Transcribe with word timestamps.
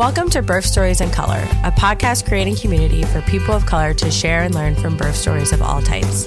Welcome 0.00 0.30
to 0.30 0.40
Birth 0.40 0.64
Stories 0.64 1.02
in 1.02 1.10
Color, 1.10 1.46
a 1.62 1.70
podcast 1.70 2.26
creating 2.26 2.56
community 2.56 3.02
for 3.02 3.20
people 3.20 3.54
of 3.54 3.66
color 3.66 3.92
to 3.92 4.10
share 4.10 4.44
and 4.44 4.54
learn 4.54 4.74
from 4.74 4.96
birth 4.96 5.14
stories 5.14 5.52
of 5.52 5.60
all 5.60 5.82
types. 5.82 6.26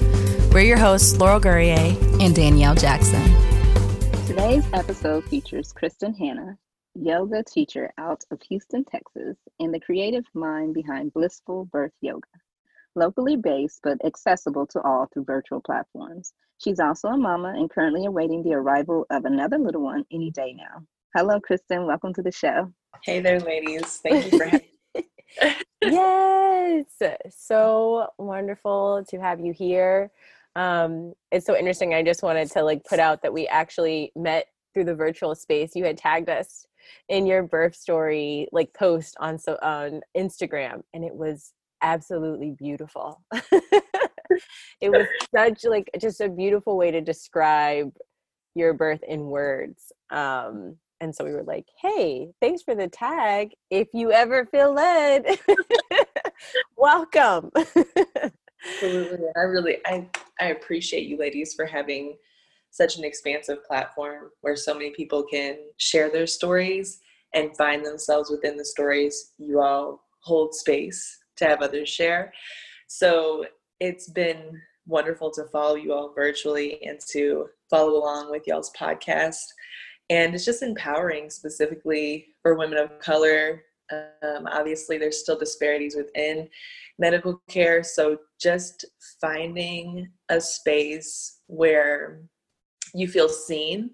We're 0.52 0.60
your 0.60 0.76
hosts, 0.76 1.18
Laurel 1.18 1.40
Gourrier 1.40 1.96
and 2.20 2.36
Danielle 2.36 2.76
Jackson. 2.76 3.20
Today's 4.26 4.64
episode 4.72 5.24
features 5.24 5.72
Kristen 5.72 6.14
Hanna, 6.14 6.56
yoga 6.94 7.42
teacher 7.42 7.92
out 7.98 8.22
of 8.30 8.40
Houston, 8.42 8.84
Texas, 8.84 9.36
and 9.58 9.74
the 9.74 9.80
creative 9.80 10.24
mind 10.34 10.72
behind 10.72 11.12
Blissful 11.12 11.64
Birth 11.64 11.94
Yoga. 12.00 12.28
Locally 12.94 13.34
based 13.34 13.80
but 13.82 13.98
accessible 14.04 14.68
to 14.68 14.80
all 14.82 15.06
through 15.12 15.24
virtual 15.24 15.60
platforms. 15.60 16.32
She's 16.58 16.78
also 16.78 17.08
a 17.08 17.18
mama 17.18 17.54
and 17.56 17.68
currently 17.68 18.06
awaiting 18.06 18.44
the 18.44 18.54
arrival 18.54 19.04
of 19.10 19.24
another 19.24 19.58
little 19.58 19.82
one 19.82 20.04
any 20.12 20.30
day 20.30 20.52
now. 20.56 20.84
Hello, 21.16 21.40
Kristen. 21.40 21.86
Welcome 21.86 22.14
to 22.14 22.22
the 22.22 22.30
show. 22.30 22.72
Hey 23.02 23.20
there, 23.20 23.40
ladies. 23.40 24.00
Thank 24.02 24.32
you 24.32 24.38
for 24.38 24.44
having 24.44 24.68
me. 24.94 25.04
yes. 25.82 26.84
So 27.30 28.08
wonderful 28.18 29.04
to 29.08 29.20
have 29.20 29.40
you 29.40 29.52
here. 29.52 30.10
Um, 30.56 31.14
it's 31.30 31.46
so 31.46 31.56
interesting. 31.56 31.94
I 31.94 32.02
just 32.02 32.22
wanted 32.22 32.50
to 32.52 32.62
like 32.62 32.84
put 32.84 32.98
out 32.98 33.22
that 33.22 33.32
we 33.32 33.46
actually 33.48 34.12
met 34.14 34.46
through 34.72 34.84
the 34.84 34.94
virtual 34.94 35.34
space. 35.34 35.72
You 35.74 35.84
had 35.84 35.98
tagged 35.98 36.28
us 36.28 36.66
in 37.08 37.26
your 37.26 37.42
birth 37.42 37.74
story 37.74 38.48
like 38.52 38.72
post 38.74 39.16
on 39.18 39.38
so 39.38 39.58
on 39.62 40.02
Instagram 40.16 40.82
and 40.92 41.04
it 41.04 41.14
was 41.14 41.52
absolutely 41.82 42.50
beautiful. 42.50 43.22
it 44.80 44.90
was 44.90 45.06
such 45.34 45.64
like 45.64 45.90
just 46.00 46.20
a 46.20 46.28
beautiful 46.28 46.76
way 46.76 46.90
to 46.90 47.00
describe 47.00 47.92
your 48.54 48.74
birth 48.74 49.02
in 49.06 49.26
words. 49.26 49.92
Um 50.10 50.76
and 51.00 51.14
so 51.14 51.24
we 51.24 51.32
were 51.32 51.42
like, 51.42 51.66
hey, 51.80 52.28
thanks 52.40 52.62
for 52.62 52.74
the 52.74 52.88
tag. 52.88 53.50
If 53.70 53.88
you 53.92 54.12
ever 54.12 54.46
feel 54.46 54.72
led, 54.72 55.38
welcome. 56.76 57.50
Absolutely. 58.76 59.28
I 59.36 59.40
really 59.40 59.78
I 59.86 60.08
I 60.40 60.46
appreciate 60.46 61.06
you 61.06 61.18
ladies 61.18 61.54
for 61.54 61.66
having 61.66 62.16
such 62.70 62.96
an 62.96 63.04
expansive 63.04 63.64
platform 63.64 64.30
where 64.40 64.56
so 64.56 64.74
many 64.74 64.90
people 64.90 65.22
can 65.22 65.58
share 65.76 66.10
their 66.10 66.26
stories 66.26 67.00
and 67.34 67.56
find 67.56 67.84
themselves 67.84 68.30
within 68.30 68.56
the 68.56 68.64
stories 68.64 69.32
you 69.38 69.60
all 69.60 70.04
hold 70.20 70.54
space 70.54 71.18
to 71.36 71.44
have 71.44 71.62
others 71.62 71.88
share. 71.88 72.32
So 72.88 73.44
it's 73.80 74.08
been 74.08 74.60
wonderful 74.86 75.30
to 75.32 75.44
follow 75.52 75.74
you 75.76 75.92
all 75.92 76.12
virtually 76.14 76.82
and 76.84 76.98
to 77.10 77.46
follow 77.70 77.96
along 77.96 78.30
with 78.30 78.46
y'all's 78.46 78.72
podcast 78.78 79.44
and 80.10 80.34
it's 80.34 80.44
just 80.44 80.62
empowering 80.62 81.30
specifically 81.30 82.26
for 82.42 82.54
women 82.54 82.78
of 82.78 82.98
color. 82.98 83.62
Um, 83.92 84.46
obviously 84.50 84.98
there's 84.98 85.18
still 85.18 85.38
disparities 85.38 85.96
within 85.96 86.48
medical 86.98 87.42
care. 87.48 87.82
So 87.82 88.18
just 88.40 88.84
finding 89.20 90.08
a 90.28 90.40
space 90.40 91.40
where 91.46 92.22
you 92.94 93.08
feel 93.08 93.28
seen 93.28 93.90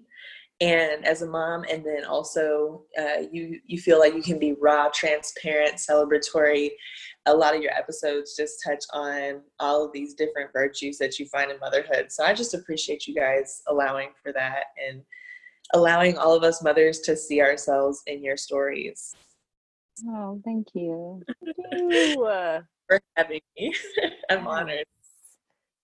and 0.61 1.03
as 1.05 1.23
a 1.23 1.27
mom 1.27 1.65
and 1.71 1.83
then 1.83 2.05
also 2.05 2.83
uh, 2.99 3.23
you 3.31 3.59
you 3.65 3.79
feel 3.79 3.97
like 3.97 4.13
you 4.13 4.21
can 4.21 4.37
be 4.37 4.55
raw 4.61 4.89
transparent 4.93 5.75
celebratory. 5.77 6.69
A 7.25 7.33
lot 7.33 7.55
of 7.55 7.63
your 7.63 7.71
episodes 7.71 8.35
just 8.35 8.61
touch 8.63 8.83
on 8.93 9.41
all 9.59 9.83
of 9.83 9.91
these 9.91 10.13
different 10.13 10.51
virtues 10.53 10.99
that 10.99 11.17
you 11.17 11.25
find 11.27 11.49
in 11.49 11.59
motherhood. 11.59 12.11
So 12.11 12.23
i 12.23 12.33
just 12.33 12.53
appreciate 12.53 13.07
you 13.07 13.15
guys 13.15 13.63
allowing 13.67 14.09
for 14.21 14.31
that 14.33 14.65
and 14.87 15.01
allowing 15.73 16.17
all 16.17 16.35
of 16.35 16.43
us 16.43 16.63
mothers 16.63 16.99
to 17.01 17.15
see 17.15 17.41
ourselves 17.41 18.01
in 18.07 18.23
your 18.23 18.37
stories. 18.37 19.15
Oh, 20.07 20.41
thank 20.43 20.67
you. 20.73 21.21
Thank 21.45 21.57
you. 21.71 22.15
for 22.87 23.01
having 23.15 23.41
me. 23.57 23.73
I'm 24.29 24.47
honored. 24.47 24.85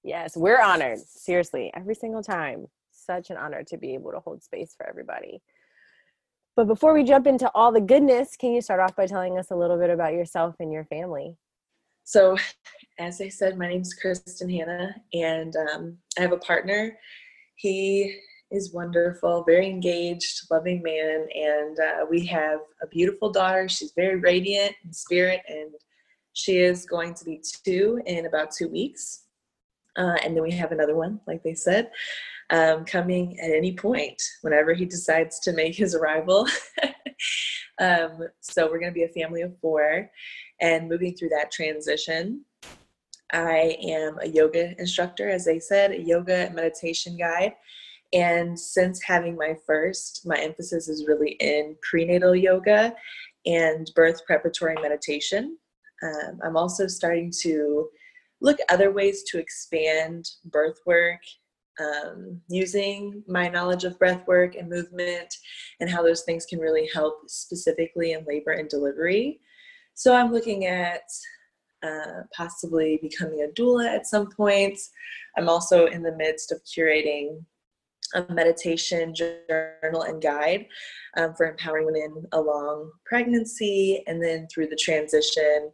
Yes, 0.03 0.35
we're 0.35 0.61
honored. 0.61 1.00
Seriously, 1.00 1.72
every 1.75 1.95
single 1.95 2.23
time. 2.23 2.67
Such 2.91 3.29
an 3.29 3.38
honor 3.38 3.63
to 3.67 3.78
be 3.78 3.94
able 3.94 4.11
to 4.11 4.19
hold 4.19 4.44
space 4.44 4.73
for 4.75 4.88
everybody. 4.88 5.41
But 6.57 6.67
before 6.67 6.94
we 6.94 7.03
jump 7.03 7.28
into 7.28 7.50
all 7.53 7.72
the 7.72 7.79
goodness, 7.79 8.35
can 8.35 8.51
you 8.51 8.61
start 8.61 8.79
off 8.79 8.95
by 8.95 9.06
telling 9.06 9.38
us 9.38 9.51
a 9.51 9.56
little 9.56 9.78
bit 9.78 9.90
about 9.90 10.13
yourself 10.13 10.56
and 10.59 10.73
your 10.73 10.85
family? 10.85 11.38
So, 12.03 12.35
as 13.00 13.22
I 13.22 13.29
said, 13.29 13.57
my 13.57 13.67
name 13.67 13.81
is 13.81 13.94
Kristen 13.94 14.50
Hanna, 14.50 14.95
and 15.13 15.56
um, 15.56 15.97
I 16.17 16.22
have 16.22 16.31
a 16.31 16.38
partner. 16.38 16.97
He 17.56 18.19
is 18.52 18.74
wonderful, 18.74 19.44
very 19.44 19.69
engaged, 19.69 20.47
loving 20.50 20.81
man, 20.81 21.28
and 21.35 21.80
uh, 21.80 22.06
we 22.09 22.25
have 22.25 22.59
a 22.81 22.88
beautiful 22.88 23.30
daughter. 23.30 23.68
She's 23.68 23.91
very 23.96 24.16
radiant 24.18 24.74
in 24.85 24.94
spirit, 24.94 25.41
and 25.47 25.72
she 26.34 26.58
is 26.58 26.85
going 26.85 27.13
to 27.16 27.25
be 27.25 27.41
two 27.63 28.02
in 28.06 28.25
about 28.25 28.52
two 28.52 28.69
weeks. 28.69 29.24
Uh, 29.97 30.16
and 30.24 30.35
then 30.35 30.44
we 30.44 30.52
have 30.52 30.72
another 30.72 30.96
one, 30.96 31.19
like 31.28 31.44
they 31.44 31.56
said, 31.56 31.90
um, 32.52 32.85
coming 32.85 33.38
at 33.40 33.52
any 33.52 33.75
point 33.75 34.22
whenever 34.41 34.74
he 34.74 34.85
decides 34.85 35.40
to 35.40 35.52
make 35.53 35.75
his 35.75 35.96
arrival. 35.96 36.47
um, 37.81 38.28
so 38.40 38.69
we're 38.69 38.79
going 38.79 38.94
to 38.94 39.00
be 39.00 39.03
a 39.03 39.09
family 39.09 39.41
of 39.41 39.58
four, 39.59 40.09
and 40.62 40.88
moving 40.88 41.16
through 41.16 41.29
that 41.29 41.52
transition. 41.52 42.46
I 43.34 43.75
am 43.84 44.19
a 44.22 44.28
yoga 44.28 44.79
instructor, 44.79 45.28
as 45.28 45.44
they 45.44 45.59
said, 45.59 45.91
a 45.91 46.02
yoga 46.02 46.46
and 46.46 46.56
meditation 46.56 47.18
guide 47.18 47.53
and 48.13 48.57
since 48.57 49.01
having 49.03 49.35
my 49.35 49.56
first, 49.66 50.22
my 50.25 50.38
emphasis 50.38 50.88
is 50.88 51.07
really 51.07 51.31
in 51.40 51.75
prenatal 51.81 52.35
yoga 52.35 52.94
and 53.45 53.91
birth 53.95 54.25
preparatory 54.25 54.75
meditation. 54.81 55.57
Um, 56.03 56.40
I'm 56.44 56.57
also 56.57 56.88
starting 56.88 57.31
to 57.41 57.90
look 58.41 58.59
other 58.69 58.91
ways 58.91 59.23
to 59.23 59.40
expand 59.40 60.29
birth 60.46 60.79
work 60.85 61.19
um, 61.79 62.41
using 62.47 63.23
my 63.28 63.47
knowledge 63.47 63.84
of 63.84 64.00
breath 64.00 64.25
work 64.28 64.56
and 64.56 64.69
movement 64.69 65.34
and 65.79 65.90
how 65.90 66.01
those 66.01 66.23
things 66.23 66.46
can 66.46 66.59
really 66.59 66.90
help 66.94 67.22
specifically 67.28 68.13
in 68.13 68.25
labor 68.25 68.51
and 68.51 68.69
delivery. 68.69 69.40
So 69.94 70.16
I'm 70.16 70.31
looking 70.31 70.66
at 70.66 71.03
uh, 71.84 72.23
possibly 72.35 73.00
becoming 73.01 73.44
a 73.44 73.59
doula 73.59 73.88
at 73.88 74.07
some 74.07 74.29
point. 74.31 74.78
I'm 75.38 75.50
also 75.50 75.85
in 75.85 76.01
the 76.01 76.16
midst 76.16 76.51
of 76.51 76.62
curating 76.63 77.44
a 78.16 78.25
meditation 78.34 79.13
journal 79.13 80.03
and 80.03 80.22
guide 80.22 80.66
um, 81.18 81.34
for 81.35 81.50
empowering 81.50 81.85
women 81.85 82.25
along 82.31 82.91
pregnancy 83.06 84.03
and 84.08 84.24
then 84.24 84.47
through 84.53 84.68
the 84.68 84.75
transition 84.78 85.72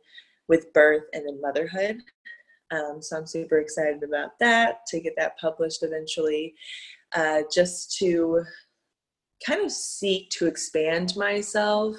with 0.48 0.72
birth 0.74 1.04
and 1.14 1.26
then 1.28 1.40
motherhood. 1.42 1.98
Um, 2.72 3.02
so 3.02 3.18
I'm 3.18 3.28
super 3.28 3.60
excited 3.60 4.04
about 4.04 4.32
that 4.40 4.86
to 4.88 5.00
get 5.00 5.14
that 5.18 5.38
published 5.38 5.84
eventually, 5.84 6.56
uh, 7.16 7.42
just 7.54 7.96
to 8.00 8.44
kind 9.46 9.64
of 9.64 9.72
seek 9.72 10.30
to 10.32 10.48
expand 10.48 11.14
myself 11.16 11.98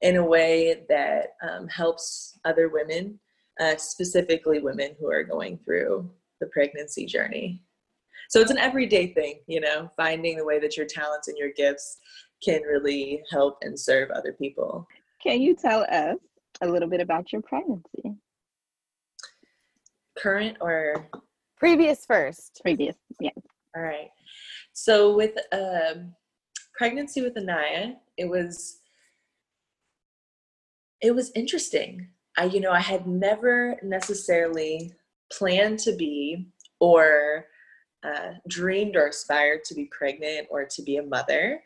in 0.00 0.16
a 0.16 0.24
way 0.24 0.84
that 0.88 1.34
um, 1.48 1.68
helps 1.68 2.38
other 2.44 2.68
women, 2.68 3.18
uh, 3.60 3.76
specifically 3.76 4.60
women 4.60 4.96
who 4.98 5.08
are 5.10 5.22
going 5.22 5.58
through 5.64 6.10
the 6.40 6.46
pregnancy 6.48 7.04
journey 7.04 7.62
so 8.28 8.40
it's 8.40 8.50
an 8.50 8.58
everyday 8.58 9.12
thing 9.12 9.40
you 9.46 9.60
know 9.60 9.90
finding 9.96 10.36
the 10.36 10.44
way 10.44 10.58
that 10.58 10.76
your 10.76 10.86
talents 10.86 11.28
and 11.28 11.36
your 11.36 11.50
gifts 11.56 11.98
can 12.42 12.62
really 12.62 13.22
help 13.30 13.58
and 13.62 13.78
serve 13.78 14.10
other 14.10 14.32
people. 14.32 14.86
Can 15.22 15.40
you 15.40 15.56
tell 15.56 15.84
us 15.90 16.18
a 16.60 16.68
little 16.68 16.88
bit 16.88 17.00
about 17.00 17.32
your 17.32 17.42
pregnancy? 17.42 18.14
Current 20.16 20.56
or 20.60 21.08
previous 21.56 22.04
first. 22.06 22.60
Previous 22.62 22.96
yeah 23.20 23.30
all 23.76 23.82
right. 23.82 24.10
So 24.72 25.14
with 25.14 25.32
um, 25.52 26.14
pregnancy 26.76 27.22
with 27.22 27.36
anaya 27.36 27.94
it 28.16 28.28
was 28.28 28.78
it 31.00 31.14
was 31.14 31.30
interesting. 31.34 32.08
I 32.36 32.44
you 32.44 32.60
know 32.60 32.72
i 32.72 32.80
had 32.80 33.06
never 33.06 33.76
necessarily 33.82 34.92
planned 35.32 35.78
to 35.80 35.94
be 35.96 36.48
or 36.80 37.46
uh, 38.04 38.32
dreamed 38.48 38.96
or 38.96 39.08
aspired 39.08 39.64
to 39.64 39.74
be 39.74 39.86
pregnant 39.86 40.46
or 40.50 40.64
to 40.64 40.82
be 40.82 40.96
a 40.96 41.02
mother. 41.02 41.60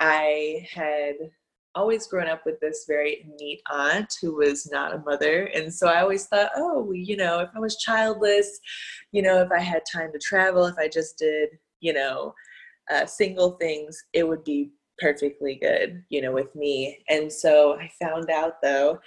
I 0.00 0.66
had 0.72 1.14
always 1.74 2.06
grown 2.06 2.28
up 2.28 2.44
with 2.44 2.60
this 2.60 2.84
very 2.86 3.26
neat 3.38 3.62
aunt 3.70 4.14
who 4.20 4.36
was 4.36 4.70
not 4.70 4.94
a 4.94 4.98
mother. 4.98 5.44
And 5.54 5.72
so 5.72 5.88
I 5.88 6.02
always 6.02 6.26
thought, 6.26 6.50
oh, 6.56 6.92
you 6.92 7.16
know, 7.16 7.40
if 7.40 7.48
I 7.54 7.60
was 7.60 7.78
childless, 7.78 8.60
you 9.12 9.22
know, 9.22 9.40
if 9.40 9.50
I 9.50 9.60
had 9.60 9.82
time 9.90 10.12
to 10.12 10.18
travel, 10.18 10.66
if 10.66 10.76
I 10.78 10.88
just 10.88 11.18
did, 11.18 11.50
you 11.80 11.92
know, 11.92 12.34
uh, 12.90 13.06
single 13.06 13.52
things, 13.52 14.04
it 14.12 14.28
would 14.28 14.44
be 14.44 14.70
perfectly 14.98 15.56
good, 15.60 16.02
you 16.08 16.22
know, 16.22 16.32
with 16.32 16.54
me. 16.54 16.98
And 17.08 17.32
so 17.32 17.74
I 17.78 17.90
found 18.00 18.30
out 18.30 18.62
though, 18.62 18.98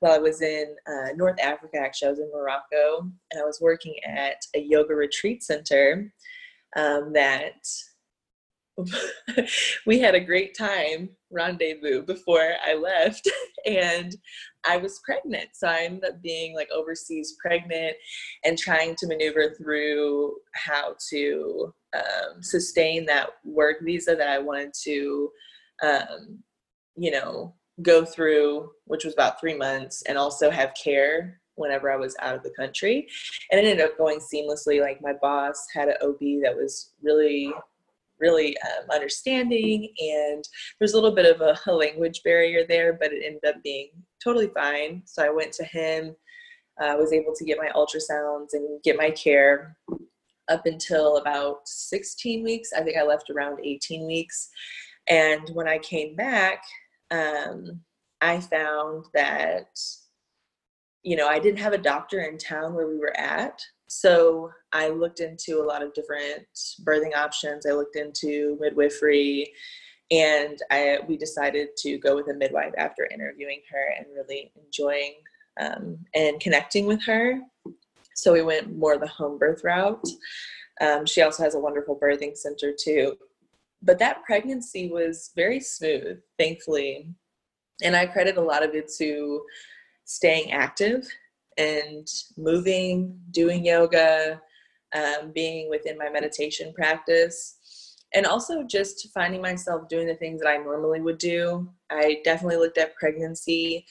while 0.00 0.12
I 0.12 0.18
was 0.18 0.42
in 0.42 0.74
uh, 0.86 1.12
North 1.16 1.40
Africa, 1.40 1.78
actually, 1.78 2.08
I 2.08 2.10
was 2.10 2.20
in 2.20 2.30
Morocco 2.32 3.10
and 3.30 3.40
I 3.40 3.44
was 3.44 3.60
working 3.60 3.94
at 4.04 4.44
a 4.54 4.60
yoga 4.60 4.94
retreat 4.94 5.42
center 5.42 6.12
um, 6.76 7.12
that 7.12 7.66
we 9.86 9.98
had 9.98 10.14
a 10.14 10.20
great 10.20 10.56
time 10.56 11.08
rendezvous 11.30 12.02
before 12.02 12.52
I 12.64 12.74
left, 12.74 13.28
and 13.66 14.14
I 14.66 14.76
was 14.76 15.00
pregnant. 15.04 15.50
So 15.52 15.68
I 15.68 15.82
ended 15.82 16.04
up 16.04 16.22
being 16.22 16.54
like 16.54 16.68
overseas 16.72 17.36
pregnant 17.40 17.96
and 18.44 18.58
trying 18.58 18.96
to 18.96 19.06
maneuver 19.06 19.54
through 19.56 20.36
how 20.54 20.96
to 21.10 21.74
um, 21.94 22.42
sustain 22.42 23.06
that 23.06 23.30
work 23.44 23.76
visa 23.82 24.16
that 24.16 24.28
I 24.28 24.38
wanted 24.38 24.72
to, 24.84 25.30
um, 25.82 26.38
you 26.96 27.10
know, 27.10 27.54
go 27.82 28.04
through, 28.04 28.70
which 28.84 29.04
was 29.04 29.14
about 29.14 29.40
three 29.40 29.56
months, 29.56 30.02
and 30.02 30.18
also 30.18 30.50
have 30.50 30.74
care 30.82 31.40
whenever 31.56 31.90
I 31.90 31.96
was 31.96 32.16
out 32.20 32.34
of 32.34 32.42
the 32.42 32.50
country. 32.50 33.06
And 33.50 33.60
it 33.60 33.68
ended 33.68 33.84
up 33.84 33.96
going 33.96 34.18
seamlessly. 34.18 34.80
Like 34.80 35.00
my 35.00 35.12
boss 35.22 35.66
had 35.72 35.88
an 35.88 35.96
OB 36.02 36.18
that 36.42 36.56
was 36.56 36.90
really 37.00 37.52
really 38.24 38.56
um, 38.62 38.88
understanding 38.90 39.92
and 39.98 40.44
there's 40.78 40.94
a 40.94 40.96
little 40.96 41.14
bit 41.14 41.26
of 41.32 41.42
a, 41.42 41.58
a, 41.70 41.72
language 41.84 42.22
barrier 42.24 42.64
there 42.66 42.94
but 42.94 43.12
it 43.12 43.22
ended 43.24 43.44
up 43.46 43.62
being 43.62 43.90
totally 44.22 44.50
fine. 44.54 45.02
So 45.04 45.22
i 45.22 45.28
went 45.28 45.52
to 45.52 45.64
him 45.64 46.16
i 46.80 46.88
uh, 46.88 46.96
was 46.96 47.12
able 47.12 47.34
to 47.36 47.44
get 47.44 47.58
my 47.58 47.70
ultrasounds 47.80 48.54
and 48.54 48.82
get 48.82 48.96
my 48.96 49.10
care 49.10 49.76
up 50.48 50.66
until 50.66 51.18
about 51.18 51.66
16 51.66 52.42
weeks. 52.42 52.70
I 52.76 52.82
think 52.82 52.96
i 52.96 53.04
left 53.04 53.30
around 53.30 53.60
18 53.62 54.06
weeks. 54.06 54.48
And 55.08 55.48
when 55.52 55.68
i 55.68 55.78
came 55.78 56.16
back 56.16 56.62
um, 57.10 57.80
i 58.20 58.40
found 58.40 59.04
that 59.12 59.68
you 61.02 61.16
know 61.16 61.28
i 61.28 61.38
didn't 61.38 61.64
have 61.66 61.74
a 61.74 61.86
doctor 61.92 62.20
in 62.22 62.38
town 62.38 62.74
where 62.74 62.88
we 62.88 62.98
were 62.98 63.16
at 63.18 63.60
so 63.94 64.50
I 64.72 64.88
looked 64.88 65.20
into 65.20 65.60
a 65.60 65.64
lot 65.64 65.80
of 65.80 65.94
different 65.94 66.46
birthing 66.82 67.14
options. 67.14 67.64
I 67.64 67.70
looked 67.70 67.94
into 67.94 68.58
midwifery, 68.60 69.52
and 70.10 70.58
I 70.70 70.98
we 71.06 71.16
decided 71.16 71.68
to 71.78 71.98
go 71.98 72.16
with 72.16 72.28
a 72.28 72.34
midwife 72.34 72.72
after 72.76 73.08
interviewing 73.12 73.60
her 73.70 73.94
and 73.96 74.06
really 74.12 74.52
enjoying 74.64 75.14
um, 75.60 75.98
and 76.12 76.40
connecting 76.40 76.86
with 76.86 77.04
her. 77.04 77.40
So 78.16 78.32
we 78.32 78.42
went 78.42 78.76
more 78.76 78.98
the 78.98 79.06
home 79.06 79.38
birth 79.38 79.62
route. 79.62 80.04
Um, 80.80 81.06
she 81.06 81.22
also 81.22 81.44
has 81.44 81.54
a 81.54 81.60
wonderful 81.60 81.96
birthing 81.96 82.36
center 82.36 82.72
too. 82.76 83.16
But 83.80 84.00
that 84.00 84.24
pregnancy 84.24 84.90
was 84.90 85.30
very 85.36 85.60
smooth, 85.60 86.20
thankfully. 86.36 87.14
And 87.82 87.94
I 87.94 88.06
credit 88.06 88.38
a 88.38 88.40
lot 88.40 88.64
of 88.64 88.74
it 88.74 88.90
to 88.98 89.42
staying 90.04 90.50
active 90.50 91.06
and 91.58 92.06
moving, 92.36 93.18
doing 93.30 93.64
yoga, 93.64 94.40
um, 94.94 95.32
being 95.32 95.68
within 95.68 95.98
my 95.98 96.08
meditation 96.08 96.72
practice, 96.74 97.96
and 98.14 98.26
also 98.26 98.62
just 98.62 99.08
finding 99.12 99.42
myself 99.42 99.88
doing 99.88 100.06
the 100.06 100.14
things 100.14 100.40
that 100.40 100.48
I 100.48 100.56
normally 100.56 101.00
would 101.00 101.18
do. 101.18 101.68
I 101.90 102.20
definitely 102.24 102.58
looked 102.58 102.78
at 102.78 102.94
pregnancy 102.96 103.86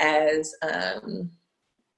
as 0.00 0.54
um, 0.62 1.30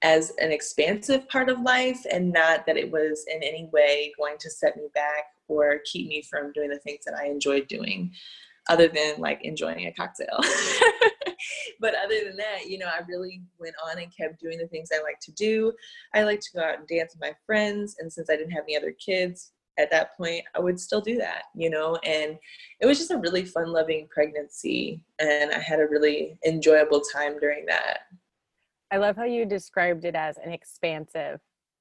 as 0.02 0.32
an 0.38 0.50
expansive 0.50 1.28
part 1.28 1.48
of 1.48 1.60
life, 1.60 2.04
and 2.10 2.32
not 2.32 2.66
that 2.66 2.76
it 2.76 2.90
was 2.90 3.24
in 3.32 3.42
any 3.42 3.68
way 3.72 4.12
going 4.18 4.36
to 4.38 4.50
set 4.50 4.76
me 4.76 4.88
back 4.94 5.24
or 5.48 5.80
keep 5.84 6.08
me 6.08 6.22
from 6.22 6.52
doing 6.52 6.70
the 6.70 6.78
things 6.78 7.04
that 7.04 7.14
I 7.14 7.26
enjoyed 7.26 7.68
doing 7.68 8.12
other 8.70 8.88
than 8.88 9.18
like 9.18 9.40
enjoying 9.42 9.86
a 9.86 9.92
cocktail. 9.92 10.38
but 11.80 11.94
other 12.02 12.24
than 12.24 12.36
that, 12.36 12.66
you 12.66 12.78
know, 12.78 12.86
I 12.86 13.00
really 13.08 13.42
went 13.58 13.74
on 13.84 13.98
and 13.98 14.16
kept 14.16 14.40
doing 14.40 14.58
the 14.58 14.68
things 14.68 14.90
I 14.94 15.02
like 15.02 15.18
to 15.22 15.32
do. 15.32 15.72
I 16.14 16.22
like 16.22 16.40
to 16.40 16.52
go 16.54 16.62
out 16.62 16.78
and 16.78 16.86
dance 16.86 17.14
with 17.14 17.20
my 17.20 17.34
friends. 17.44 17.96
And 17.98 18.12
since 18.12 18.30
I 18.30 18.36
didn't 18.36 18.52
have 18.52 18.64
any 18.64 18.76
other 18.76 18.92
kids 18.92 19.52
at 19.78 19.90
that 19.90 20.16
point, 20.16 20.44
I 20.54 20.60
would 20.60 20.78
still 20.78 21.00
do 21.00 21.16
that, 21.18 21.44
you 21.54 21.68
know, 21.68 21.96
and 22.04 22.36
it 22.80 22.86
was 22.86 22.98
just 22.98 23.10
a 23.10 23.18
really 23.18 23.44
fun 23.44 23.72
loving 23.72 24.08
pregnancy. 24.10 25.02
And 25.18 25.50
I 25.50 25.58
had 25.58 25.80
a 25.80 25.88
really 25.88 26.38
enjoyable 26.46 27.00
time 27.12 27.38
during 27.40 27.66
that. 27.66 28.00
I 28.92 28.98
love 28.98 29.16
how 29.16 29.24
you 29.24 29.46
described 29.46 30.04
it 30.04 30.14
as 30.14 30.36
an 30.38 30.52
expansive 30.52 31.40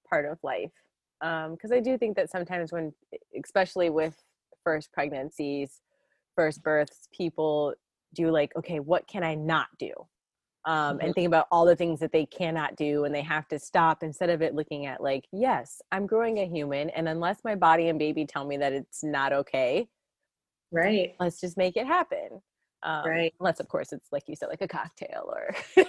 part 0.09 0.25
of 0.25 0.39
life. 0.43 0.71
Because 1.19 1.71
um, 1.71 1.77
I 1.77 1.81
do 1.81 1.97
think 1.97 2.15
that 2.15 2.31
sometimes 2.31 2.71
when, 2.71 2.93
especially 3.43 3.89
with 3.89 4.15
first 4.63 4.91
pregnancies, 4.93 5.81
first 6.39 6.63
births 6.63 7.09
people 7.11 7.73
do 8.13 8.31
like 8.31 8.55
okay 8.55 8.79
what 8.79 9.05
can 9.07 9.23
i 9.23 9.35
not 9.35 9.67
do? 9.77 9.91
Um, 10.65 10.97
mm-hmm. 10.97 11.05
and 11.05 11.15
think 11.15 11.27
about 11.27 11.47
all 11.51 11.65
the 11.65 11.75
things 11.75 11.99
that 11.99 12.13
they 12.13 12.25
cannot 12.25 12.77
do 12.77 13.03
and 13.03 13.13
they 13.13 13.21
have 13.21 13.47
to 13.49 13.59
stop 13.59 14.03
instead 14.03 14.29
of 14.29 14.41
it 14.41 14.55
looking 14.55 14.85
at 14.85 15.01
like 15.01 15.25
yes 15.33 15.81
i'm 15.91 16.05
growing 16.05 16.39
a 16.39 16.45
human 16.45 16.89
and 16.91 17.09
unless 17.09 17.43
my 17.43 17.55
body 17.55 17.89
and 17.89 17.99
baby 17.99 18.25
tell 18.25 18.45
me 18.45 18.55
that 18.55 18.71
it's 18.71 19.03
not 19.03 19.33
okay 19.33 19.85
right. 20.71 21.13
let's 21.19 21.41
just 21.41 21.57
make 21.57 21.75
it 21.75 21.85
happen. 21.85 22.41
Um, 22.83 23.05
right. 23.05 23.33
unless 23.41 23.59
of 23.59 23.67
course 23.67 23.91
it's 23.91 24.07
like 24.13 24.23
you 24.27 24.37
said 24.37 24.47
like 24.47 24.61
a 24.61 24.67
cocktail 24.67 25.29
or 25.33 25.53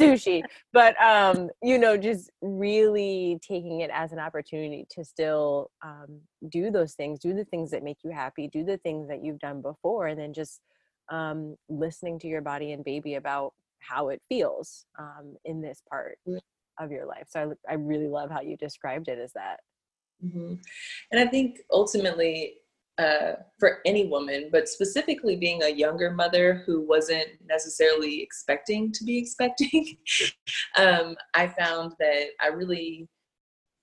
sushi. 0.00 0.42
But 0.72 1.00
um 1.00 1.50
you 1.62 1.78
know 1.78 1.96
just 1.96 2.30
really 2.42 3.38
taking 3.46 3.80
it 3.80 3.90
as 3.92 4.12
an 4.12 4.18
opportunity 4.18 4.86
to 4.90 5.04
still 5.04 5.70
um 5.82 6.20
do 6.48 6.70
those 6.70 6.94
things 6.94 7.20
do 7.20 7.34
the 7.34 7.44
things 7.44 7.70
that 7.70 7.82
make 7.82 7.98
you 8.04 8.10
happy 8.10 8.48
do 8.48 8.64
the 8.64 8.76
things 8.78 9.08
that 9.08 9.24
you've 9.24 9.38
done 9.38 9.62
before 9.62 10.06
and 10.08 10.18
then 10.18 10.32
just 10.32 10.60
um 11.10 11.56
listening 11.68 12.18
to 12.18 12.28
your 12.28 12.42
body 12.42 12.72
and 12.72 12.84
baby 12.84 13.14
about 13.14 13.52
how 13.80 14.08
it 14.08 14.20
feels 14.28 14.86
um 14.98 15.36
in 15.44 15.60
this 15.60 15.82
part 15.88 16.18
of 16.80 16.90
your 16.90 17.06
life. 17.06 17.26
So 17.28 17.54
i, 17.68 17.72
I 17.72 17.74
really 17.74 18.08
love 18.08 18.30
how 18.30 18.40
you 18.40 18.56
described 18.56 19.08
it 19.08 19.18
as 19.18 19.32
that. 19.34 19.60
Mm-hmm. 20.24 20.54
and 21.10 21.20
i 21.20 21.26
think 21.26 21.58
ultimately 21.72 22.54
uh, 22.98 23.32
for 23.58 23.78
any 23.84 24.06
woman, 24.06 24.48
but 24.52 24.68
specifically 24.68 25.36
being 25.36 25.62
a 25.62 25.68
younger 25.68 26.10
mother 26.10 26.62
who 26.66 26.80
wasn't 26.82 27.26
necessarily 27.48 28.22
expecting 28.22 28.92
to 28.92 29.04
be 29.04 29.18
expecting, 29.22 29.96
um, 30.76 31.16
I 31.34 31.48
found 31.48 31.92
that 31.98 32.26
I 32.40 32.48
really, 32.48 33.08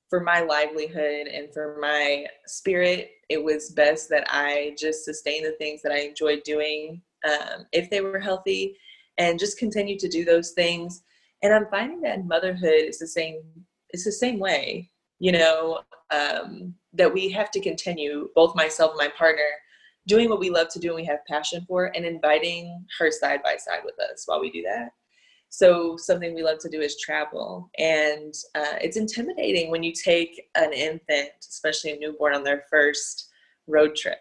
for 0.10 0.22
my 0.22 0.42
livelihood 0.42 1.28
and 1.28 1.54
for 1.54 1.78
my 1.82 2.26
spirit, 2.46 3.12
it 3.30 3.44
was 3.44 3.72
best 3.72 4.10
that 4.10 4.26
I 4.30 4.76
just 4.78 5.06
sustain 5.06 5.44
the 5.44 5.54
things 5.54 5.82
that 5.82 5.92
I 5.92 6.00
enjoyed 6.00 6.44
doing 6.44 7.02
um, 7.26 7.66
if 7.72 7.90
they 7.90 8.02
were 8.02 8.20
healthy 8.20 8.78
and 9.18 9.40
just 9.40 9.58
continue 9.58 9.98
to 10.00 10.10
do 10.10 10.26
those 10.26 10.52
things. 10.52 11.04
And 11.44 11.54
I'm 11.54 11.68
finding 11.70 12.02
that 12.02 12.26
motherhood 12.26 12.84
is 12.84 13.00
the 13.00 13.08
same. 13.08 13.42
It's 13.90 14.06
the 14.06 14.12
same 14.12 14.40
way 14.40 14.92
you 15.22 15.32
know, 15.32 15.82
um, 16.10 16.74
that 16.94 17.14
we 17.14 17.30
have 17.30 17.52
to 17.52 17.62
continue, 17.62 18.30
both 18.36 18.56
myself 18.56 18.92
and 18.92 18.98
my 18.98 19.10
partner, 19.18 19.50
doing 20.08 20.30
what 20.30 20.40
we 20.40 20.50
love 20.50 20.68
to 20.70 20.80
do 20.80 20.88
and 20.90 20.96
we 20.96 21.06
have 21.06 21.26
passion 21.28 21.64
for, 21.68 21.92
and 21.96 22.06
inviting 22.06 22.86
her 23.00 23.12
side 23.12 23.42
by 23.44 23.56
side 23.58 23.82
with 23.86 23.96
us 24.00 24.24
while 24.26 24.42
we 24.42 24.52
do 24.52 24.64
that. 24.64 24.90
So, 25.50 25.98
something 25.98 26.34
we 26.34 26.44
love 26.44 26.60
to 26.60 26.70
do 26.70 26.80
is 26.80 26.98
travel. 26.98 27.70
And 27.78 28.34
uh, 28.56 28.78
it's 28.82 28.98
intimidating 28.98 29.70
when 29.70 29.84
you 29.84 29.92
take 29.92 30.42
an 30.56 30.72
infant, 30.72 31.32
especially 31.42 31.92
a 31.92 32.00
newborn, 32.00 32.34
on 32.34 32.44
their 32.44 32.64
first 32.70 33.30
road 33.68 33.96
trip 33.96 34.20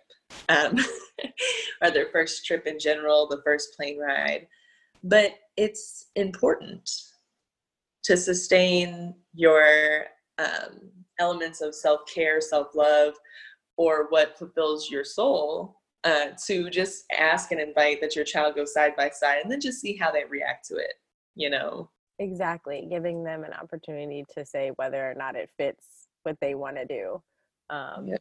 um, 0.48 0.76
or 1.82 1.90
their 1.90 2.08
first 2.12 2.44
trip 2.44 2.66
in 2.66 2.78
general, 2.78 3.28
the 3.28 3.42
first 3.44 3.76
plane 3.76 3.98
ride. 3.98 4.46
But 5.02 5.34
it's 5.56 6.06
important 6.16 6.90
to 8.04 8.16
sustain 8.16 9.14
your 9.34 10.06
um, 10.38 10.90
elements 11.20 11.60
of 11.60 11.74
self 11.74 12.00
care, 12.12 12.40
self 12.40 12.74
love, 12.74 13.14
or 13.76 14.06
what 14.08 14.36
fulfills 14.36 14.90
your 14.90 15.04
soul 15.04 15.76
uh, 16.04 16.28
to 16.46 16.70
just 16.70 17.04
ask 17.16 17.52
and 17.52 17.60
invite 17.60 18.00
that 18.00 18.16
your 18.16 18.24
child 18.24 18.54
go 18.56 18.64
side 18.64 18.96
by 18.96 19.10
side 19.10 19.38
and 19.42 19.50
then 19.50 19.60
just 19.60 19.80
see 19.80 19.96
how 19.96 20.10
they 20.10 20.24
react 20.24 20.66
to 20.66 20.76
it, 20.76 20.94
you 21.34 21.50
know? 21.50 21.90
Exactly. 22.18 22.86
Giving 22.90 23.24
them 23.24 23.44
an 23.44 23.52
opportunity 23.52 24.24
to 24.34 24.44
say 24.44 24.72
whether 24.76 25.10
or 25.10 25.14
not 25.14 25.36
it 25.36 25.50
fits 25.56 26.08
what 26.22 26.36
they 26.40 26.54
want 26.54 26.76
to 26.76 26.84
do. 26.84 27.22
Um, 27.70 28.08
yeah. 28.08 28.16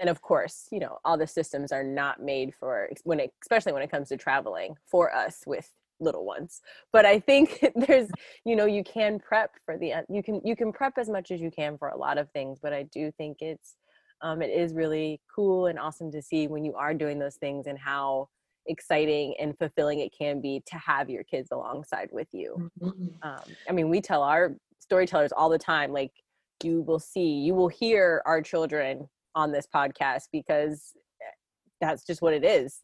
And 0.00 0.08
of 0.08 0.22
course, 0.22 0.66
you 0.72 0.80
know, 0.80 0.98
all 1.04 1.18
the 1.18 1.26
systems 1.26 1.72
are 1.72 1.84
not 1.84 2.22
made 2.22 2.54
for 2.54 2.88
when 3.04 3.20
it, 3.20 3.32
especially 3.42 3.72
when 3.72 3.82
it 3.82 3.90
comes 3.90 4.08
to 4.08 4.16
traveling 4.16 4.76
for 4.86 5.14
us 5.14 5.42
with 5.46 5.70
little 6.00 6.24
ones 6.24 6.60
but 6.92 7.04
i 7.04 7.18
think 7.18 7.64
there's 7.76 8.08
you 8.44 8.56
know 8.56 8.66
you 8.66 8.82
can 8.84 9.18
prep 9.18 9.50
for 9.64 9.76
the 9.78 9.92
you 10.08 10.22
can 10.22 10.40
you 10.44 10.56
can 10.56 10.72
prep 10.72 10.94
as 10.98 11.08
much 11.08 11.30
as 11.30 11.40
you 11.40 11.50
can 11.50 11.76
for 11.78 11.88
a 11.88 11.96
lot 11.96 12.18
of 12.18 12.30
things 12.30 12.58
but 12.62 12.72
i 12.72 12.82
do 12.84 13.10
think 13.12 13.38
it's 13.40 13.76
um, 14.20 14.42
it 14.42 14.50
is 14.50 14.74
really 14.74 15.20
cool 15.32 15.66
and 15.66 15.78
awesome 15.78 16.10
to 16.10 16.20
see 16.20 16.48
when 16.48 16.64
you 16.64 16.74
are 16.74 16.92
doing 16.92 17.20
those 17.20 17.36
things 17.36 17.68
and 17.68 17.78
how 17.78 18.28
exciting 18.66 19.34
and 19.38 19.56
fulfilling 19.58 20.00
it 20.00 20.12
can 20.16 20.40
be 20.40 20.60
to 20.66 20.76
have 20.76 21.08
your 21.08 21.22
kids 21.22 21.50
alongside 21.52 22.08
with 22.10 22.26
you. 22.32 22.70
Mm-hmm. 22.80 23.06
um, 23.22 23.56
i 23.68 23.72
mean 23.72 23.88
we 23.88 24.00
tell 24.00 24.22
our 24.22 24.56
storytellers 24.80 25.32
all 25.32 25.48
the 25.48 25.58
time 25.58 25.92
like 25.92 26.12
you 26.62 26.82
will 26.82 26.98
see 26.98 27.30
you 27.30 27.54
will 27.54 27.68
hear 27.68 28.22
our 28.26 28.42
children 28.42 29.08
on 29.34 29.52
this 29.52 29.66
podcast 29.72 30.24
because 30.32 30.92
eh, 31.22 31.30
that's 31.80 32.04
just 32.04 32.20
what 32.22 32.34
it 32.34 32.44
is 32.44 32.80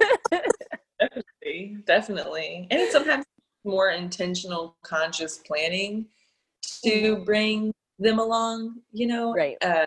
definitely, 1.00 1.76
definitely. 1.86 2.66
And 2.70 2.90
sometimes 2.90 3.24
more 3.64 3.90
intentional, 3.90 4.76
conscious 4.82 5.38
planning 5.38 6.06
to 6.84 6.90
mm-hmm. 6.90 7.24
bring 7.24 7.72
them 7.98 8.18
along, 8.18 8.76
you 8.92 9.06
know? 9.06 9.32
Right. 9.32 9.56
Uh, 9.62 9.86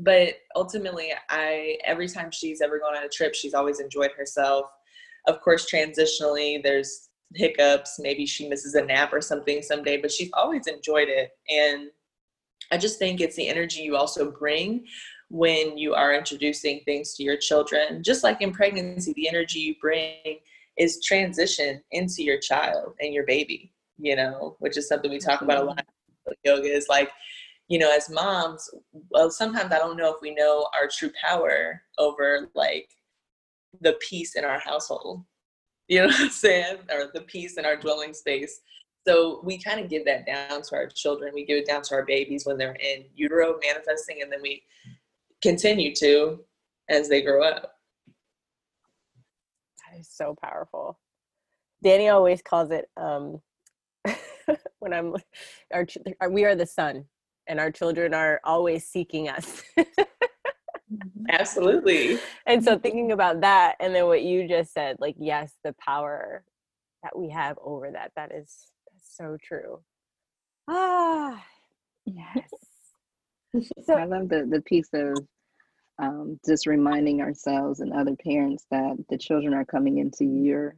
but 0.00 0.34
ultimately 0.56 1.12
i 1.28 1.76
every 1.84 2.08
time 2.08 2.30
she's 2.30 2.60
ever 2.60 2.78
gone 2.78 2.96
on 2.96 3.04
a 3.04 3.08
trip 3.08 3.34
she's 3.34 3.54
always 3.54 3.80
enjoyed 3.80 4.10
herself 4.16 4.66
of 5.28 5.40
course 5.40 5.70
transitionally 5.70 6.62
there's 6.62 7.08
hiccups 7.34 7.98
maybe 8.00 8.26
she 8.26 8.48
misses 8.48 8.74
a 8.74 8.82
nap 8.82 9.12
or 9.12 9.20
something 9.20 9.62
someday 9.62 10.00
but 10.00 10.10
she's 10.10 10.30
always 10.32 10.66
enjoyed 10.66 11.08
it 11.08 11.30
and 11.48 11.90
i 12.72 12.76
just 12.76 12.98
think 12.98 13.20
it's 13.20 13.36
the 13.36 13.46
energy 13.46 13.82
you 13.82 13.94
also 13.94 14.30
bring 14.30 14.84
when 15.30 15.78
you 15.78 15.94
are 15.94 16.12
introducing 16.12 16.80
things 16.84 17.14
to 17.14 17.22
your 17.22 17.36
children 17.36 18.02
just 18.02 18.22
like 18.22 18.40
in 18.42 18.52
pregnancy 18.52 19.12
the 19.14 19.28
energy 19.28 19.60
you 19.60 19.74
bring 19.80 20.38
is 20.76 21.02
transition 21.04 21.80
into 21.92 22.22
your 22.22 22.38
child 22.38 22.94
and 23.00 23.14
your 23.14 23.24
baby 23.24 23.72
you 23.98 24.16
know 24.16 24.56
which 24.58 24.76
is 24.76 24.88
something 24.88 25.10
we 25.10 25.18
talk 25.18 25.42
about 25.42 25.58
a 25.58 25.60
mm-hmm. 25.60 25.68
lot 25.68 25.86
yoga 26.44 26.68
is 26.68 26.88
like 26.88 27.10
you 27.68 27.78
know 27.78 27.92
as 27.94 28.10
moms 28.10 28.68
well 29.10 29.30
sometimes 29.30 29.72
i 29.72 29.78
don't 29.78 29.96
know 29.96 30.12
if 30.12 30.20
we 30.20 30.34
know 30.34 30.66
our 30.78 30.88
true 30.88 31.10
power 31.22 31.80
over 31.98 32.50
like 32.54 32.88
the 33.80 33.96
peace 34.00 34.34
in 34.34 34.44
our 34.44 34.58
household. 34.58 35.24
You 35.88 36.00
know 36.00 36.06
what 36.06 36.20
i'm 36.20 36.30
saying? 36.30 36.78
Or 36.90 37.10
the 37.12 37.22
peace 37.22 37.56
in 37.56 37.64
our 37.64 37.76
dwelling 37.76 38.14
space. 38.14 38.60
So 39.06 39.40
we 39.44 39.58
kind 39.58 39.80
of 39.80 39.88
give 39.88 40.04
that 40.04 40.26
down 40.26 40.62
to 40.62 40.76
our 40.76 40.86
children. 40.86 41.32
We 41.34 41.46
give 41.46 41.58
it 41.58 41.66
down 41.66 41.82
to 41.82 41.94
our 41.94 42.04
babies 42.04 42.44
when 42.44 42.58
they're 42.58 42.76
in 42.80 43.04
utero 43.14 43.58
manifesting 43.64 44.20
and 44.22 44.30
then 44.30 44.42
we 44.42 44.62
continue 45.42 45.94
to 45.94 46.40
as 46.88 47.08
they 47.08 47.22
grow 47.22 47.42
up 47.42 47.74
that 49.84 49.98
is 49.98 50.08
so 50.10 50.34
powerful 50.42 50.98
danny 51.82 52.08
always 52.08 52.42
calls 52.42 52.70
it 52.70 52.88
um 52.96 53.40
when 54.78 54.92
i'm 54.92 55.14
our, 55.72 55.86
we 56.30 56.44
are 56.44 56.54
the 56.54 56.66
sun 56.66 57.04
and 57.50 57.58
our 57.58 57.70
children 57.70 58.14
are 58.14 58.40
always 58.44 58.86
seeking 58.86 59.28
us. 59.28 59.62
Absolutely. 61.28 62.18
And 62.46 62.62
so 62.64 62.78
thinking 62.78 63.12
about 63.12 63.40
that 63.40 63.74
and 63.80 63.94
then 63.94 64.06
what 64.06 64.22
you 64.22 64.48
just 64.48 64.72
said, 64.72 64.96
like 65.00 65.16
yes, 65.18 65.52
the 65.64 65.74
power 65.74 66.44
that 67.02 67.18
we 67.18 67.30
have 67.30 67.58
over 67.62 67.90
that, 67.90 68.12
that 68.16 68.32
is 68.32 68.68
so 69.02 69.36
true. 69.42 69.80
Ah, 70.68 71.44
yes. 72.06 72.50
So 73.82 73.94
I 73.94 74.04
love 74.04 74.28
the 74.28 74.46
the 74.48 74.62
piece 74.62 74.88
of 74.92 75.16
um, 76.00 76.40
just 76.46 76.66
reminding 76.66 77.20
ourselves 77.20 77.80
and 77.80 77.92
other 77.92 78.16
parents 78.16 78.64
that 78.70 78.96
the 79.08 79.18
children 79.18 79.54
are 79.54 79.64
coming 79.64 79.98
into 79.98 80.24
your 80.24 80.76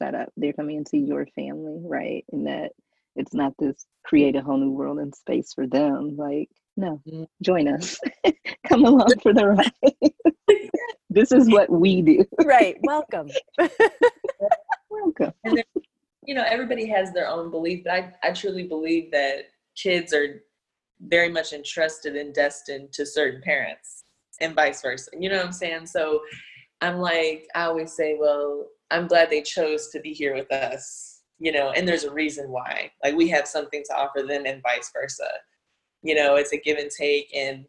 setup. 0.00 0.30
They're 0.36 0.52
coming 0.52 0.76
into 0.76 0.98
your 0.98 1.26
family, 1.34 1.80
right? 1.84 2.24
And 2.32 2.46
that 2.46 2.72
it's 3.14 3.34
not 3.34 3.52
this 3.58 3.86
create 4.04 4.36
a 4.36 4.42
whole 4.42 4.58
new 4.58 4.70
world 4.70 4.98
and 4.98 5.14
space 5.14 5.52
for 5.54 5.66
them. 5.66 6.16
Like, 6.16 6.48
no, 6.76 7.00
mm. 7.08 7.26
join 7.42 7.68
us. 7.68 7.98
Come 8.66 8.84
along 8.84 9.10
for 9.22 9.32
the 9.32 9.48
ride. 9.48 10.12
this 11.10 11.30
is 11.30 11.48
what 11.50 11.70
we 11.70 12.02
do. 12.02 12.24
right. 12.44 12.76
Welcome. 12.82 13.28
Welcome. 14.90 15.32
And 15.44 15.58
then, 15.58 15.64
you 16.24 16.34
know, 16.34 16.44
everybody 16.46 16.88
has 16.88 17.12
their 17.12 17.28
own 17.28 17.50
belief, 17.50 17.84
but 17.84 17.92
I, 17.92 18.12
I 18.22 18.32
truly 18.32 18.64
believe 18.64 19.10
that 19.12 19.50
kids 19.76 20.12
are 20.12 20.42
very 21.08 21.28
much 21.28 21.52
entrusted 21.52 22.16
and 22.16 22.34
destined 22.34 22.92
to 22.92 23.04
certain 23.04 23.40
parents 23.42 24.04
and 24.40 24.54
vice 24.54 24.82
versa. 24.82 25.10
You 25.18 25.28
know 25.28 25.36
what 25.36 25.46
I'm 25.46 25.52
saying? 25.52 25.86
So 25.86 26.20
I'm 26.80 26.98
like, 26.98 27.46
I 27.54 27.64
always 27.64 27.94
say, 27.94 28.16
well, 28.18 28.66
I'm 28.90 29.06
glad 29.06 29.30
they 29.30 29.42
chose 29.42 29.88
to 29.88 30.00
be 30.00 30.12
here 30.12 30.34
with 30.34 30.50
us 30.52 31.12
you 31.42 31.50
know, 31.50 31.72
and 31.72 31.88
there's 31.88 32.04
a 32.04 32.12
reason 32.12 32.52
why. 32.52 32.88
Like 33.02 33.16
we 33.16 33.28
have 33.30 33.48
something 33.48 33.82
to 33.90 33.96
offer 33.96 34.22
them 34.22 34.46
and 34.46 34.62
vice 34.62 34.92
versa. 34.94 35.28
You 36.00 36.14
know, 36.14 36.36
it's 36.36 36.52
a 36.52 36.56
give 36.56 36.78
and 36.78 36.88
take 36.88 37.34
and 37.36 37.64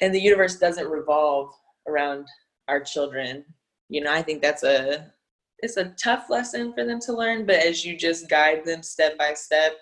and 0.00 0.14
the 0.14 0.20
universe 0.20 0.56
doesn't 0.56 0.88
revolve 0.88 1.50
around 1.86 2.26
our 2.68 2.80
children. 2.80 3.44
You 3.90 4.00
know, 4.00 4.10
I 4.10 4.22
think 4.22 4.40
that's 4.40 4.62
a 4.62 5.12
it's 5.58 5.76
a 5.76 5.92
tough 6.02 6.30
lesson 6.30 6.72
for 6.72 6.86
them 6.86 7.00
to 7.00 7.12
learn, 7.12 7.44
but 7.44 7.56
as 7.56 7.84
you 7.84 7.98
just 7.98 8.30
guide 8.30 8.64
them 8.64 8.82
step 8.82 9.18
by 9.18 9.34
step 9.34 9.74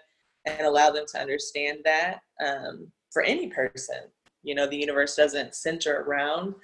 and 0.47 0.67
allow 0.67 0.91
them 0.91 1.05
to 1.13 1.21
understand 1.21 1.79
that 1.85 2.21
um, 2.45 2.91
for 3.11 3.23
any 3.23 3.49
person, 3.49 3.97
you 4.43 4.55
know, 4.55 4.67
the 4.67 4.77
universe 4.77 5.17
doesn't 5.17 5.55
center 5.55 6.03
around. 6.03 6.55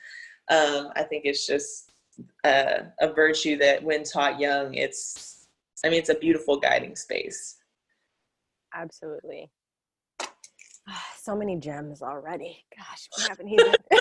Um, 0.50 0.90
I 0.96 1.02
think 1.02 1.24
it's 1.24 1.46
just 1.46 1.92
a, 2.44 2.86
a 3.00 3.12
virtue 3.12 3.56
that, 3.58 3.82
when 3.82 4.02
taught 4.02 4.40
young, 4.40 4.74
it's 4.74 5.46
I 5.84 5.90
mean, 5.90 6.00
it's 6.00 6.08
a 6.08 6.14
beautiful 6.14 6.58
guiding 6.58 6.96
space. 6.96 7.56
Absolutely. 8.74 9.50
so 11.16 11.36
many 11.36 11.56
gems 11.56 12.02
already. 12.02 12.64
Gosh, 12.76 13.08
we 13.16 13.22
haven't 13.28 13.48
even. 13.48 13.74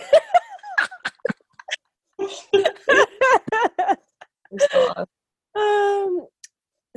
um, 5.55 6.27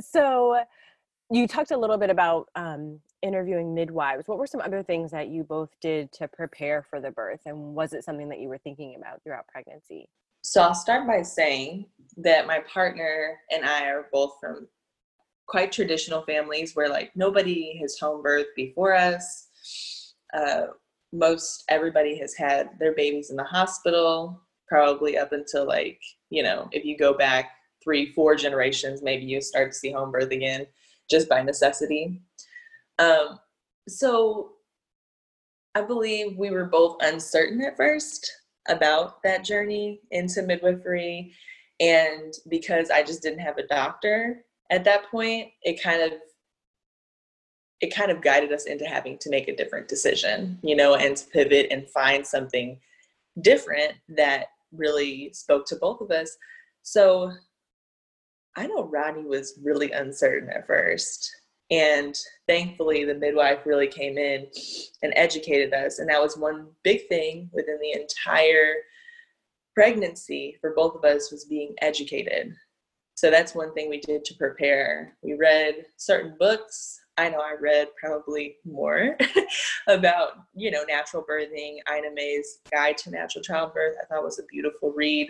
so 0.01 0.63
you 1.31 1.47
talked 1.47 1.71
a 1.71 1.77
little 1.77 1.97
bit 1.97 2.09
about 2.09 2.49
um, 2.55 2.99
interviewing 3.21 3.73
midwives. 3.73 4.27
What 4.27 4.37
were 4.37 4.47
some 4.47 4.59
other 4.61 4.83
things 4.83 5.11
that 5.11 5.29
you 5.29 5.43
both 5.43 5.69
did 5.81 6.11
to 6.13 6.27
prepare 6.27 6.83
for 6.89 6.99
the 6.99 7.11
birth? 7.11 7.39
And 7.45 7.73
was 7.73 7.93
it 7.93 8.03
something 8.03 8.27
that 8.29 8.39
you 8.39 8.49
were 8.49 8.57
thinking 8.57 8.95
about 8.97 9.23
throughout 9.23 9.47
pregnancy? 9.47 10.09
So 10.41 10.61
I'll 10.61 10.75
start 10.75 11.07
by 11.07 11.21
saying 11.21 11.85
that 12.17 12.47
my 12.47 12.59
partner 12.59 13.37
and 13.49 13.63
I 13.63 13.85
are 13.85 14.07
both 14.11 14.33
from 14.41 14.67
quite 15.47 15.71
traditional 15.71 16.23
families 16.23 16.75
where 16.75 16.89
like 16.89 17.11
nobody 17.15 17.77
has 17.79 17.97
home 17.97 18.21
birth 18.21 18.47
before 18.55 18.93
us. 18.93 19.47
Uh, 20.33 20.63
most 21.13 21.63
everybody 21.69 22.17
has 22.17 22.33
had 22.33 22.71
their 22.79 22.93
babies 22.93 23.29
in 23.29 23.37
the 23.37 23.43
hospital, 23.43 24.41
probably 24.67 25.17
up 25.17 25.31
until 25.31 25.65
like, 25.65 25.99
you 26.29 26.43
know, 26.43 26.67
if 26.71 26.83
you 26.83 26.97
go 26.97 27.13
back 27.13 27.51
three, 27.83 28.11
four 28.13 28.35
generations, 28.35 29.01
maybe 29.01 29.25
you 29.25 29.41
start 29.41 29.71
to 29.71 29.77
see 29.77 29.91
home 29.91 30.11
birth 30.11 30.31
again 30.31 30.65
just 31.11 31.29
by 31.29 31.43
necessity. 31.43 32.21
Um, 32.97 33.39
so 33.87 34.53
I 35.75 35.81
believe 35.81 36.37
we 36.37 36.51
were 36.51 36.65
both 36.65 36.97
uncertain 37.01 37.61
at 37.61 37.77
first 37.77 38.31
about 38.67 39.21
that 39.23 39.43
journey 39.43 39.99
into 40.11 40.41
midwifery. 40.41 41.33
And 41.79 42.33
because 42.49 42.89
I 42.89 43.03
just 43.03 43.21
didn't 43.21 43.39
have 43.39 43.57
a 43.57 43.67
doctor 43.67 44.43
at 44.71 44.83
that 44.85 45.09
point, 45.11 45.49
it 45.63 45.81
kind 45.81 46.01
of 46.01 46.13
it 47.81 47.93
kind 47.93 48.11
of 48.11 48.21
guided 48.21 48.53
us 48.53 48.65
into 48.65 48.85
having 48.85 49.17
to 49.17 49.29
make 49.31 49.47
a 49.47 49.55
different 49.55 49.87
decision, 49.87 50.59
you 50.61 50.75
know, 50.75 50.93
and 50.95 51.17
to 51.17 51.25
pivot 51.27 51.67
and 51.71 51.89
find 51.89 52.25
something 52.25 52.79
different 53.41 53.93
that 54.07 54.45
really 54.71 55.31
spoke 55.33 55.65
to 55.65 55.75
both 55.77 55.99
of 55.99 56.11
us. 56.11 56.37
So 56.83 57.31
I 58.55 58.67
know 58.67 58.83
Rodney 58.83 59.23
was 59.23 59.59
really 59.63 59.91
uncertain 59.91 60.49
at 60.49 60.67
first. 60.67 61.31
And 61.69 62.13
thankfully, 62.47 63.05
the 63.05 63.15
midwife 63.15 63.65
really 63.65 63.87
came 63.87 64.17
in 64.17 64.47
and 65.03 65.13
educated 65.15 65.73
us. 65.73 65.99
And 65.99 66.09
that 66.09 66.21
was 66.21 66.37
one 66.37 66.67
big 66.83 67.07
thing 67.07 67.49
within 67.53 67.79
the 67.81 67.93
entire 67.93 68.73
pregnancy 69.73 70.57
for 70.59 70.73
both 70.75 70.95
of 70.95 71.05
us 71.05 71.31
was 71.31 71.45
being 71.45 71.73
educated. 71.81 72.53
So 73.15 73.31
that's 73.31 73.55
one 73.55 73.73
thing 73.73 73.89
we 73.89 74.01
did 74.01 74.25
to 74.25 74.33
prepare. 74.33 75.15
We 75.21 75.35
read 75.35 75.85
certain 75.95 76.35
books. 76.37 76.99
I 77.17 77.29
know 77.29 77.39
I 77.39 77.55
read 77.59 77.87
probably 77.97 78.57
more 78.65 79.17
about, 79.87 80.31
you 80.53 80.71
know, 80.71 80.83
natural 80.83 81.23
birthing. 81.23 81.77
Ina 81.89 82.09
May's 82.13 82.59
Guide 82.71 82.97
to 82.99 83.11
Natural 83.11 83.43
Childbirth. 83.43 83.95
I 84.01 84.05
thought 84.07 84.23
was 84.23 84.39
a 84.39 84.45
beautiful 84.45 84.91
read. 84.91 85.29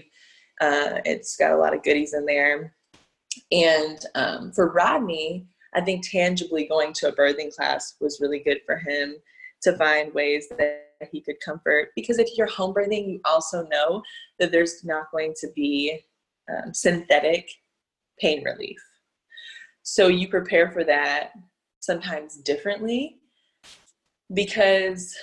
Uh, 0.59 1.01
it's 1.05 1.35
got 1.35 1.51
a 1.51 1.57
lot 1.57 1.75
of 1.75 1.83
goodies 1.83 2.13
in 2.13 2.25
there. 2.25 2.73
And 3.51 3.99
um, 4.15 4.51
for 4.51 4.71
Rodney, 4.71 5.45
I 5.73 5.81
think 5.81 6.07
tangibly 6.09 6.67
going 6.67 6.93
to 6.93 7.07
a 7.07 7.15
birthing 7.15 7.55
class 7.55 7.95
was 8.01 8.19
really 8.19 8.39
good 8.39 8.59
for 8.65 8.77
him 8.77 9.15
to 9.61 9.77
find 9.77 10.13
ways 10.13 10.47
that 10.57 10.87
he 11.11 11.21
could 11.21 11.39
comfort. 11.43 11.89
Because 11.95 12.19
if 12.19 12.29
you're 12.37 12.47
home 12.47 12.73
birthing, 12.73 13.07
you 13.07 13.21
also 13.25 13.65
know 13.67 14.01
that 14.39 14.51
there's 14.51 14.83
not 14.83 15.11
going 15.11 15.33
to 15.39 15.47
be 15.55 15.99
um, 16.49 16.73
synthetic 16.73 17.49
pain 18.19 18.43
relief. 18.43 18.79
So 19.83 20.07
you 20.07 20.27
prepare 20.27 20.71
for 20.71 20.83
that 20.83 21.31
sometimes 21.79 22.37
differently 22.37 23.17
because 24.33 25.15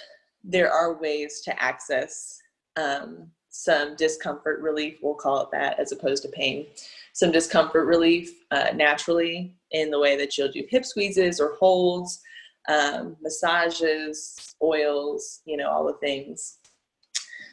there 0.43 0.73
are 0.73 1.01
ways 1.01 1.41
to 1.43 1.63
access 1.63 2.39
um, 2.77 3.31
some 3.59 3.97
discomfort 3.97 4.61
relief, 4.61 4.99
we'll 5.03 5.15
call 5.15 5.43
it 5.43 5.49
that, 5.51 5.81
as 5.81 5.91
opposed 5.91 6.23
to 6.23 6.29
pain. 6.29 6.65
Some 7.13 7.33
discomfort 7.33 7.89
relief 7.89 8.31
uh, 8.53 8.69
naturally 8.73 9.53
in 9.73 9.91
the 9.91 9.99
way 9.99 10.17
that 10.17 10.39
you'll 10.39 10.53
do 10.53 10.65
hip 10.71 10.85
squeezes 10.85 11.41
or 11.41 11.57
holds, 11.57 12.21
um, 12.69 13.17
massages, 13.21 14.55
oils, 14.63 15.41
you 15.45 15.57
know, 15.57 15.69
all 15.69 15.85
the 15.85 15.95
things. 15.95 16.59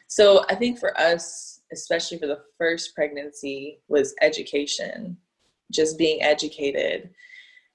So 0.06 0.46
I 0.48 0.54
think 0.54 0.78
for 0.78 0.96
us, 1.00 1.62
especially 1.74 2.20
for 2.20 2.28
the 2.28 2.44
first 2.60 2.94
pregnancy, 2.94 3.80
was 3.88 4.14
education 4.22 5.18
just 5.72 5.98
being 5.98 6.22
educated. 6.22 7.10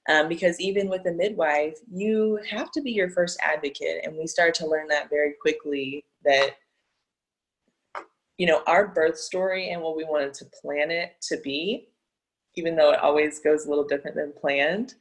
Um, 0.07 0.29
because 0.29 0.57
even 0.61 0.87
with 0.87 1.05
a 1.05 1.11
midwife, 1.11 1.77
you 1.91 2.39
have 2.49 2.71
to 2.71 2.81
be 2.81 2.91
your 2.91 3.09
first 3.09 3.37
advocate. 3.43 4.05
And 4.05 4.15
we 4.15 4.25
started 4.25 4.55
to 4.55 4.67
learn 4.67 4.87
that 4.87 5.09
very 5.09 5.33
quickly 5.41 6.05
that 6.23 6.51
you 8.37 8.45
know 8.45 8.61
our 8.67 8.87
birth 8.87 9.17
story 9.17 9.69
and 9.69 9.81
what 9.81 9.95
we 9.95 10.03
wanted 10.03 10.33
to 10.33 10.45
plan 10.45 10.91
it 10.91 11.15
to 11.21 11.37
be 11.37 11.87
even 12.55 12.75
though 12.75 12.91
it 12.91 12.99
always 12.99 13.39
goes 13.39 13.65
a 13.65 13.69
little 13.69 13.85
different 13.85 14.15
than 14.15 14.33
planned 14.39 14.95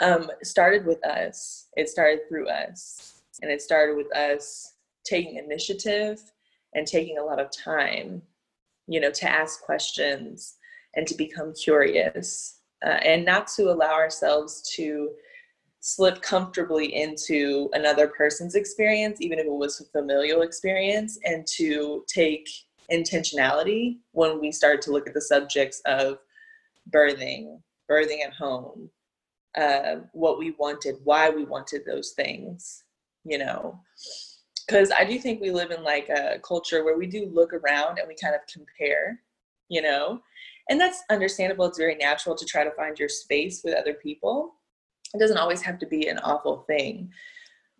um, 0.00 0.30
started 0.42 0.86
with 0.86 1.04
us. 1.04 1.68
It 1.76 1.88
started 1.88 2.20
through 2.28 2.48
us. 2.48 3.22
And 3.42 3.50
it 3.50 3.62
started 3.62 3.96
with 3.96 4.14
us 4.16 4.74
taking 5.04 5.36
initiative 5.36 6.20
and 6.74 6.86
taking 6.86 7.18
a 7.18 7.24
lot 7.24 7.40
of 7.40 7.50
time 7.50 8.20
you 8.88 9.00
know 9.00 9.10
to 9.10 9.30
ask 9.30 9.62
questions 9.62 10.56
and 10.96 11.06
to 11.06 11.14
become 11.14 11.54
curious 11.54 12.60
uh, 12.84 12.98
and 13.04 13.24
not 13.24 13.46
to 13.46 13.70
allow 13.70 13.92
ourselves 13.92 14.62
to 14.74 15.10
slip 15.80 16.20
comfortably 16.22 16.94
into 16.94 17.70
another 17.72 18.08
person's 18.08 18.54
experience, 18.54 19.20
even 19.20 19.38
if 19.38 19.46
it 19.46 19.52
was 19.52 19.80
a 19.80 19.84
familial 19.86 20.42
experience, 20.42 21.18
and 21.24 21.46
to 21.46 22.04
take 22.08 22.48
intentionality 22.90 23.98
when 24.12 24.40
we 24.40 24.50
start 24.50 24.82
to 24.82 24.92
look 24.92 25.06
at 25.06 25.14
the 25.14 25.20
subjects 25.20 25.80
of 25.86 26.18
birthing, 26.90 27.60
birthing 27.90 28.24
at 28.24 28.32
home, 28.32 28.90
uh, 29.56 29.96
what 30.12 30.38
we 30.38 30.52
wanted, 30.58 30.96
why 31.04 31.30
we 31.30 31.44
wanted 31.44 31.82
those 31.84 32.12
things, 32.12 32.84
you 33.24 33.38
know. 33.38 33.78
Because 34.66 34.90
I 34.90 35.04
do 35.04 35.18
think 35.18 35.40
we 35.40 35.50
live 35.50 35.70
in 35.70 35.82
like 35.82 36.08
a 36.08 36.38
culture 36.46 36.84
where 36.84 36.98
we 36.98 37.06
do 37.06 37.30
look 37.32 37.52
around 37.52 37.98
and 37.98 38.08
we 38.08 38.14
kind 38.14 38.34
of 38.34 38.42
compare, 38.52 39.20
you 39.68 39.80
know, 39.80 40.20
and 40.68 40.78
that's 40.78 41.02
understandable. 41.08 41.64
It's 41.66 41.78
very 41.78 41.94
natural 41.94 42.34
to 42.34 42.44
try 42.44 42.64
to 42.64 42.70
find 42.72 42.98
your 42.98 43.08
space 43.08 43.62
with 43.64 43.74
other 43.74 43.94
people 43.94 44.57
it 45.14 45.18
doesn't 45.18 45.38
always 45.38 45.62
have 45.62 45.78
to 45.78 45.86
be 45.86 46.08
an 46.08 46.18
awful 46.18 46.64
thing 46.66 47.10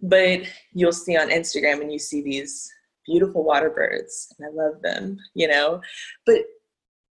but 0.03 0.41
you'll 0.73 0.93
see 0.93 1.17
on 1.17 1.29
instagram 1.29 1.81
and 1.81 1.93
you 1.93 1.99
see 1.99 2.23
these 2.23 2.71
beautiful 3.07 3.45
water 3.45 3.71
births 3.71 4.33
and 4.39 4.47
i 4.47 4.65
love 4.65 4.81
them 4.83 5.19
you 5.35 5.49
know? 5.49 5.81
But 6.27 6.39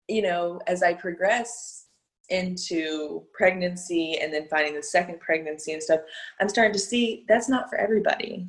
you 0.08 0.22
know 0.22 0.60
as 0.66 0.82
i 0.82 0.92
progress 0.92 1.86
into 2.30 3.24
pregnancy 3.32 4.18
and 4.20 4.32
then 4.32 4.48
finding 4.48 4.74
the 4.74 4.82
second 4.82 5.20
pregnancy 5.20 5.72
and 5.72 5.82
stuff 5.82 6.00
i'm 6.40 6.48
starting 6.48 6.72
to 6.72 6.78
see 6.78 7.24
that's 7.28 7.48
not 7.48 7.68
for 7.68 7.76
everybody 7.78 8.48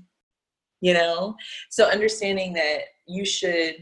you 0.81 0.93
know? 0.93 1.35
So 1.69 1.89
understanding 1.89 2.53
that 2.53 2.81
you 3.07 3.25
should 3.25 3.75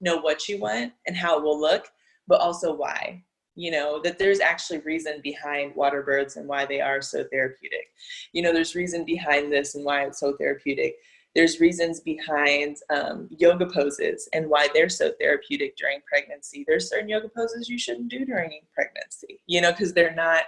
know 0.00 0.16
what 0.16 0.48
you 0.48 0.58
want 0.58 0.92
and 1.06 1.16
how 1.16 1.38
it 1.38 1.42
will 1.42 1.60
look 1.60 1.86
but 2.26 2.40
also 2.40 2.72
why 2.72 3.22
you 3.58 3.72
know 3.72 4.00
that 4.04 4.18
there's 4.18 4.40
actually 4.40 4.78
reason 4.78 5.20
behind 5.22 5.74
water 5.74 6.02
births 6.02 6.36
and 6.36 6.46
why 6.46 6.64
they 6.64 6.80
are 6.80 7.02
so 7.02 7.24
therapeutic. 7.24 7.88
You 8.32 8.42
know 8.42 8.52
there's 8.52 8.76
reason 8.76 9.04
behind 9.04 9.52
this 9.52 9.74
and 9.74 9.84
why 9.84 10.04
it's 10.04 10.20
so 10.20 10.36
therapeutic. 10.36 10.96
There's 11.34 11.60
reasons 11.60 12.00
behind 12.00 12.78
um, 12.90 13.28
yoga 13.36 13.66
poses 13.66 14.28
and 14.32 14.48
why 14.48 14.68
they're 14.72 14.88
so 14.88 15.12
therapeutic 15.20 15.76
during 15.76 16.00
pregnancy. 16.08 16.64
There's 16.66 16.88
certain 16.88 17.08
yoga 17.08 17.28
poses 17.28 17.68
you 17.68 17.78
shouldn't 17.78 18.08
do 18.08 18.24
during 18.24 18.60
pregnancy 18.72 19.40
you 19.46 19.60
know 19.60 19.72
because 19.72 19.92
they're 19.92 20.14
not 20.14 20.44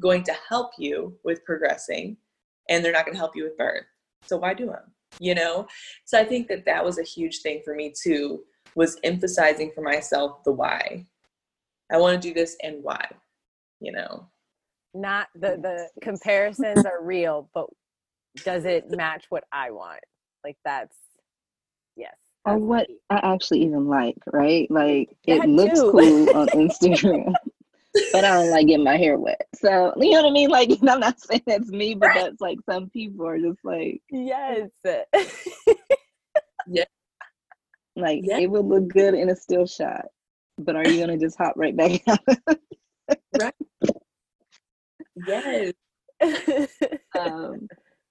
going 0.00 0.22
to 0.24 0.34
help 0.48 0.72
you 0.78 1.16
with 1.24 1.44
progressing 1.44 2.16
and 2.68 2.84
they're 2.84 2.92
not 2.92 3.06
going 3.06 3.14
to 3.14 3.20
help 3.20 3.36
you 3.36 3.44
with 3.44 3.56
birth. 3.56 3.84
So 4.26 4.36
why 4.36 4.54
do 4.54 4.66
them 4.66 4.92
you 5.18 5.34
know? 5.34 5.66
So 6.04 6.18
i 6.20 6.24
think 6.24 6.48
that 6.48 6.64
that 6.66 6.84
was 6.84 6.98
a 6.98 7.02
huge 7.02 7.40
thing 7.40 7.62
for 7.64 7.74
me 7.74 7.92
too 8.00 8.44
was 8.74 8.98
emphasizing 9.02 9.72
for 9.74 9.82
myself 9.82 10.44
the 10.44 10.52
why 10.52 11.06
I 11.92 11.98
want 11.98 12.20
to 12.20 12.28
do 12.28 12.34
this 12.34 12.56
and 12.62 12.82
why, 12.82 13.08
you 13.80 13.92
know. 13.92 14.28
Not 14.94 15.28
the 15.34 15.48
mm. 15.48 15.62
the 15.62 15.88
comparisons 16.02 16.84
are 16.84 17.02
real, 17.02 17.48
but 17.54 17.66
does 18.44 18.64
it 18.64 18.90
match 18.90 19.26
what 19.28 19.44
I 19.52 19.70
want? 19.70 20.00
Like 20.44 20.56
that's 20.64 20.96
yes. 21.96 22.14
Or 22.44 22.58
what 22.58 22.88
I 23.10 23.20
actually 23.34 23.62
even 23.62 23.86
like, 23.86 24.16
right? 24.32 24.70
Like 24.70 25.16
it 25.26 25.48
looks 25.48 25.80
too. 25.80 25.90
cool 25.92 26.30
on 26.36 26.48
Instagram. 26.48 27.34
but 28.12 28.24
I 28.24 28.34
don't 28.34 28.50
like 28.50 28.66
getting 28.68 28.84
my 28.84 28.96
hair 28.96 29.18
wet. 29.18 29.46
So 29.54 29.92
you 29.96 30.10
know 30.12 30.22
what 30.22 30.30
I 30.30 30.32
mean? 30.32 30.50
Like 30.50 30.70
I'm 30.88 31.00
not 31.00 31.20
saying 31.20 31.42
that's 31.46 31.68
me, 31.68 31.94
but 31.94 32.10
that's 32.14 32.40
like 32.40 32.58
some 32.68 32.88
people 32.90 33.26
are 33.26 33.38
just 33.38 33.60
like 33.64 34.00
Yes. 34.10 34.70
yeah. 36.66 36.84
Like 37.96 38.20
yeah. 38.22 38.38
it 38.38 38.50
would 38.50 38.64
look 38.64 38.88
good 38.88 39.14
in 39.14 39.30
a 39.30 39.36
still 39.36 39.66
shot 39.66 40.06
but 40.64 40.76
are 40.76 40.86
you 40.88 41.00
gonna 41.00 41.18
just 41.18 41.38
hop 41.38 41.54
right 41.56 41.76
back 41.76 42.02
out? 42.08 42.18
right. 43.38 43.54
Yes. 45.26 45.72
um, 47.18 47.68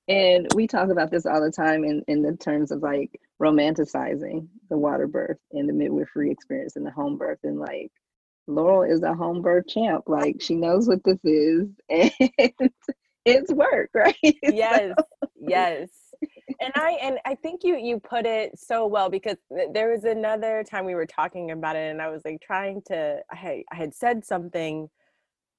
and 0.07 0.47
we 0.55 0.67
talk 0.67 0.89
about 0.89 1.11
this 1.11 1.25
all 1.25 1.41
the 1.41 1.51
time 1.51 1.83
in, 1.83 2.03
in 2.07 2.23
the 2.23 2.35
terms 2.35 2.71
of 2.71 2.81
like 2.81 3.19
romanticizing 3.41 4.47
the 4.69 4.77
water 4.77 5.07
birth 5.07 5.37
and 5.51 5.69
the 5.69 5.73
midwifery 5.73 6.31
experience 6.31 6.75
and 6.75 6.85
the 6.85 6.91
home 6.91 7.17
birth 7.17 7.39
and 7.43 7.59
like 7.59 7.91
Laurel 8.47 8.83
is 8.83 9.03
a 9.03 9.13
home 9.13 9.41
birth 9.41 9.67
champ. 9.67 10.05
Like 10.07 10.41
she 10.41 10.55
knows 10.55 10.87
what 10.87 11.03
this 11.03 11.19
is 11.23 11.67
and 11.89 12.71
it's 13.25 13.51
work, 13.53 13.91
right? 13.93 14.15
Yes. 14.43 14.93
So. 14.97 15.05
Yes 15.47 16.08
and 16.61 16.73
I 16.75 16.97
and 17.01 17.19
I 17.25 17.35
think 17.35 17.63
you 17.63 17.77
you 17.77 17.99
put 17.99 18.25
it 18.25 18.57
so 18.59 18.85
well 18.85 19.09
because 19.09 19.37
there 19.73 19.89
was 19.89 20.03
another 20.03 20.63
time 20.63 20.85
we 20.85 20.95
were 20.95 21.05
talking 21.05 21.51
about 21.51 21.75
it 21.75 21.91
and 21.91 22.01
I 22.01 22.09
was 22.09 22.21
like 22.25 22.41
trying 22.41 22.81
to 22.87 23.19
I 23.31 23.35
had, 23.35 23.57
I 23.71 23.75
had 23.75 23.93
said 23.93 24.25
something 24.25 24.89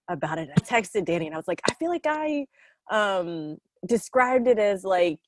about 0.08 0.38
it. 0.38 0.50
I 0.56 0.60
texted 0.60 1.06
Danny 1.06 1.26
and 1.26 1.34
I 1.34 1.38
was 1.38 1.48
like 1.48 1.62
I 1.68 1.74
feel 1.74 1.90
like 1.90 2.06
I 2.06 2.46
um 2.90 3.56
described 3.86 4.46
it 4.46 4.58
as 4.58 4.84
like 4.84 5.18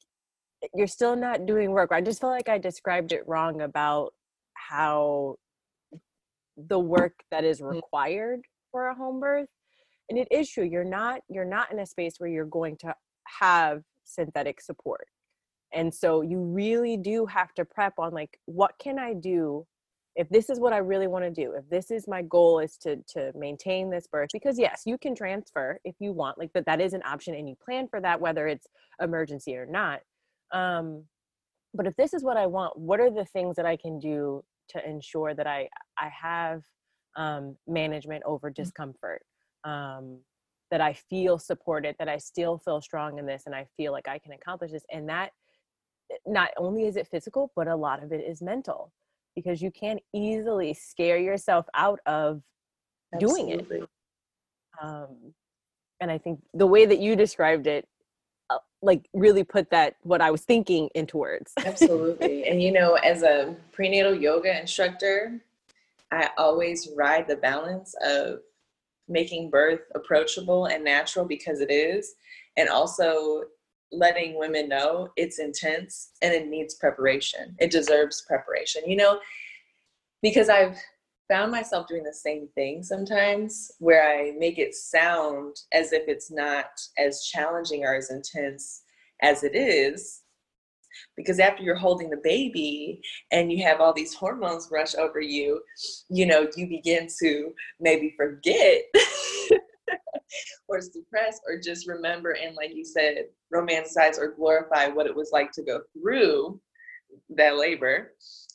you're 0.75 0.87
still 0.87 1.17
not 1.17 1.47
doing 1.47 1.71
work. 1.73 1.91
I 1.93 2.01
just 2.01 2.21
feel 2.21 2.31
like 2.31 2.49
I 2.49 2.59
described 2.59 3.13
it 3.13 3.23
wrong 3.27 3.63
about 3.63 4.13
how 4.55 5.37
the 6.57 6.79
work 6.79 7.15
that 7.31 7.45
is 7.45 7.61
mm. 7.61 7.73
required 7.73 8.43
for 8.71 8.89
a 8.89 8.95
home 8.95 9.21
birth 9.21 9.49
and 10.09 10.19
it 10.19 10.29
is 10.31 10.51
true 10.51 10.65
you're 10.65 10.85
not 10.85 11.21
you're 11.29 11.45
not 11.45 11.73
in 11.73 11.79
a 11.79 11.87
space 11.87 12.15
where 12.19 12.29
you're 12.29 12.45
going 12.45 12.77
to 12.77 12.95
have 13.41 13.83
synthetic 14.05 14.61
support 14.61 15.07
and 15.73 15.93
so 15.93 16.23
you 16.23 16.39
really 16.39 16.97
do 16.97 17.27
have 17.27 17.53
to 17.55 17.65
prep 17.65 17.95
on 17.99 18.13
like 18.13 18.39
what 18.47 18.73
can 18.79 18.99
i 18.99 19.13
do 19.13 19.67
if 20.17 20.29
this 20.29 20.51
is 20.51 20.61
what 20.61 20.73
i 20.73 20.79
really 20.79 21.07
want 21.07 21.25
to 21.25 21.31
do 21.31 21.53
if 21.57 21.69
this 21.71 21.91
is 21.91 22.07
my 22.07 22.23
goal 22.23 22.59
is 22.59 22.77
to 22.77 22.97
to 23.09 23.33
maintain 23.35 23.91
this 23.91 24.07
birth 24.07 24.29
because 24.33 24.59
yes 24.59 24.83
you 24.85 24.99
can 24.99 25.15
transfer 25.15 25.79
if 25.85 25.95
you 26.01 26.13
want 26.13 26.39
like 26.39 26.53
that 26.53 26.67
that 26.67 26.81
is 26.81 26.93
an 26.93 27.03
option 27.05 27.35
and 27.35 27.49
you 27.49 27.57
plan 27.65 27.87
for 27.89 28.01
that 28.01 28.21
whether 28.21 28.47
it's 28.47 28.67
emergency 29.01 29.57
or 29.57 29.67
not 29.67 30.01
um 30.53 31.05
but 31.75 31.87
if 31.87 31.97
this 31.97 32.13
is 32.13 32.23
what 32.23 32.37
i 32.37 32.47
want 32.47 32.77
what 32.79 33.01
are 33.01 33.11
the 33.11 33.25
things 33.27 33.57
that 33.57 33.67
i 33.67 33.77
can 33.77 33.99
do 33.99 34.43
to 34.69 34.89
ensure 34.89 35.35
that 35.35 35.47
i 35.47 35.69
i 35.99 36.09
have 36.09 36.63
um 37.17 37.57
management 37.67 38.23
over 38.27 38.51
mm. 38.51 38.55
discomfort 38.55 39.23
um 39.65 40.19
that 40.71 40.81
i 40.81 40.93
feel 40.93 41.39
supported 41.39 41.95
that 41.99 42.09
i 42.09 42.17
still 42.17 42.59
feel 42.59 42.81
strong 42.81 43.19
in 43.19 43.27
this 43.27 43.45
and 43.47 43.55
i 43.55 43.67
feel 43.77 43.93
like 43.93 44.09
i 44.09 44.19
can 44.19 44.33
accomplish 44.33 44.73
this 44.73 44.85
and 44.91 45.09
that 45.09 45.31
not 46.27 46.51
only 46.57 46.87
is 46.87 46.97
it 46.97 47.07
physical, 47.07 47.53
but 47.57 47.69
a 47.69 47.77
lot 47.77 48.03
of 48.03 48.13
it 48.13 48.25
is 48.27 48.43
mental 48.43 48.93
because 49.35 49.63
you 49.63 49.71
can 49.71 49.99
easily 50.13 50.75
scare 50.75 51.19
yourself 51.19 51.67
out 51.75 52.01
of 52.07 52.43
Absolutely. 53.15 53.57
doing 53.57 53.83
it. 53.83 53.89
Um, 54.83 55.35
and 56.01 56.11
I 56.11 56.19
think 56.19 56.41
the 56.55 56.67
way 56.67 56.87
that 56.87 56.99
you 56.99 57.17
described 57.17 57.67
it, 57.67 57.87
uh, 58.51 58.59
like 58.83 59.09
really 59.15 59.45
put 59.45 59.71
that 59.71 59.97
what 60.03 60.21
I 60.21 60.31
was 60.31 60.43
thinking 60.43 60.89
into 60.95 61.17
words. 61.17 61.53
Absolutely. 61.65 62.45
And 62.49 62.63
you 62.63 62.73
know, 62.73 62.95
as 62.95 63.23
a 63.23 63.55
prenatal 63.71 64.15
yoga 64.15 64.61
instructor, 64.61 65.41
I 66.11 66.31
always 66.37 66.91
ride 66.97 67.29
the 67.29 67.37
balance 67.37 67.95
of 68.05 68.41
making 69.09 69.51
birth 69.51 69.81
approachable 69.95 70.67
and 70.67 70.85
natural 70.85 71.25
because 71.25 71.61
it 71.61 71.71
is, 71.71 72.15
and 72.57 72.69
also 72.69 73.45
letting 73.93 74.39
women 74.39 74.69
know 74.69 75.11
it's 75.17 75.39
intense 75.39 76.13
and 76.23 76.33
it 76.33 76.49
needs 76.49 76.75
preparation. 76.75 77.55
It 77.61 77.71
deserves 77.71 78.25
preparation, 78.27 78.83
you 78.87 78.97
know, 78.97 79.21
because 80.23 80.49
I've 80.49 80.79
found 81.29 81.53
myself 81.53 81.87
doing 81.87 82.03
the 82.03 82.13
same 82.13 82.49
thing 82.55 82.83
sometimes 82.83 83.71
where 83.79 84.07
I 84.07 84.33
make 84.39 84.59
it 84.59 84.75
sound 84.75 85.57
as 85.73 85.93
if 85.93 86.03
it's 86.07 86.31
not 86.31 86.67
as 86.99 87.25
challenging 87.25 87.85
or 87.85 87.95
as 87.95 88.11
intense 88.11 88.83
as 89.23 89.45
it 89.45 89.55
is. 89.55 90.21
Because 91.17 91.41
after 91.41 91.63
you're 91.63 91.75
holding 91.75 92.11
the 92.11 92.21
baby 92.23 93.01
and 93.31 93.51
you 93.51 93.65
have 93.65 93.81
all 93.81 93.95
these 93.95 94.13
hormones 94.15 94.69
rush 94.71 94.95
over 94.95 95.21
you, 95.21 95.63
you 96.11 96.27
know, 96.27 96.49
you 96.55 96.69
begin 96.69 97.09
to 97.21 97.55
maybe 97.81 98.15
forget 98.17 98.83
or 100.69 100.81
suppress 100.81 101.41
or 101.49 101.59
just 101.59 101.89
remember 101.89 102.31
and 102.31 102.57
like 102.57 102.75
you 102.75 102.85
said 102.85 103.25
romanticize 103.55 104.19
or 104.19 104.35
glorify 104.37 104.89
what 104.89 105.07
it 105.07 105.15
was 105.15 105.31
like 105.33 105.51
to 105.53 105.63
go 105.63 105.81
through 105.93 106.61
that 107.31 107.57
labor 107.57 108.13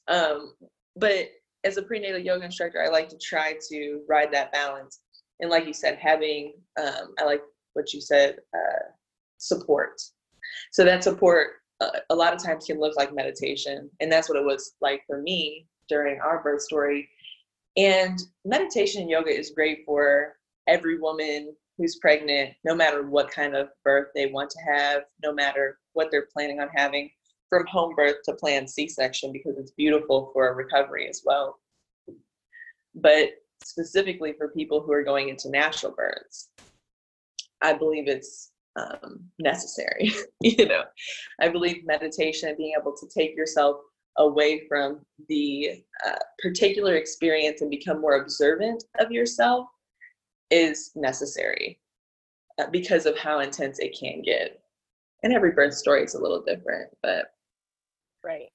um, 0.08 0.54
but 0.96 1.30
as 1.64 1.78
a 1.78 1.82
prenatal 1.82 2.20
yoga 2.20 2.46
instructor 2.46 2.84
i 2.84 2.88
like 2.88 3.10
to 3.10 3.18
try 3.18 3.56
to 3.70 4.02
ride 4.08 4.32
that 4.32 4.52
balance 4.52 5.02
and 5.40 5.50
like 5.50 5.66
you 5.66 5.74
said 5.74 5.98
having 6.02 6.54
um, 6.80 7.14
i 7.20 7.24
like 7.24 7.42
what 7.74 7.94
you 7.94 8.02
said 8.02 8.38
uh, 8.56 8.86
support 9.38 10.00
so 10.72 10.84
that 10.84 11.04
support 11.04 11.50
uh, 11.80 11.90
a 12.10 12.16
lot 12.16 12.34
of 12.34 12.44
times 12.44 12.66
can 12.66 12.80
look 12.80 12.96
like 12.96 13.14
meditation. 13.14 13.90
And 14.00 14.12
that's 14.12 14.30
what 14.30 14.38
it 14.38 14.46
was 14.46 14.74
like 14.82 15.04
for 15.08 15.22
me 15.22 15.68
during 15.90 16.20
our 16.20 16.42
birth 16.42 16.62
story. 16.62 17.10
And 17.76 18.20
meditation 18.46 19.02
and 19.02 19.10
yoga 19.10 19.30
is 19.30 19.52
great 19.52 19.84
for 19.86 20.36
every 20.68 21.00
woman 21.00 21.56
who's 21.78 21.98
pregnant, 21.98 22.54
no 22.64 22.76
matter 22.76 23.08
what 23.08 23.32
kind 23.32 23.56
of 23.56 23.70
birth 23.84 24.08
they 24.16 24.28
want 24.28 24.50
to 24.50 24.60
have, 24.62 25.04
no 25.24 25.34
matter 25.34 25.80
what 25.94 26.10
they're 26.12 26.28
planning 26.34 26.60
on 26.60 26.70
having, 26.74 27.10
from 27.50 27.66
home 27.68 27.94
birth 27.96 28.18
to 28.26 28.34
planned 28.34 28.70
C 28.70 28.88
section, 28.88 29.32
because 29.32 29.58
it's 29.58 29.72
beautiful 29.72 30.32
for 30.34 30.54
recovery 30.56 31.08
as 31.08 31.22
well. 31.26 31.60
But 32.96 33.30
specifically 33.64 34.34
for 34.34 34.50
people 34.50 34.82
who 34.82 34.92
are 34.92 35.04
going 35.04 35.30
into 35.30 35.50
natural 35.50 35.94
births, 35.94 36.50
I 37.62 37.74
believe 37.74 38.08
it's 38.08 38.52
um, 38.76 39.26
necessary. 39.40 40.12
you 40.42 40.66
know, 40.66 40.84
I 41.42 41.50
believe 41.50 41.86
meditation, 41.86 42.50
and 42.50 42.58
being 42.58 42.74
able 42.80 42.96
to 42.96 43.08
take 43.08 43.36
yourself 43.36 43.78
away 44.18 44.68
from 44.68 45.00
the 45.30 45.84
uh, 46.06 46.18
particular 46.42 46.96
experience 46.96 47.62
and 47.62 47.70
become 47.70 48.02
more 48.02 48.22
observant 48.22 48.84
of 49.00 49.12
yourself 49.12 49.68
is 50.50 50.92
necessary 50.96 51.80
uh, 52.60 52.68
because 52.72 53.06
of 53.06 53.18
how 53.18 53.40
intense 53.40 53.80
it 53.80 53.98
can 54.00 54.22
get. 54.22 54.60
And 55.24 55.34
every 55.34 55.52
birth 55.52 55.74
story 55.74 56.04
is 56.04 56.16
a 56.16 56.22
little 56.22 56.42
different, 56.42 56.90
but. 57.02 57.34
Right. 58.24 58.50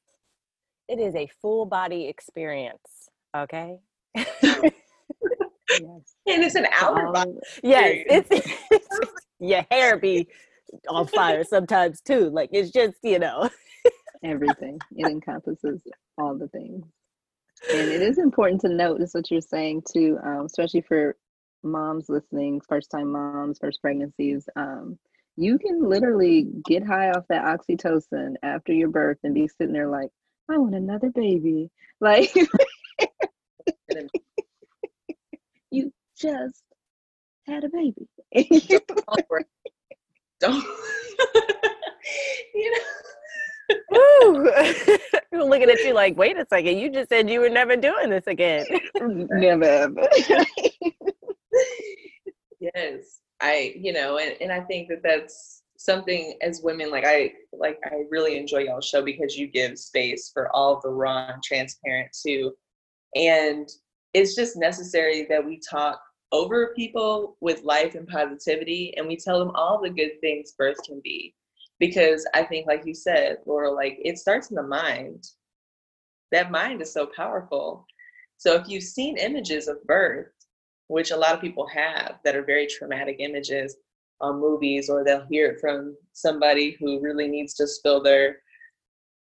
It 0.88 0.98
is 0.98 1.14
a 1.14 1.28
full 1.40 1.66
body 1.66 2.06
experience, 2.06 3.08
okay? 3.36 3.78
yes. 4.14 4.72
And 5.72 6.02
it's 6.26 6.54
an 6.54 6.66
hour. 6.80 7.16
Um, 7.16 7.38
yes, 7.62 8.04
it's, 8.08 8.28
it's 8.70 8.88
your 9.40 9.64
hair 9.70 9.98
be 9.98 10.28
on 10.88 11.06
fire 11.06 11.44
sometimes 11.44 12.00
too. 12.00 12.30
Like 12.30 12.50
it's 12.52 12.70
just, 12.70 12.96
you 13.02 13.18
know. 13.18 13.48
everything. 14.22 14.78
It 14.96 15.06
encompasses 15.10 15.82
all 16.18 16.36
the 16.36 16.48
things. 16.48 16.84
And 17.72 17.88
it 17.88 18.02
is 18.02 18.18
important 18.18 18.60
to 18.62 18.68
note, 18.68 19.00
is 19.00 19.14
what 19.14 19.30
you're 19.30 19.40
saying 19.40 19.82
too, 19.92 20.18
um, 20.24 20.46
especially 20.46 20.80
for 20.80 21.16
moms 21.62 22.08
listening, 22.08 22.60
first 22.60 22.90
time 22.90 23.12
moms, 23.12 23.58
first 23.58 23.80
pregnancies. 23.80 24.48
Um, 24.56 24.98
you 25.36 25.58
can 25.58 25.88
literally 25.88 26.48
get 26.66 26.86
high 26.86 27.10
off 27.10 27.24
that 27.28 27.44
oxytocin 27.44 28.34
after 28.42 28.72
your 28.72 28.88
birth 28.88 29.18
and 29.24 29.34
be 29.34 29.48
sitting 29.48 29.72
there 29.72 29.88
like, 29.88 30.10
I 30.50 30.58
want 30.58 30.74
another 30.74 31.10
baby. 31.10 31.70
Like, 32.00 32.34
you 35.70 35.92
just 36.18 36.64
had 37.46 37.62
a 37.62 37.68
baby. 37.68 38.08
Don't. 40.40 40.64
you 42.54 42.72
know. 42.72 43.76
Woo! 43.90 44.50
looking 45.52 45.70
at 45.70 45.80
you 45.80 45.94
like, 45.94 46.16
wait 46.16 46.36
a 46.36 46.46
second, 46.48 46.78
you 46.78 46.90
just 46.90 47.08
said 47.08 47.28
you 47.28 47.40
were 47.40 47.48
never 47.48 47.76
doing 47.76 48.10
this 48.10 48.26
again. 48.26 48.64
Never 49.00 49.64
ever. 49.64 50.08
Yes 52.74 53.22
i 53.42 53.74
you 53.76 53.92
know 53.92 54.18
and, 54.18 54.34
and 54.40 54.52
i 54.52 54.60
think 54.60 54.88
that 54.88 55.02
that's 55.02 55.62
something 55.76 56.34
as 56.42 56.62
women 56.62 56.90
like 56.90 57.04
i 57.04 57.32
like 57.52 57.78
i 57.84 58.04
really 58.08 58.38
enjoy 58.38 58.58
y'all's 58.58 58.86
show 58.86 59.02
because 59.02 59.36
you 59.36 59.48
give 59.48 59.76
space 59.76 60.30
for 60.32 60.48
all 60.54 60.80
the 60.80 60.88
raw 60.88 61.28
and 61.32 61.42
transparent 61.42 62.08
too. 62.24 62.52
And 63.16 63.68
it's 64.14 64.34
just 64.34 64.56
necessary 64.56 65.26
that 65.28 65.44
we 65.44 65.60
talk 65.68 66.00
over 66.30 66.72
people 66.74 67.36
with 67.40 67.64
life 67.64 67.94
and 67.94 68.06
positivity 68.06 68.94
and 68.96 69.06
we 69.06 69.16
tell 69.16 69.38
them 69.38 69.50
all 69.54 69.80
the 69.82 69.90
good 69.90 70.20
things 70.20 70.54
birth 70.56 70.78
can 70.86 71.00
be. 71.02 71.34
Because 71.80 72.24
i 72.34 72.44
think 72.44 72.66
like 72.66 72.86
you 72.86 72.94
said 72.94 73.38
Laurel 73.44 73.74
like 73.74 73.98
it 74.04 74.18
starts 74.18 74.50
in 74.50 74.56
the 74.56 74.62
mind. 74.62 75.26
That 76.30 76.52
mind 76.52 76.80
is 76.80 76.92
so 76.92 77.06
powerful. 77.14 77.84
So 78.38 78.54
if 78.54 78.68
you've 78.68 78.84
seen 78.84 79.18
images 79.18 79.68
of 79.68 79.84
birth 79.84 80.32
which 80.88 81.10
a 81.10 81.16
lot 81.16 81.34
of 81.34 81.40
people 81.40 81.66
have 81.66 82.18
that 82.24 82.36
are 82.36 82.44
very 82.44 82.66
traumatic 82.66 83.16
images 83.18 83.76
on 84.20 84.40
movies, 84.40 84.88
or 84.88 85.02
they'll 85.02 85.26
hear 85.26 85.52
it 85.52 85.60
from 85.60 85.96
somebody 86.12 86.76
who 86.78 87.00
really 87.00 87.28
needs 87.28 87.54
to 87.54 87.66
spill 87.66 88.02
their 88.02 88.38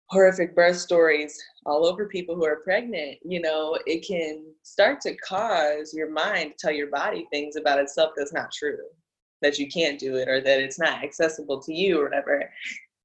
horrific 0.08 0.54
birth 0.54 0.76
stories 0.76 1.36
all 1.64 1.84
over 1.84 2.06
people 2.06 2.36
who 2.36 2.44
are 2.44 2.60
pregnant. 2.62 3.18
You 3.24 3.40
know, 3.40 3.76
it 3.86 4.06
can 4.06 4.44
start 4.62 5.00
to 5.00 5.16
cause 5.16 5.92
your 5.92 6.10
mind 6.10 6.52
to 6.52 6.66
tell 6.66 6.72
your 6.72 6.86
body 6.88 7.26
things 7.32 7.56
about 7.56 7.80
itself 7.80 8.12
that's 8.16 8.32
not 8.32 8.52
true, 8.52 8.78
that 9.42 9.58
you 9.58 9.68
can't 9.68 9.98
do 9.98 10.16
it, 10.16 10.28
or 10.28 10.40
that 10.40 10.60
it's 10.60 10.78
not 10.78 11.02
accessible 11.02 11.60
to 11.62 11.74
you, 11.74 12.00
or 12.00 12.04
whatever. 12.04 12.48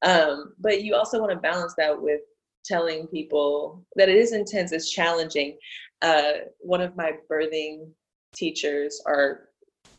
Um, 0.04 0.54
but 0.60 0.84
you 0.84 0.95
also 0.95 1.19
want 1.19 1.32
to 1.32 1.38
balance 1.38 1.73
that 1.77 1.99
with 1.99 2.21
telling 2.63 3.08
people 3.08 3.84
that 3.95 4.10
it 4.10 4.17
is 4.17 4.34
intense, 4.34 4.71
it's 4.71 4.91
challenging. 4.91 5.58
Uh, 6.04 6.34
one 6.60 6.82
of 6.82 6.95
my 6.95 7.13
birthing 7.30 7.89
teachers 8.33 9.01
or 9.05 9.49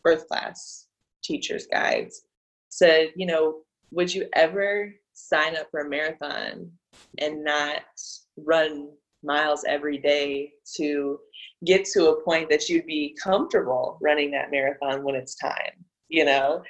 birth 0.03 0.27
class 0.27 0.87
teachers 1.23 1.67
guides 1.71 2.23
said 2.69 3.09
you 3.15 3.25
know 3.25 3.59
would 3.91 4.13
you 4.13 4.27
ever 4.35 4.93
sign 5.13 5.55
up 5.55 5.69
for 5.69 5.81
a 5.81 5.89
marathon 5.89 6.69
and 7.19 7.43
not 7.43 7.81
run 8.37 8.89
miles 9.23 9.63
every 9.67 9.97
day 9.97 10.51
to 10.75 11.17
get 11.65 11.85
to 11.85 12.07
a 12.07 12.23
point 12.23 12.49
that 12.49 12.67
you'd 12.67 12.85
be 12.85 13.15
comfortable 13.23 13.97
running 14.01 14.31
that 14.31 14.51
marathon 14.51 15.03
when 15.03 15.15
it's 15.15 15.35
time 15.35 15.85
you 16.13 16.23
know? 16.23 16.63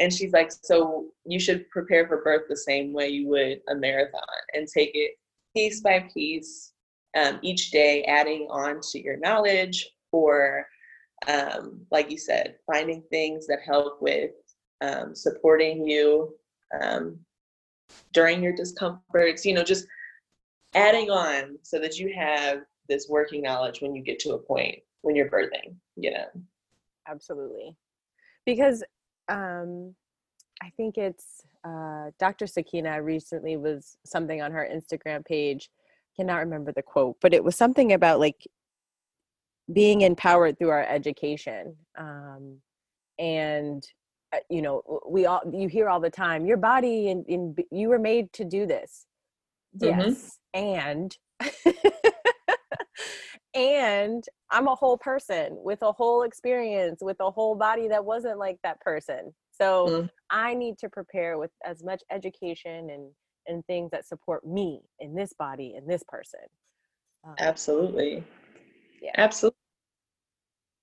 And 0.00 0.12
she's 0.12 0.32
like 0.32 0.50
so 0.50 1.06
you 1.26 1.38
should 1.38 1.68
prepare 1.70 2.08
for 2.08 2.24
birth 2.24 2.44
the 2.48 2.56
same 2.56 2.92
way 2.92 3.08
you 3.08 3.28
would 3.28 3.60
a 3.68 3.74
marathon 3.74 4.22
and 4.54 4.66
take 4.66 4.90
it 4.94 5.12
piece 5.54 5.80
by 5.80 6.08
piece 6.12 6.72
um, 7.16 7.38
each 7.42 7.70
day 7.70 8.02
adding 8.04 8.48
on 8.50 8.80
to 8.90 9.00
your 9.00 9.18
knowledge 9.18 9.88
or 10.12 10.66
um, 11.26 11.80
like 11.90 12.10
you 12.10 12.18
said, 12.18 12.56
finding 12.66 13.02
things 13.10 13.46
that 13.46 13.60
help 13.64 14.00
with 14.00 14.32
um, 14.80 15.14
supporting 15.14 15.86
you 15.86 16.34
um, 16.80 17.18
during 18.12 18.42
your 18.42 18.54
discomforts, 18.54 19.44
you 19.44 19.54
know, 19.54 19.64
just 19.64 19.86
adding 20.74 21.10
on 21.10 21.58
so 21.62 21.78
that 21.78 21.98
you 21.98 22.12
have 22.14 22.60
this 22.88 23.08
working 23.08 23.42
knowledge 23.42 23.80
when 23.80 23.94
you 23.94 24.02
get 24.02 24.18
to 24.20 24.32
a 24.32 24.38
point 24.38 24.78
when 25.02 25.16
you're 25.16 25.30
birthing, 25.30 25.74
you 25.96 26.10
know. 26.10 26.26
Absolutely. 27.08 27.76
Because 28.44 28.82
um, 29.28 29.94
I 30.62 30.70
think 30.76 30.98
it's 30.98 31.42
uh, 31.64 32.10
Dr. 32.18 32.46
Sakina 32.46 33.02
recently 33.02 33.56
was 33.56 33.96
something 34.04 34.42
on 34.42 34.52
her 34.52 34.68
Instagram 34.72 35.24
page. 35.24 35.70
Cannot 36.16 36.38
remember 36.38 36.72
the 36.72 36.82
quote, 36.82 37.16
but 37.20 37.34
it 37.34 37.44
was 37.44 37.56
something 37.56 37.92
about 37.92 38.20
like 38.20 38.46
being 39.72 40.02
empowered 40.02 40.58
through 40.58 40.70
our 40.70 40.84
education 40.84 41.74
um, 41.98 42.58
and 43.18 43.86
uh, 44.34 44.38
you 44.50 44.62
know 44.62 44.82
we 45.08 45.26
all 45.26 45.42
you 45.52 45.68
hear 45.68 45.88
all 45.88 46.00
the 46.00 46.10
time 46.10 46.46
your 46.46 46.56
body 46.56 47.10
and, 47.10 47.24
and 47.28 47.58
you 47.70 47.88
were 47.88 47.98
made 47.98 48.32
to 48.32 48.44
do 48.44 48.66
this 48.66 49.06
mm-hmm. 49.78 50.00
yes 50.00 50.38
and 50.54 51.16
and 53.54 54.24
i'm 54.50 54.68
a 54.68 54.74
whole 54.74 54.98
person 54.98 55.56
with 55.62 55.80
a 55.82 55.92
whole 55.92 56.22
experience 56.22 56.98
with 57.00 57.16
a 57.20 57.30
whole 57.30 57.54
body 57.54 57.88
that 57.88 58.04
wasn't 58.04 58.38
like 58.38 58.58
that 58.62 58.80
person 58.80 59.32
so 59.50 59.86
mm. 59.88 60.10
i 60.30 60.54
need 60.54 60.76
to 60.78 60.88
prepare 60.88 61.38
with 61.38 61.50
as 61.64 61.82
much 61.82 62.02
education 62.10 62.90
and 62.90 63.10
and 63.48 63.64
things 63.66 63.90
that 63.92 64.06
support 64.06 64.46
me 64.46 64.80
in 65.00 65.14
this 65.14 65.32
body 65.38 65.74
in 65.76 65.86
this 65.86 66.02
person 66.08 66.40
um, 67.24 67.34
absolutely 67.38 68.22
yeah. 69.00 69.12
Absolutely. 69.16 69.56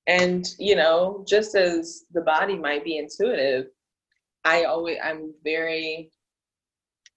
And, 0.08 0.46
you 0.60 0.76
know, 0.76 1.24
just 1.28 1.56
as 1.56 2.04
the 2.14 2.22
body 2.22 2.58
might 2.58 2.84
be 2.84 2.98
intuitive, 2.98 3.68
I 4.44 4.64
always, 4.64 4.98
I'm 5.02 5.34
very 5.44 6.12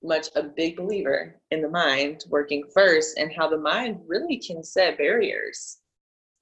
much 0.03 0.29
a 0.37 0.43
big 0.43 0.77
believer 0.77 1.41
in 1.51 1.63
the 1.63 1.69
mind 1.69 2.25
working 2.29 2.63
first 2.73 3.19
and 3.19 3.33
how 3.33 3.49
the 3.49 3.59
mind 3.59 4.01
really 4.07 4.39
can 4.39 4.63
set 4.63 4.99
barriers. 4.99 5.79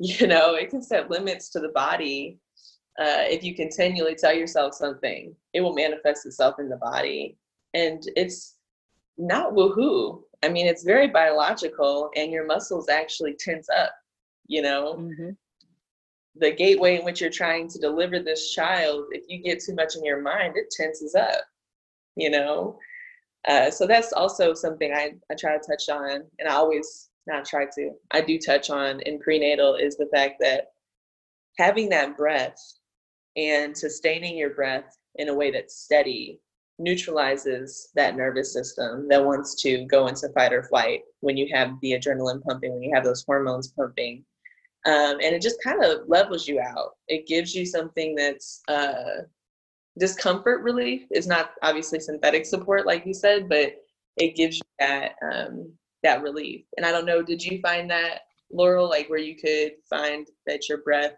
You 0.01 0.27
know, 0.27 0.57
it 0.57 0.71
can 0.71 0.83
set 0.83 1.09
limits 1.09 1.51
to 1.51 1.61
the 1.61 1.69
body. 1.69 2.40
Uh, 2.99 3.23
if 3.31 3.45
you 3.45 3.55
continually 3.55 4.17
tell 4.17 4.35
yourself 4.35 4.75
something, 4.75 5.33
it 5.53 5.61
will 5.61 5.73
manifest 5.73 6.27
itself 6.27 6.57
in 6.59 6.69
the 6.69 6.79
body. 6.79 7.38
And 7.75 8.03
it's 8.17 8.57
not 9.17 9.53
woohoo. 9.53 10.23
I 10.43 10.49
mean, 10.49 10.67
it's 10.67 10.83
very 10.83 11.07
biological, 11.07 12.11
and 12.17 12.33
your 12.33 12.45
muscles 12.45 12.88
actually 12.88 13.37
tense 13.38 13.69
up 13.71 13.93
you 14.46 14.62
know 14.62 14.94
mm-hmm. 14.94 15.30
the 16.37 16.52
gateway 16.52 16.98
in 16.98 17.04
which 17.04 17.20
you're 17.20 17.30
trying 17.30 17.68
to 17.68 17.78
deliver 17.78 18.18
this 18.20 18.52
child 18.52 19.04
if 19.11 19.24
you 19.28 19.42
get 19.42 19.61
too 19.61 19.74
much 19.74 19.96
in 19.96 20.04
your 20.04 20.20
mind 20.20 20.54
it 20.57 20.70
tenses 20.70 21.14
up 21.14 21.42
you 22.16 22.30
know 22.30 22.78
uh, 23.46 23.70
so 23.70 23.87
that's 23.87 24.14
also 24.14 24.54
something 24.54 24.92
I, 24.94 25.12
I 25.30 25.35
try 25.38 25.57
to 25.57 25.62
touch 25.66 25.88
on 25.88 26.22
and 26.38 26.48
i 26.48 26.54
always 26.54 27.11
not 27.26 27.44
try 27.44 27.66
to 27.74 27.90
i 28.11 28.20
do 28.20 28.38
touch 28.38 28.70
on 28.70 29.00
in 29.00 29.18
prenatal 29.18 29.74
is 29.74 29.96
the 29.96 30.09
fact 30.14 30.37
that 30.40 30.72
having 31.59 31.88
that 31.90 32.16
breath 32.16 32.59
and 33.37 33.76
sustaining 33.76 34.37
your 34.37 34.50
breath 34.50 34.96
in 35.16 35.28
a 35.28 35.35
way 35.35 35.50
that's 35.50 35.76
steady 35.76 36.40
neutralizes 36.78 37.90
that 37.94 38.16
nervous 38.16 38.52
system 38.52 39.09
that 39.09 39.24
wants 39.24 39.54
to 39.62 39.85
go 39.87 40.07
into 40.09 40.28
fight 40.30 40.52
or 40.52 40.62
flight 40.64 41.02
when 41.20 41.37
you 41.37 41.48
have 41.52 41.78
the 41.80 41.92
adrenaline 41.92 42.42
pumping, 42.42 42.72
when 42.72 42.83
you 42.83 42.92
have 42.94 43.04
those 43.04 43.24
hormones 43.24 43.68
pumping. 43.68 44.24
Um, 44.87 45.18
and 45.23 45.35
it 45.35 45.40
just 45.40 45.62
kind 45.62 45.83
of 45.83 46.09
levels 46.09 46.47
you 46.47 46.61
out. 46.61 46.90
It 47.09 47.27
gives 47.27 47.55
you 47.55 47.64
something 47.64 48.14
that's 48.14 48.61
uh, 48.68 49.23
discomfort 49.99 50.62
relief. 50.62 51.07
It's 51.11 51.27
not 51.27 51.53
obviously 51.62 52.01
synthetic 52.01 52.44
support, 52.44 52.87
like 52.87 53.07
you 53.07 53.14
said, 53.14 53.49
but 53.49 53.77
it 54.16 54.37
gives 54.37 54.57
you 54.57 54.62
that 54.79 55.12
um, 55.23 55.73
that 56.03 56.23
relief. 56.23 56.66
And 56.77 56.85
I 56.85 56.92
don't 56.92 57.07
know, 57.07 57.23
did 57.23 57.42
you 57.42 57.61
find 57.61 57.90
that, 57.90 58.20
Laurel, 58.53 58.88
like 58.88 59.09
where 59.09 59.18
you 59.18 59.37
could 59.37 59.73
find 59.88 60.27
that 60.47 60.68
your 60.68 60.79
breath? 60.83 61.14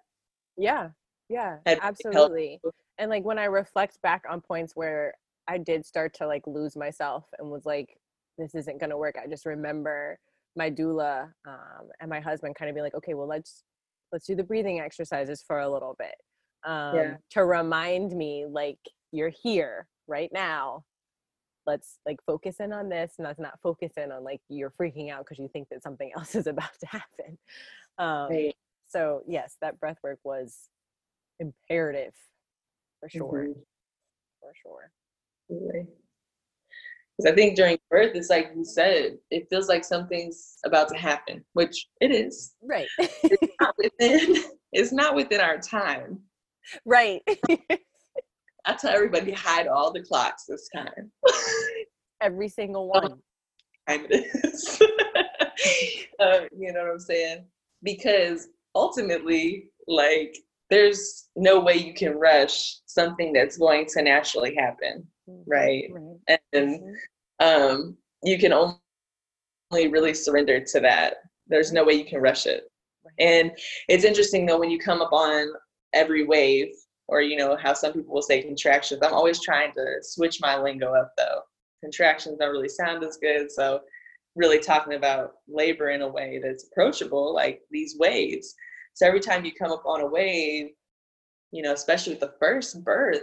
Yeah, 0.57 0.91
yeah, 1.29 1.57
absolutely. 1.67 2.61
And 2.99 3.11
like 3.11 3.25
when 3.25 3.39
I 3.39 3.45
reflect 3.47 4.01
back 4.01 4.23
on 4.31 4.41
points 4.41 4.77
where 4.77 5.15
I 5.49 5.59
did 5.59 5.85
start 5.85 6.15
to 6.15 6.27
like 6.27 6.47
lose 6.47 6.77
myself 6.77 7.25
and 7.39 7.51
was 7.51 7.67
like, 7.67 7.99
this 8.39 8.55
isn't 8.55 8.81
gonna 8.81 8.97
work. 8.97 9.17
I 9.23 9.27
just 9.27 9.45
remember 9.45 10.19
my 10.57 10.71
doula 10.71 11.25
um, 11.47 11.89
and 12.01 12.11
my 12.11 12.21
husband 12.21 12.55
kind 12.55 12.69
of 12.69 12.75
being 12.75 12.85
like, 12.85 12.95
okay, 12.95 13.15
well 13.15 13.29
let's 13.29 13.63
let's 14.13 14.27
do 14.27 14.35
the 14.35 14.45
breathing 14.45 14.81
exercises 14.81 15.45
for 15.47 15.61
a 15.61 15.69
little 15.69 15.95
bit 15.99 16.15
um, 16.65 16.97
yeah. 16.97 17.17
to 17.31 17.45
remind 17.45 18.13
me 18.13 18.47
like 18.49 18.79
you're 19.13 19.33
here 19.43 19.87
right 20.07 20.31
now 20.33 20.83
let's 21.67 21.99
like 22.07 22.19
focus 22.27 22.57
in 22.61 22.73
on 22.73 22.89
this 22.89 23.15
and 23.19 23.27
let's 23.27 23.41
not 23.41 23.59
focus 23.63 23.93
in 23.97 24.13
on 24.13 24.23
like 24.23 24.41
you're 24.49 24.73
freaking 24.81 25.11
out 25.11 25.25
because 25.25 25.39
you 25.39 25.49
think 25.53 25.69
that 25.71 25.83
something 25.83 26.11
else 26.17 26.35
is 26.35 26.47
about 26.47 26.71
to 26.81 26.87
happen 26.87 27.39
um, 27.99 28.31
right. 28.31 28.55
so 28.89 29.23
yes 29.27 29.57
that 29.61 29.79
breath 29.81 29.99
work 30.03 30.19
was 30.25 30.69
imperative 31.41 32.15
for 33.01 33.09
sure 33.09 33.47
mm-hmm. 33.49 33.61
for 34.41 34.53
sure 34.63 34.91
because 37.19 37.33
i 37.33 37.35
think 37.35 37.57
during 37.57 37.79
birth 37.91 38.13
it's 38.15 38.31
like 38.31 38.51
you 38.57 38.65
said 38.65 39.17
it 39.31 39.47
feels 39.49 39.69
like 39.69 39.85
something's 39.85 40.59
about 40.65 40.89
to 40.89 40.97
happen 40.97 41.45
which 41.55 41.87
it 42.01 42.11
is 42.11 42.55
right 42.63 42.89
it's 42.99 43.55
not 43.61 43.75
within 43.79 44.45
it's 44.73 44.93
not 44.93 45.15
within 45.15 45.41
our 45.41 45.59
time 45.59 46.19
right 46.85 47.23
I 48.67 48.75
tell 48.75 48.91
everybody 48.91 49.31
hide 49.31 49.69
all 49.69 49.93
the 49.93 50.03
clocks 50.03 50.45
this 50.47 50.69
time. 50.75 51.13
Every 52.21 52.49
single 52.49 52.89
one. 52.89 53.11
Time 53.89 54.07
it 54.11 54.27
is. 54.45 54.81
you 56.59 56.73
know 56.73 56.81
what 56.81 56.91
I'm 56.91 56.99
saying? 56.99 57.45
Because 57.85 58.49
ultimately, 58.75 59.71
like, 59.87 60.37
there's 60.69 61.29
no 61.37 61.61
way 61.61 61.77
you 61.77 61.95
can 61.95 62.19
rush 62.19 62.79
something 62.87 63.33
that's 63.33 63.57
going 63.57 63.87
to 63.91 64.03
naturally 64.03 64.57
happen. 64.57 65.07
Right? 65.47 65.85
right. 65.91 66.39
And 66.53 66.81
mm-hmm. 66.81 67.47
um, 67.47 67.97
you 68.23 68.39
can 68.39 68.53
only 68.53 68.79
really 69.89 70.15
surrender 70.15 70.61
to 70.61 70.81
that. 70.81 71.19
There's 71.47 71.73
no 71.73 71.85
way 71.85 71.95
you 71.95 72.05
can 72.05 72.21
rush 72.21 72.47
it. 72.47 72.65
And 73.19 73.53
it's 73.89 74.05
interesting 74.05 74.47
though 74.47 74.59
when 74.59 74.71
you 74.71 74.79
come 74.79 75.01
up 75.01 75.13
on 75.13 75.53
every 75.93 76.25
wave 76.25 76.73
or 77.09 77.21
you 77.21 77.37
know 77.37 77.57
how 77.57 77.73
some 77.73 77.93
people 77.93 78.13
will 78.13 78.23
say 78.23 78.43
contractions 78.43 79.01
i'm 79.03 79.15
always 79.15 79.41
trying 79.41 79.73
to 79.73 79.85
switch 80.03 80.41
my 80.41 80.57
lingo 80.57 80.93
up 80.93 81.13
though 81.17 81.41
contractions 81.83 82.39
don't 82.39 82.51
really 82.51 82.69
sound 82.69 83.03
as 83.05 83.17
good 83.17 83.51
so 83.51 83.81
really 84.35 84.59
talking 84.59 84.95
about 84.95 85.35
labor 85.49 85.91
in 85.91 86.03
a 86.03 86.09
way 86.09 86.41
that's 86.43 86.69
approachable 86.71 87.35
like 87.35 87.61
these 87.71 87.97
waves 87.99 88.55
so 88.95 89.07
every 89.07 89.21
time 89.21 89.45
you 89.45 89.53
come 89.53 89.73
up 89.73 89.85
on 89.87 90.01
a 90.01 90.07
wave 90.07 90.69
you 91.53 91.63
know 91.63 91.73
especially 91.73 92.13
with 92.13 92.21
the 92.21 92.35
first 92.41 92.83
birth 92.85 93.23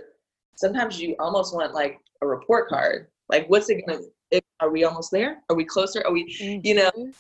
sometimes 0.56 1.00
you 1.00 1.16
almost 1.20 1.54
want 1.54 1.74
like 1.74 2.00
a 2.22 2.28
report 2.28 2.70
card. 2.70 3.08
Like 3.30 3.48
what's 3.50 3.70
it 3.70 3.84
gonna 3.88 4.02
are 4.60 4.72
we 4.72 4.86
almost 4.86 5.12
there? 5.12 5.42
Are 5.50 5.56
we 5.56 5.66
closer? 5.66 6.02
Are 6.06 6.14
we 6.14 6.26
mm-hmm. 6.26 6.66
you 6.66 6.76
know? 6.76 7.12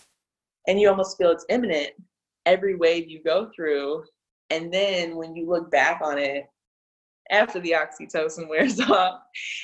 And 0.67 0.79
you 0.79 0.89
almost 0.89 1.17
feel 1.17 1.31
it's 1.31 1.45
imminent 1.49 1.89
every 2.45 2.75
wave 2.75 3.09
you 3.09 3.21
go 3.21 3.51
through. 3.53 4.05
And 4.49 4.73
then 4.73 5.15
when 5.15 5.35
you 5.35 5.47
look 5.47 5.69
back 5.69 6.01
on 6.01 6.17
it 6.17 6.45
after 7.31 7.59
the 7.59 7.71
oxytocin 7.71 8.47
wears 8.47 8.79
off, 8.89 9.21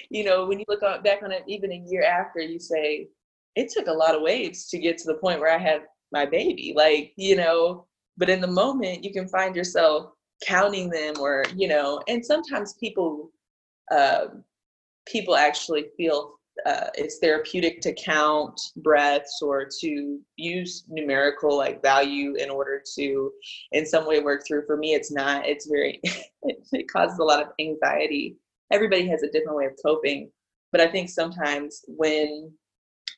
you 0.09 0.23
know, 0.23 0.45
when 0.45 0.59
you 0.59 0.65
look 0.67 0.81
back 0.81 1.23
on 1.23 1.31
it, 1.31 1.43
even 1.47 1.71
a 1.71 1.83
year 1.87 2.03
after, 2.03 2.39
you 2.39 2.59
say, 2.59 3.07
it 3.55 3.69
took 3.69 3.87
a 3.87 3.93
lot 3.93 4.15
of 4.15 4.21
waves 4.21 4.67
to 4.69 4.77
get 4.77 4.97
to 4.99 5.07
the 5.07 5.17
point 5.19 5.39
where 5.39 5.53
I 5.53 5.57
had 5.57 5.83
my 6.11 6.25
baby. 6.25 6.73
Like, 6.75 7.13
you 7.15 7.35
know, 7.35 7.85
but 8.17 8.29
in 8.29 8.41
the 8.41 8.47
moment, 8.47 9.03
you 9.03 9.13
can 9.13 9.27
find 9.27 9.55
yourself 9.55 10.11
counting 10.45 10.89
them 10.89 11.15
or, 11.19 11.45
you 11.55 11.67
know, 11.67 12.01
and 12.07 12.25
sometimes 12.25 12.73
people, 12.73 13.31
uh, 13.91 14.25
people 15.07 15.35
actually 15.35 15.85
feel 15.97 16.35
uh, 16.65 16.87
it's 16.95 17.19
therapeutic 17.19 17.79
to 17.79 17.93
count 17.93 18.59
breaths 18.77 19.39
or 19.41 19.65
to 19.79 20.19
use 20.35 20.83
numerical 20.89 21.57
like 21.57 21.81
value 21.81 22.35
in 22.35 22.49
order 22.49 22.83
to 22.95 23.31
in 23.71 23.85
some 23.85 24.05
way 24.05 24.19
work 24.19 24.45
through. 24.45 24.65
For 24.65 24.75
me 24.75 24.93
it's 24.93 25.11
not. 25.11 25.45
It's 25.45 25.67
very 25.67 26.01
it 26.43 26.91
causes 26.91 27.19
a 27.19 27.23
lot 27.23 27.41
of 27.41 27.49
anxiety. 27.59 28.37
Everybody 28.71 29.07
has 29.07 29.23
a 29.23 29.31
different 29.31 29.57
way 29.57 29.65
of 29.65 29.73
coping 29.83 30.31
but 30.71 30.81
i 30.81 30.87
think 30.87 31.09
sometimes 31.09 31.83
when 31.87 32.51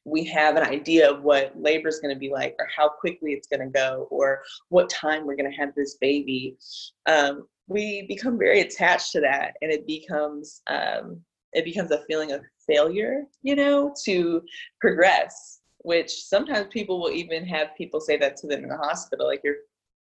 we 0.06 0.24
have 0.24 0.56
an 0.56 0.64
idea 0.64 1.12
of 1.12 1.22
what 1.22 1.54
labor 1.56 1.88
is 1.88 2.00
going 2.00 2.14
to 2.14 2.20
be 2.20 2.32
like 2.32 2.56
or 2.58 2.68
how 2.76 2.90
quickly 2.90 3.34
it's 3.34 3.48
going 3.48 3.60
to 3.60 3.68
go 3.68 4.08
or 4.10 4.42
what 4.70 4.90
time 4.90 5.26
we're 5.26 5.36
going 5.36 5.50
to 5.50 5.58
have 5.58 5.76
this 5.76 5.98
baby 6.02 6.58
um, 7.06 7.48
we 7.72 8.06
become 8.08 8.38
very 8.38 8.62
attached 8.62 9.12
to 9.14 9.22
that 9.22 9.54
and 9.62 9.72
it 9.72 9.88
becomes 9.88 10.62
um, 10.68 11.22
it 11.54 11.66
becomes 11.66 11.92
a 11.92 12.04
feeling 12.06 12.32
of 12.32 12.42
failure, 12.68 13.24
you 13.42 13.56
know, 13.56 13.94
to 14.06 14.42
progress, 14.80 15.60
which 15.80 16.24
sometimes 16.24 16.68
people 16.70 17.00
will 17.00 17.12
even 17.12 17.46
have 17.46 17.76
people 17.78 18.00
say 18.00 18.18
that 18.18 18.38
to 18.38 18.48
them 18.48 18.64
in 18.64 18.70
the 18.70 18.78
hospital, 18.78 19.28
like 19.28 19.42
you're 19.44 19.56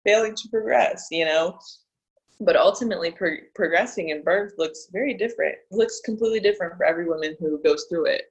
failing 0.05 0.35
to 0.35 0.49
progress, 0.49 1.07
you 1.11 1.25
know. 1.25 1.59
But 2.39 2.55
ultimately, 2.55 3.11
pro- 3.11 3.45
progressing 3.53 4.09
in 4.09 4.23
birth 4.23 4.53
looks 4.57 4.87
very 4.91 5.13
different, 5.13 5.55
looks 5.71 6.01
completely 6.03 6.39
different 6.39 6.75
for 6.77 6.85
every 6.85 7.05
woman 7.05 7.35
who 7.39 7.61
goes 7.61 7.85
through 7.89 8.05
it. 8.05 8.30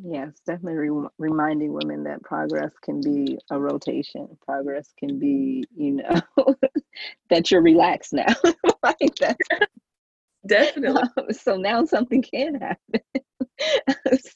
Yes, 0.00 0.32
definitely 0.46 0.88
re- 0.90 1.08
reminding 1.18 1.72
women 1.72 2.04
that 2.04 2.22
progress 2.22 2.72
can 2.82 3.00
be 3.00 3.38
a 3.50 3.58
rotation. 3.58 4.28
Progress 4.44 4.92
can 4.96 5.18
be, 5.18 5.64
you 5.74 5.92
know, 5.94 6.20
that 7.30 7.50
you're 7.50 7.62
relaxed 7.62 8.12
now. 8.12 8.32
like 8.82 9.14
that's 9.18 9.38
Definitely. 10.46 11.02
Um, 11.18 11.32
so 11.32 11.56
now 11.56 11.84
something 11.84 12.22
can 12.22 12.54
happen. 12.60 13.00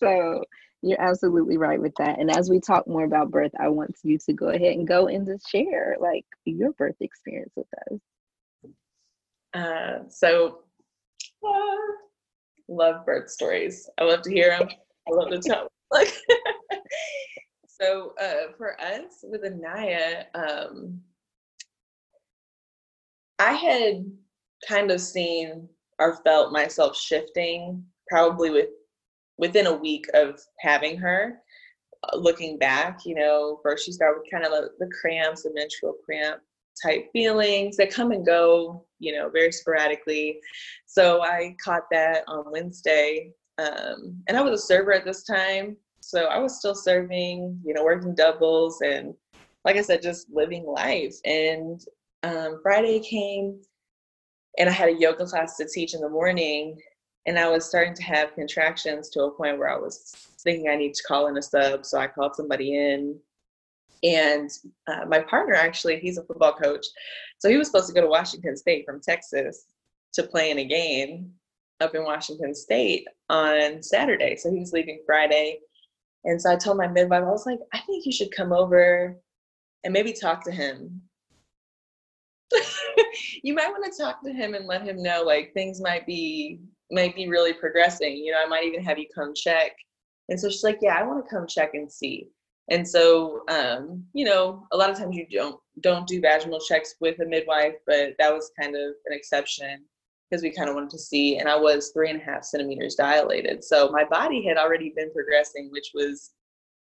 so 0.01 0.42
you're 0.83 1.01
absolutely 1.01 1.57
right 1.57 1.81
with 1.81 1.94
that. 1.98 2.18
And 2.18 2.31
as 2.31 2.51
we 2.51 2.59
talk 2.59 2.88
more 2.88 3.05
about 3.05 3.31
birth, 3.31 3.53
I 3.59 3.68
want 3.68 3.96
you 4.03 4.18
to 4.18 4.33
go 4.33 4.48
ahead 4.48 4.75
and 4.75 4.87
go 4.87 5.07
and 5.07 5.25
just 5.25 5.48
share 5.48 5.96
like 6.01 6.25
your 6.44 6.72
birth 6.72 6.96
experience 7.01 7.53
with 7.55 7.66
us. 7.92 8.01
Uh, 9.55 10.09
so, 10.09 10.61
uh, 11.46 11.92
love 12.68 13.07
birth 13.07 13.31
stories. 13.31 13.88
I 13.98 14.05
love 14.05 14.22
to 14.22 14.31
hear 14.31 14.59
them. 14.59 14.68
I 15.09 15.15
love 15.15 15.31
to 15.31 15.38
tell. 15.38 15.69
Like, 15.93 16.11
so 17.67 18.15
uh, 18.19 18.53
for 18.57 18.81
us 18.81 19.23
with 19.25 19.43
Anaya, 19.45 20.25
um, 20.35 21.03
I 23.38 23.53
had 23.53 24.07
kind 24.67 24.91
of 24.91 25.03
seen 25.03 25.69
or 25.99 26.17
felt 26.25 26.53
myself 26.53 26.97
shifting 26.97 27.85
probably 28.09 28.51
with 28.51 28.69
within 29.38 29.67
a 29.67 29.77
week 29.77 30.07
of 30.15 30.41
having 30.61 30.97
her 30.97 31.38
uh, 32.05 32.17
looking 32.17 32.59
back 32.59 33.01
you 33.05 33.15
know 33.15 33.59
first 33.62 33.87
she 33.87 33.93
started 33.93 34.21
with 34.21 34.31
kind 34.31 34.45
of 34.45 34.71
the 34.79 34.91
cramps 35.01 35.43
the 35.43 35.53
menstrual 35.55 35.95
cramp 36.05 36.41
type 36.83 37.09
feelings 37.12 37.77
that 37.77 37.93
come 37.93 38.12
and 38.12 38.27
go 38.27 38.85
you 38.99 39.15
know 39.15 39.29
very 39.31 39.53
sporadically 39.53 40.38
so 40.87 41.23
i 41.23 41.55
caught 41.62 41.85
that 41.91 42.25
on 42.29 42.51
wednesday 42.51 43.31
um, 43.59 44.23
and 44.29 44.37
i 44.37 44.41
was 44.41 44.61
a 44.61 44.67
server 44.67 44.93
at 44.93 45.05
this 45.05 45.25
time 45.25 45.77
so 46.01 46.25
i 46.25 46.38
was 46.38 46.59
still 46.59 46.75
serving 46.75 47.61
you 47.65 47.75
know 47.75 47.85
working 47.85 48.15
doubles 48.15 48.81
and 48.83 49.15
like 49.65 49.77
i 49.77 49.83
said 49.83 50.03
just 50.03 50.29
living 50.31 50.65
life 50.65 51.15
and 51.25 51.83
um, 52.23 52.61
friday 52.62 53.01
came 53.01 53.61
and 54.59 54.69
I 54.69 54.73
had 54.73 54.88
a 54.88 54.99
yoga 54.99 55.27
class 55.27 55.57
to 55.57 55.67
teach 55.67 55.95
in 55.95 56.01
the 56.01 56.09
morning, 56.09 56.81
and 57.27 57.38
I 57.38 57.49
was 57.49 57.65
starting 57.65 57.95
to 57.95 58.03
have 58.03 58.35
contractions 58.35 59.09
to 59.11 59.25
a 59.25 59.31
point 59.31 59.59
where 59.59 59.71
I 59.71 59.79
was 59.79 60.15
thinking 60.41 60.69
I 60.69 60.77
need 60.77 60.95
to 60.95 61.03
call 61.05 61.29
in 61.29 61.37
a 61.37 61.43
sub. 61.43 61.87
So 61.87 61.99
I 61.99 62.07
called 62.07 62.35
somebody 62.35 62.77
in, 62.77 63.19
and 64.03 64.51
uh, 64.87 65.07
my 65.07 65.21
partner 65.21 65.55
actually, 65.55 66.01
he's 66.01 66.19
a 66.19 66.25
football 66.25 66.53
coach, 66.53 66.87
so 67.38 67.49
he 67.49 67.57
was 67.57 67.69
supposed 67.69 67.88
to 67.88 67.95
go 67.95 68.01
to 68.01 68.09
Washington 68.09 68.57
State 68.57 68.85
from 68.85 69.01
Texas 69.01 69.67
to 70.15 70.23
play 70.23 70.51
in 70.51 70.59
a 70.59 70.65
game 70.65 71.33
up 71.83 71.95
in 71.95 72.05
Washington 72.05 72.55
State 72.55 73.07
on 73.29 73.83
Saturday. 73.83 74.37
So 74.37 74.51
he 74.51 74.59
was 74.59 74.73
leaving 74.73 75.03
Friday. 75.05 75.59
And 76.25 76.40
so 76.40 76.53
I 76.53 76.57
told 76.57 76.79
my 76.79 76.87
midwife, 76.87 77.23
I 77.23 77.31
was 77.31 77.47
like, 77.47 77.59
I 77.73 77.81
think 77.81 78.07
you 78.07 78.12
should 78.12 78.35
come 78.35 78.53
over 78.53 79.16
and 79.85 79.92
maybe 79.92 80.12
talk 80.12 80.45
to 80.45 80.53
him. 80.53 81.03
you 83.42 83.55
might 83.55 83.71
want 83.71 83.85
to 83.85 84.03
talk 84.03 84.23
to 84.23 84.33
him 84.33 84.55
and 84.55 84.66
let 84.66 84.83
him 84.83 85.03
know 85.03 85.23
like 85.23 85.53
things 85.53 85.81
might 85.81 86.07
be 86.07 86.61
might 86.90 87.16
be 87.16 87.27
really 87.27 87.55
progressing. 87.55 88.16
You 88.16 88.33
know, 88.33 88.42
I 88.45 88.47
might 88.47 88.64
even 88.64 88.85
have 88.85 88.99
you 88.99 89.07
come 89.14 89.33
check. 89.35 89.73
And 90.29 90.38
so 90.38 90.49
she's 90.49 90.62
like, 90.62 90.79
yeah, 90.83 90.95
I 90.95 91.03
want 91.03 91.25
to 91.25 91.35
come 91.35 91.47
check 91.47 91.71
and 91.75 91.90
see. 91.90 92.29
And 92.71 92.87
so, 92.87 93.42
um, 93.49 94.05
you 94.12 94.25
know, 94.25 94.66
a 94.73 94.77
lot 94.77 94.90
of 94.90 94.99
times 94.99 95.16
you 95.16 95.27
don't 95.31 95.59
don't 95.81 96.07
do 96.07 96.21
vaginal 96.21 96.61
checks 96.61 96.95
with 97.01 97.18
a 97.21 97.27
midwife, 97.27 97.75
but 97.87 98.14
that 98.18 98.33
was 98.33 98.51
kind 98.61 98.77
of 98.77 98.95
an 99.07 99.12
exception 99.12 99.85
because 100.33 100.42
we 100.42 100.51
kind 100.51 100.71
of 100.71 100.75
wanted 100.75 100.88
to 100.88 100.99
see. 100.99 101.37
And 101.37 101.47
I 101.47 101.57
was 101.57 101.90
three 101.90 102.09
and 102.09 102.18
a 102.18 102.25
half 102.25 102.42
centimeters 102.42 102.95
dilated, 102.95 103.62
so 103.62 103.90
my 103.90 104.05
body 104.05 104.42
had 104.47 104.57
already 104.57 104.92
been 104.97 105.12
progressing, 105.12 105.68
which 105.71 105.90
was 105.92 106.31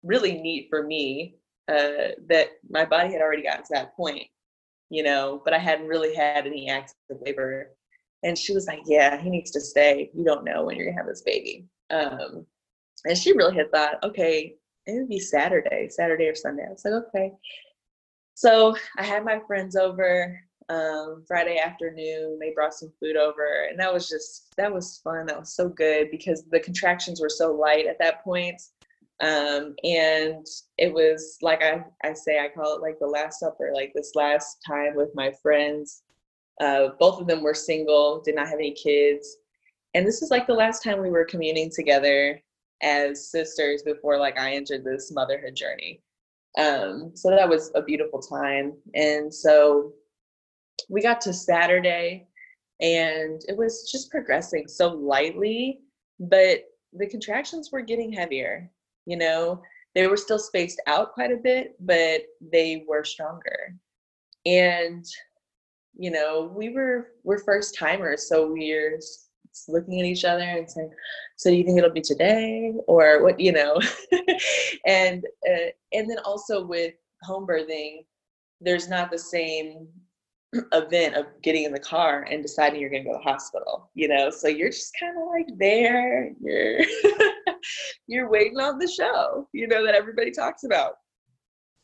really 0.02 0.32
neat 0.32 0.66
for 0.68 0.82
me. 0.82 1.36
Uh, 1.68 2.14
that 2.28 2.48
my 2.70 2.84
body 2.84 3.12
had 3.12 3.20
already 3.20 3.42
gotten 3.42 3.62
to 3.62 3.72
that 3.72 3.96
point, 3.96 4.22
you 4.88 5.02
know, 5.02 5.42
but 5.44 5.52
I 5.52 5.58
hadn't 5.58 5.88
really 5.88 6.14
had 6.14 6.46
any 6.46 6.70
active 6.70 6.94
labor. 7.20 7.72
And 8.22 8.38
she 8.38 8.52
was 8.52 8.66
like, 8.66 8.80
"Yeah, 8.86 9.20
he 9.20 9.30
needs 9.30 9.50
to 9.52 9.60
stay. 9.60 10.10
You 10.14 10.24
don't 10.24 10.44
know 10.44 10.64
when 10.64 10.76
you're 10.76 10.86
gonna 10.86 10.98
have 10.98 11.08
this 11.08 11.22
baby." 11.22 11.66
Um, 11.90 12.46
and 13.04 13.16
she 13.16 13.32
really 13.32 13.54
had 13.54 13.70
thought, 13.70 14.02
okay, 14.02 14.56
it 14.86 14.92
would 14.92 15.08
be 15.08 15.20
Saturday, 15.20 15.88
Saturday 15.88 16.26
or 16.26 16.34
Sunday. 16.34 16.64
I 16.66 16.70
was 16.70 16.84
like, 16.84 16.94
okay. 17.08 17.32
So 18.34 18.76
I 18.98 19.04
had 19.04 19.24
my 19.24 19.40
friends 19.46 19.76
over 19.76 20.40
um, 20.68 21.24
Friday 21.26 21.58
afternoon. 21.58 22.38
They 22.40 22.52
brought 22.52 22.74
some 22.74 22.92
food 23.00 23.16
over, 23.16 23.66
and 23.70 23.78
that 23.78 23.92
was 23.92 24.08
just 24.08 24.54
that 24.56 24.72
was 24.72 25.00
fun. 25.02 25.26
That 25.26 25.38
was 25.38 25.54
so 25.54 25.68
good 25.68 26.10
because 26.10 26.44
the 26.50 26.60
contractions 26.60 27.20
were 27.20 27.28
so 27.28 27.52
light 27.52 27.86
at 27.86 27.98
that 28.00 28.24
point. 28.24 28.60
Um, 29.22 29.74
and 29.82 30.46
it 30.76 30.92
was 30.92 31.38
like 31.40 31.62
I, 31.62 31.84
I 32.04 32.12
say, 32.12 32.38
I 32.38 32.48
call 32.48 32.76
it 32.76 32.82
like 32.82 32.98
the 32.98 33.06
Last 33.06 33.40
Supper, 33.40 33.70
like 33.74 33.92
this 33.94 34.12
last 34.14 34.58
time 34.66 34.94
with 34.94 35.10
my 35.14 35.32
friends. 35.42 36.02
Uh, 36.60 36.88
both 36.98 37.20
of 37.20 37.26
them 37.26 37.42
were 37.42 37.54
single, 37.54 38.22
did 38.22 38.34
not 38.34 38.48
have 38.48 38.58
any 38.58 38.72
kids. 38.72 39.36
And 39.94 40.06
this 40.06 40.22
is 40.22 40.30
like 40.30 40.46
the 40.46 40.54
last 40.54 40.82
time 40.82 41.00
we 41.00 41.10
were 41.10 41.24
communing 41.24 41.70
together 41.74 42.40
as 42.82 43.30
sisters 43.30 43.82
before 43.82 44.18
like 44.18 44.38
I 44.38 44.52
entered 44.52 44.84
this 44.84 45.10
motherhood 45.12 45.54
journey. 45.54 46.02
Um, 46.58 47.12
so 47.14 47.30
that 47.30 47.48
was 47.48 47.70
a 47.74 47.82
beautiful 47.82 48.20
time. 48.20 48.74
And 48.94 49.32
so 49.32 49.92
we 50.88 51.02
got 51.02 51.20
to 51.22 51.32
Saturday 51.32 52.26
and 52.80 53.40
it 53.48 53.56
was 53.56 53.90
just 53.90 54.10
progressing 54.10 54.68
so 54.68 54.88
lightly, 54.88 55.80
but 56.20 56.64
the 56.92 57.08
contractions 57.08 57.70
were 57.72 57.80
getting 57.80 58.12
heavier, 58.12 58.70
you 59.06 59.16
know. 59.16 59.62
They 59.94 60.06
were 60.06 60.18
still 60.18 60.38
spaced 60.38 60.80
out 60.86 61.14
quite 61.14 61.32
a 61.32 61.38
bit, 61.38 61.74
but 61.80 62.22
they 62.52 62.84
were 62.86 63.02
stronger. 63.02 63.74
And 64.44 65.04
you 65.98 66.10
know, 66.10 66.52
we 66.54 66.68
were 66.68 67.08
we're 67.24 67.38
first 67.38 67.74
timers, 67.74 68.28
so 68.28 68.52
we're 68.52 69.00
looking 69.68 70.00
at 70.00 70.06
each 70.06 70.24
other 70.24 70.42
and 70.42 70.70
saying, 70.70 70.92
"So 71.36 71.48
do 71.48 71.56
you 71.56 71.64
think 71.64 71.78
it'll 71.78 71.90
be 71.90 72.02
today, 72.02 72.74
or 72.86 73.22
what?" 73.22 73.40
You 73.40 73.52
know, 73.52 73.80
and 74.86 75.24
uh, 75.48 75.70
and 75.92 76.10
then 76.10 76.18
also 76.24 76.64
with 76.64 76.92
home 77.22 77.46
birthing, 77.46 78.04
there's 78.60 78.88
not 78.88 79.10
the 79.10 79.18
same 79.18 79.88
event 80.72 81.14
of 81.14 81.26
getting 81.42 81.64
in 81.64 81.72
the 81.72 81.80
car 81.80 82.26
and 82.30 82.42
deciding 82.42 82.80
you're 82.80 82.90
going 82.90 83.04
to 83.04 83.10
go 83.10 83.16
to 83.16 83.22
the 83.22 83.30
hospital. 83.30 83.90
You 83.94 84.08
know, 84.08 84.30
so 84.30 84.48
you're 84.48 84.70
just 84.70 84.94
kind 84.98 85.16
of 85.16 85.28
like 85.28 85.46
there. 85.58 86.30
You're 86.40 86.80
you're 88.06 88.30
waiting 88.30 88.58
on 88.58 88.78
the 88.78 88.88
show. 88.88 89.48
You 89.52 89.68
know 89.68 89.84
that 89.84 89.94
everybody 89.94 90.30
talks 90.30 90.64
about, 90.64 90.94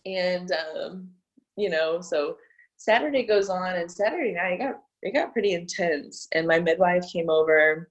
and 0.07 0.51
um, 0.53 1.09
you 1.57 1.71
know 1.71 2.01
so. 2.01 2.37
Saturday 2.79 3.23
goes 3.23 3.49
on, 3.49 3.77
and 3.77 3.89
Saturday 3.89 4.33
night 4.33 4.59
got 4.59 4.75
it 5.03 5.15
got 5.15 5.33
pretty 5.33 5.53
intense. 5.53 6.29
And 6.33 6.47
my 6.47 6.61
midwife 6.61 7.05
came 7.13 7.29
over. 7.29 7.91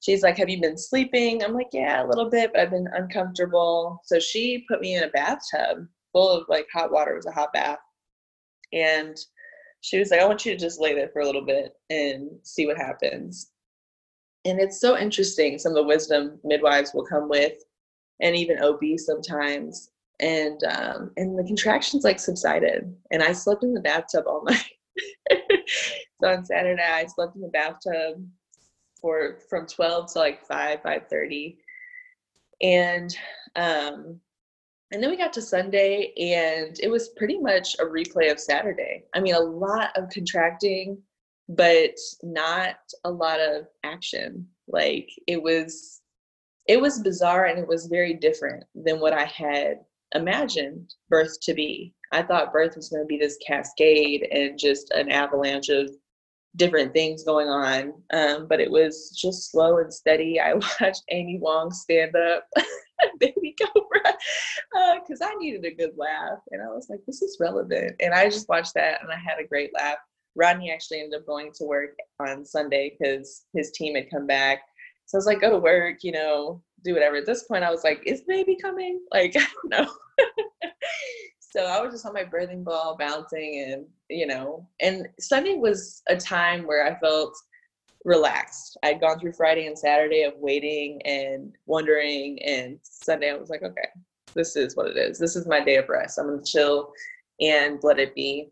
She's 0.00 0.22
like, 0.22 0.36
Have 0.38 0.48
you 0.48 0.60
been 0.60 0.78
sleeping? 0.78 1.42
I'm 1.42 1.54
like, 1.54 1.70
Yeah, 1.72 2.04
a 2.04 2.06
little 2.06 2.28
bit, 2.28 2.52
but 2.52 2.60
I've 2.60 2.70
been 2.70 2.88
uncomfortable. 2.92 4.00
So 4.04 4.18
she 4.18 4.64
put 4.68 4.80
me 4.80 4.96
in 4.96 5.04
a 5.04 5.08
bathtub 5.08 5.86
full 6.12 6.30
of 6.30 6.44
like 6.48 6.66
hot 6.72 6.92
water. 6.92 7.12
It 7.12 7.16
was 7.16 7.26
a 7.26 7.32
hot 7.32 7.52
bath. 7.52 7.78
And 8.72 9.16
she 9.80 9.98
was 9.98 10.10
like, 10.10 10.20
I 10.20 10.26
want 10.26 10.44
you 10.44 10.52
to 10.52 10.58
just 10.58 10.80
lay 10.80 10.94
there 10.94 11.08
for 11.08 11.20
a 11.20 11.26
little 11.26 11.44
bit 11.44 11.74
and 11.88 12.30
see 12.42 12.66
what 12.66 12.76
happens. 12.76 13.50
And 14.44 14.60
it's 14.60 14.80
so 14.80 14.98
interesting. 14.98 15.58
Some 15.58 15.72
of 15.72 15.76
the 15.76 15.84
wisdom 15.84 16.38
midwives 16.44 16.92
will 16.94 17.04
come 17.04 17.28
with, 17.28 17.56
and 18.20 18.36
even 18.36 18.62
OB 18.62 18.80
sometimes. 18.96 19.90
And 20.20 20.62
um, 20.64 21.12
and 21.16 21.38
the 21.38 21.44
contractions 21.44 22.04
like 22.04 22.20
subsided, 22.20 22.94
and 23.10 23.22
I 23.22 23.32
slept 23.32 23.64
in 23.64 23.72
the 23.72 23.80
bathtub 23.80 24.24
all 24.26 24.44
night. 24.48 24.64
so 25.30 26.28
on 26.28 26.44
Saturday, 26.44 26.82
I 26.82 27.06
slept 27.06 27.36
in 27.36 27.42
the 27.42 27.48
bathtub 27.48 28.22
for 29.00 29.38
from 29.48 29.66
12 29.66 30.12
to 30.12 30.18
like 30.18 30.44
5, 30.46 30.82
5.30. 30.82 31.56
And 32.62 33.16
um, 33.56 34.20
and 34.92 35.02
then 35.02 35.10
we 35.10 35.16
got 35.16 35.32
to 35.34 35.42
Sunday 35.42 36.12
and 36.16 36.76
it 36.82 36.90
was 36.90 37.10
pretty 37.10 37.38
much 37.38 37.74
a 37.78 37.84
replay 37.84 38.30
of 38.30 38.40
Saturday. 38.40 39.04
I 39.14 39.20
mean, 39.20 39.34
a 39.34 39.40
lot 39.40 39.96
of 39.96 40.10
contracting, 40.10 40.98
but 41.48 41.94
not 42.22 42.76
a 43.04 43.10
lot 43.10 43.40
of 43.40 43.66
action. 43.84 44.46
Like 44.68 45.08
it 45.26 45.42
was 45.42 46.00
it 46.66 46.80
was 46.80 47.02
bizarre 47.02 47.46
and 47.46 47.58
it 47.58 47.66
was 47.66 47.86
very 47.86 48.14
different 48.14 48.64
than 48.74 49.00
what 49.00 49.12
I 49.12 49.24
had 49.24 49.80
imagined 50.14 50.94
birth 51.08 51.40
to 51.42 51.54
be. 51.54 51.94
I 52.12 52.22
thought 52.22 52.52
birth 52.52 52.76
was 52.76 52.88
going 52.88 53.02
to 53.02 53.06
be 53.06 53.18
this 53.18 53.38
cascade 53.44 54.26
and 54.30 54.58
just 54.58 54.90
an 54.90 55.10
avalanche 55.10 55.68
of 55.68 55.90
different 56.56 56.92
things 56.92 57.24
going 57.24 57.48
on. 57.48 57.92
Um, 58.12 58.48
but 58.48 58.60
it 58.60 58.70
was 58.70 59.16
just 59.20 59.50
slow 59.50 59.78
and 59.78 59.92
steady. 59.92 60.40
I 60.40 60.54
watched 60.80 61.04
Ali 61.10 61.38
Wong 61.40 61.70
stand 61.70 62.14
up, 62.16 62.46
Baby 63.18 63.54
Cobra, 63.60 64.14
because 65.02 65.20
uh, 65.20 65.26
I 65.26 65.34
needed 65.38 65.64
a 65.64 65.74
good 65.74 65.96
laugh. 65.96 66.38
And 66.50 66.62
I 66.62 66.66
was 66.66 66.88
like, 66.88 67.00
this 67.06 67.22
is 67.22 67.38
relevant. 67.40 67.96
And 68.00 68.14
I 68.14 68.28
just 68.28 68.48
watched 68.48 68.74
that 68.74 69.02
and 69.02 69.10
I 69.10 69.16
had 69.16 69.38
a 69.40 69.46
great 69.46 69.70
laugh. 69.74 69.98
Rodney 70.36 70.70
actually 70.72 71.00
ended 71.00 71.20
up 71.20 71.26
going 71.26 71.52
to 71.56 71.64
work 71.64 71.96
on 72.20 72.44
Sunday 72.44 72.96
because 72.98 73.44
his 73.52 73.72
team 73.72 73.96
had 73.96 74.10
come 74.10 74.26
back. 74.26 74.60
So 75.06 75.16
I 75.16 75.18
was 75.18 75.26
like, 75.26 75.40
go 75.40 75.50
to 75.50 75.58
work, 75.58 75.96
you 76.02 76.12
know, 76.12 76.62
do 76.84 76.94
whatever. 76.94 77.16
At 77.16 77.26
this 77.26 77.44
point, 77.44 77.64
I 77.64 77.70
was 77.70 77.82
like, 77.82 78.02
is 78.06 78.22
baby 78.22 78.56
coming? 78.60 79.00
Like, 79.12 79.34
I 79.36 79.40
don't 79.40 79.86
know. 79.86 79.92
so 81.40 81.64
I 81.64 81.80
was 81.80 81.92
just 81.92 82.06
on 82.06 82.14
my 82.14 82.24
birthing 82.24 82.62
ball 82.62 82.96
bouncing 82.96 83.72
and, 83.72 83.86
you 84.08 84.26
know, 84.26 84.68
and 84.80 85.08
Sunday 85.18 85.56
was 85.56 86.02
a 86.08 86.16
time 86.16 86.66
where 86.66 86.86
I 86.86 86.98
felt 87.00 87.36
relaxed. 88.04 88.76
I'd 88.82 89.00
gone 89.00 89.18
through 89.18 89.32
Friday 89.32 89.66
and 89.66 89.78
Saturday 89.78 90.22
of 90.22 90.34
waiting 90.36 91.00
and 91.02 91.54
wondering. 91.66 92.40
And 92.42 92.78
Sunday, 92.82 93.30
I 93.30 93.36
was 93.36 93.50
like, 93.50 93.62
okay, 93.62 93.88
this 94.34 94.56
is 94.56 94.76
what 94.76 94.86
it 94.86 94.96
is. 94.96 95.18
This 95.18 95.36
is 95.36 95.46
my 95.46 95.62
day 95.62 95.76
of 95.76 95.88
rest. 95.88 96.18
I'm 96.18 96.38
to 96.38 96.44
chill 96.44 96.92
and 97.40 97.78
let 97.82 97.98
it 97.98 98.14
be. 98.14 98.50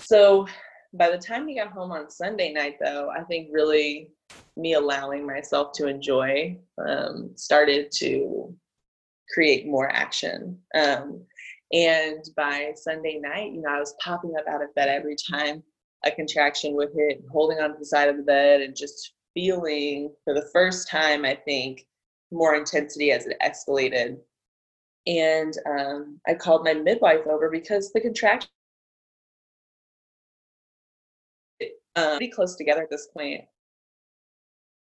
So 0.00 0.46
by 0.92 1.10
the 1.10 1.18
time 1.18 1.46
we 1.46 1.56
got 1.56 1.72
home 1.72 1.92
on 1.92 2.10
Sunday 2.10 2.52
night, 2.52 2.76
though, 2.80 3.10
I 3.10 3.22
think 3.22 3.48
really 3.50 4.10
me 4.56 4.74
allowing 4.74 5.26
myself 5.26 5.72
to 5.72 5.86
enjoy 5.86 6.58
um, 6.78 7.30
started 7.34 7.90
to 7.92 8.54
create 9.32 9.66
more 9.66 9.90
action. 9.90 10.58
Um, 10.74 11.22
and 11.72 12.24
by 12.36 12.72
Sunday 12.76 13.18
night, 13.18 13.52
you 13.52 13.60
know, 13.60 13.70
I 13.70 13.80
was 13.80 13.94
popping 14.02 14.34
up 14.38 14.46
out 14.48 14.62
of 14.62 14.74
bed 14.74 14.88
every 14.88 15.16
time 15.16 15.62
a 16.04 16.10
contraction 16.10 16.74
would 16.76 16.90
hit, 16.94 17.24
holding 17.30 17.58
onto 17.58 17.78
the 17.78 17.86
side 17.86 18.08
of 18.08 18.16
the 18.16 18.22
bed 18.22 18.60
and 18.60 18.76
just 18.76 19.14
feeling 19.34 20.12
for 20.24 20.34
the 20.34 20.48
first 20.52 20.88
time, 20.88 21.24
I 21.24 21.34
think, 21.34 21.86
more 22.30 22.54
intensity 22.54 23.12
as 23.12 23.26
it 23.26 23.36
escalated. 23.42 24.18
And 25.06 25.54
um, 25.66 26.20
I 26.26 26.34
called 26.34 26.64
my 26.64 26.74
midwife 26.74 27.26
over 27.26 27.50
because 27.50 27.92
the 27.92 28.00
contraction 28.00 28.50
um, 31.96 32.18
pretty 32.18 32.28
close 32.30 32.56
together 32.56 32.82
at 32.82 32.90
this 32.90 33.08
point. 33.16 33.42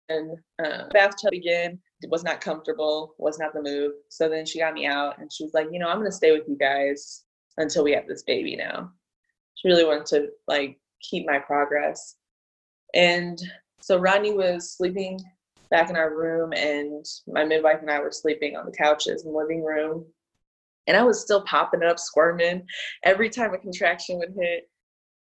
and 0.08 0.36
uh, 0.64 0.88
bathtub 0.92 1.32
again 1.32 1.78
was 2.08 2.24
not 2.24 2.40
comfortable 2.40 3.14
was 3.18 3.38
not 3.38 3.54
the 3.54 3.62
move 3.62 3.92
so 4.10 4.28
then 4.28 4.44
she 4.44 4.58
got 4.58 4.74
me 4.74 4.86
out 4.86 5.18
and 5.18 5.32
she 5.32 5.44
was 5.44 5.54
like 5.54 5.68
you 5.72 5.78
know 5.78 5.88
i'm 5.88 5.98
going 5.98 6.10
to 6.10 6.16
stay 6.16 6.32
with 6.32 6.46
you 6.48 6.56
guys 6.56 7.24
until 7.56 7.84
we 7.84 7.92
have 7.92 8.06
this 8.06 8.22
baby 8.24 8.56
now 8.56 8.90
she 9.54 9.68
really 9.68 9.84
wanted 9.84 10.04
to 10.06 10.28
like 10.48 10.78
keep 11.08 11.26
my 11.26 11.38
progress. 11.38 12.16
And 12.94 13.38
so 13.80 13.98
rodney 13.98 14.32
was 14.32 14.72
sleeping 14.72 15.20
back 15.70 15.90
in 15.90 15.96
our 15.96 16.14
room 16.14 16.52
and 16.52 17.04
my 17.26 17.44
midwife 17.44 17.80
and 17.80 17.90
i 17.90 17.98
were 17.98 18.12
sleeping 18.12 18.56
on 18.56 18.64
the 18.66 18.72
couches 18.72 19.24
in 19.24 19.32
the 19.32 19.36
living 19.36 19.64
room. 19.64 20.04
And 20.86 20.96
i 20.96 21.02
was 21.02 21.20
still 21.20 21.42
popping 21.42 21.82
up 21.82 21.98
squirming 21.98 22.66
every 23.02 23.30
time 23.30 23.54
a 23.54 23.58
contraction 23.58 24.18
would 24.18 24.34
hit. 24.38 24.68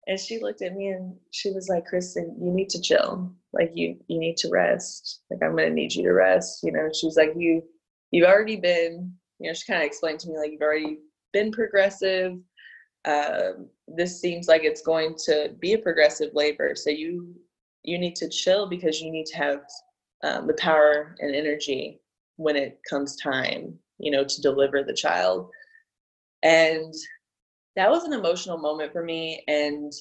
And 0.08 0.20
she 0.20 0.40
looked 0.42 0.64
at 0.64 0.76
me 0.76 0.88
and 0.88 1.16
she 1.32 1.52
was 1.52 1.68
like 1.70 1.86
kristen 1.86 2.36
you 2.42 2.52
need 2.52 2.70
to 2.70 2.82
chill. 2.82 3.32
Like 3.54 3.72
you 3.74 3.98
you 4.08 4.20
need 4.20 4.38
to 4.38 4.50
rest. 4.50 5.22
Like 5.30 5.42
i'm 5.44 5.56
gonna 5.56 5.70
need 5.70 5.94
you 5.94 6.04
to 6.04 6.14
rest 6.14 6.62
you 6.64 6.72
know? 6.72 6.90
She 6.94 7.06
was 7.06 7.18
like 7.18 7.34
you 7.36 7.64
you've 8.12 8.28
already 8.28 8.56
been 8.56 9.14
you 9.40 9.50
know 9.50 9.54
she 9.54 9.72
kind 9.72 9.84
of 9.84 9.88
explained 9.88 10.20
to 10.22 10.30
me 10.30 10.38
like 10.38 10.52
you've 10.52 10.62
already 10.62 11.00
been 11.32 11.52
progressive 11.52 12.34
uh, 13.06 13.52
this 13.88 14.20
seems 14.20 14.48
like 14.48 14.64
it's 14.64 14.82
going 14.82 15.16
to 15.26 15.54
be 15.60 15.74
a 15.74 15.78
progressive 15.78 16.34
labor. 16.34 16.74
So 16.76 16.90
you 16.90 17.34
you 17.84 17.98
need 17.98 18.16
to 18.18 18.30
chill 18.30 18.68
because 18.68 19.02
you 19.02 19.10
need 19.12 19.26
to 19.28 19.38
have 19.38 19.62
um, 20.24 20.48
the 20.48 20.54
power 20.56 21.16
and 21.20 21.34
energy 21.34 22.02
when 22.36 22.56
it 22.56 22.80
comes 22.90 23.16
time, 23.16 23.74
you 24.00 24.12
know, 24.12 24.24
to 24.24 24.42
deliver 24.42 24.84
the 24.84 24.94
child. 24.94 25.50
And 26.44 26.94
that 27.76 27.90
was 27.90 28.04
an 28.04 28.14
emotional 28.14 28.58
moment 28.58 28.92
for 28.92 29.04
me. 29.04 29.44
And 29.48 29.92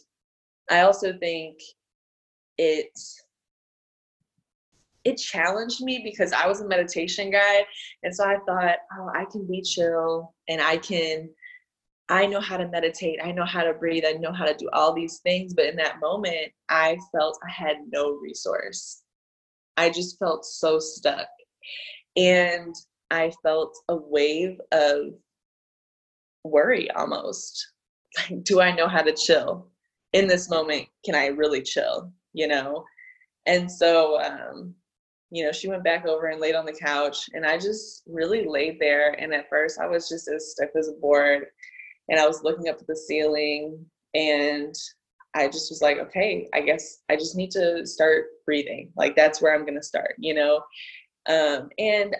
I 0.70 0.80
also 0.80 1.16
think 1.18 1.58
it 2.58 2.90
it 5.04 5.16
challenged 5.16 5.80
me 5.80 6.00
because 6.04 6.32
I 6.32 6.46
was 6.46 6.60
a 6.60 6.68
meditation 6.68 7.30
guy. 7.30 7.64
And 8.02 8.14
so 8.14 8.24
I 8.24 8.38
thought, 8.46 8.76
oh, 8.98 9.08
I 9.14 9.24
can 9.30 9.46
be 9.46 9.62
chill 9.62 10.34
and 10.48 10.60
I 10.60 10.76
can 10.76 11.30
I 12.08 12.26
know 12.26 12.40
how 12.40 12.56
to 12.56 12.68
meditate. 12.68 13.18
I 13.22 13.32
know 13.32 13.44
how 13.44 13.62
to 13.64 13.74
breathe. 13.74 14.04
I 14.06 14.12
know 14.12 14.32
how 14.32 14.46
to 14.46 14.54
do 14.54 14.68
all 14.72 14.94
these 14.94 15.18
things. 15.18 15.52
But 15.52 15.66
in 15.66 15.76
that 15.76 16.00
moment, 16.00 16.52
I 16.68 16.96
felt 17.12 17.38
I 17.46 17.50
had 17.50 17.76
no 17.90 18.12
resource. 18.12 19.02
I 19.76 19.90
just 19.90 20.18
felt 20.18 20.44
so 20.44 20.78
stuck. 20.78 21.28
And 22.16 22.74
I 23.10 23.32
felt 23.42 23.76
a 23.88 23.96
wave 23.96 24.58
of 24.72 25.14
worry 26.44 26.90
almost. 26.92 27.72
Like, 28.16 28.42
do 28.42 28.62
I 28.62 28.72
know 28.72 28.88
how 28.88 29.02
to 29.02 29.12
chill? 29.12 29.68
In 30.14 30.26
this 30.26 30.48
moment, 30.48 30.88
can 31.04 31.14
I 31.14 31.26
really 31.26 31.60
chill? 31.60 32.10
You 32.32 32.48
know? 32.48 32.84
And 33.44 33.70
so, 33.70 34.18
um, 34.20 34.74
you 35.30 35.44
know, 35.44 35.52
she 35.52 35.68
went 35.68 35.84
back 35.84 36.06
over 36.06 36.28
and 36.28 36.40
laid 36.40 36.54
on 36.54 36.64
the 36.64 36.72
couch, 36.72 37.28
and 37.34 37.44
I 37.44 37.58
just 37.58 38.02
really 38.06 38.46
laid 38.46 38.80
there. 38.80 39.12
And 39.12 39.34
at 39.34 39.50
first, 39.50 39.78
I 39.78 39.86
was 39.86 40.08
just 40.08 40.26
as 40.28 40.52
stiff 40.52 40.70
as 40.74 40.88
a 40.88 40.92
board 40.92 41.48
and 42.08 42.18
I 42.20 42.26
was 42.26 42.42
looking 42.42 42.68
up 42.68 42.78
at 42.80 42.86
the 42.86 42.96
ceiling 42.96 43.84
and 44.14 44.74
I 45.34 45.46
just 45.46 45.70
was 45.70 45.82
like, 45.82 45.98
okay, 45.98 46.48
I 46.54 46.60
guess 46.60 46.98
I 47.08 47.16
just 47.16 47.36
need 47.36 47.50
to 47.52 47.86
start 47.86 48.26
breathing. 48.44 48.90
Like 48.96 49.14
that's 49.14 49.40
where 49.40 49.54
I'm 49.54 49.66
gonna 49.66 49.82
start, 49.82 50.14
you 50.18 50.34
know? 50.34 50.62
Um, 51.28 51.68
and 51.78 52.16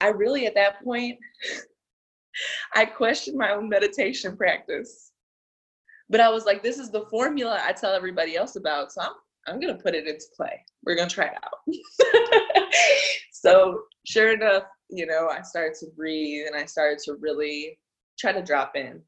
I 0.00 0.08
really 0.08 0.46
at 0.46 0.54
that 0.54 0.82
point 0.84 1.18
I 2.74 2.84
questioned 2.84 3.36
my 3.36 3.50
own 3.52 3.68
meditation 3.68 4.36
practice. 4.36 5.12
But 6.08 6.20
I 6.20 6.28
was 6.28 6.44
like, 6.44 6.62
this 6.62 6.78
is 6.78 6.90
the 6.90 7.06
formula 7.06 7.60
I 7.62 7.72
tell 7.72 7.94
everybody 7.94 8.36
else 8.36 8.56
about. 8.56 8.92
So 8.92 9.00
I'm 9.02 9.12
I'm 9.46 9.60
gonna 9.60 9.78
put 9.78 9.94
it 9.94 10.06
into 10.06 10.26
play. 10.36 10.64
We're 10.84 10.96
gonna 10.96 11.08
try 11.08 11.26
it 11.26 11.38
out. 11.42 12.66
so 13.32 13.82
sure 14.06 14.32
enough, 14.32 14.64
you 14.90 15.06
know, 15.06 15.28
I 15.28 15.42
started 15.42 15.74
to 15.80 15.86
breathe 15.96 16.46
and 16.46 16.56
I 16.56 16.66
started 16.66 16.98
to 17.04 17.14
really 17.20 17.78
try 18.18 18.32
to 18.32 18.42
drop 18.42 18.76
in 18.76 19.00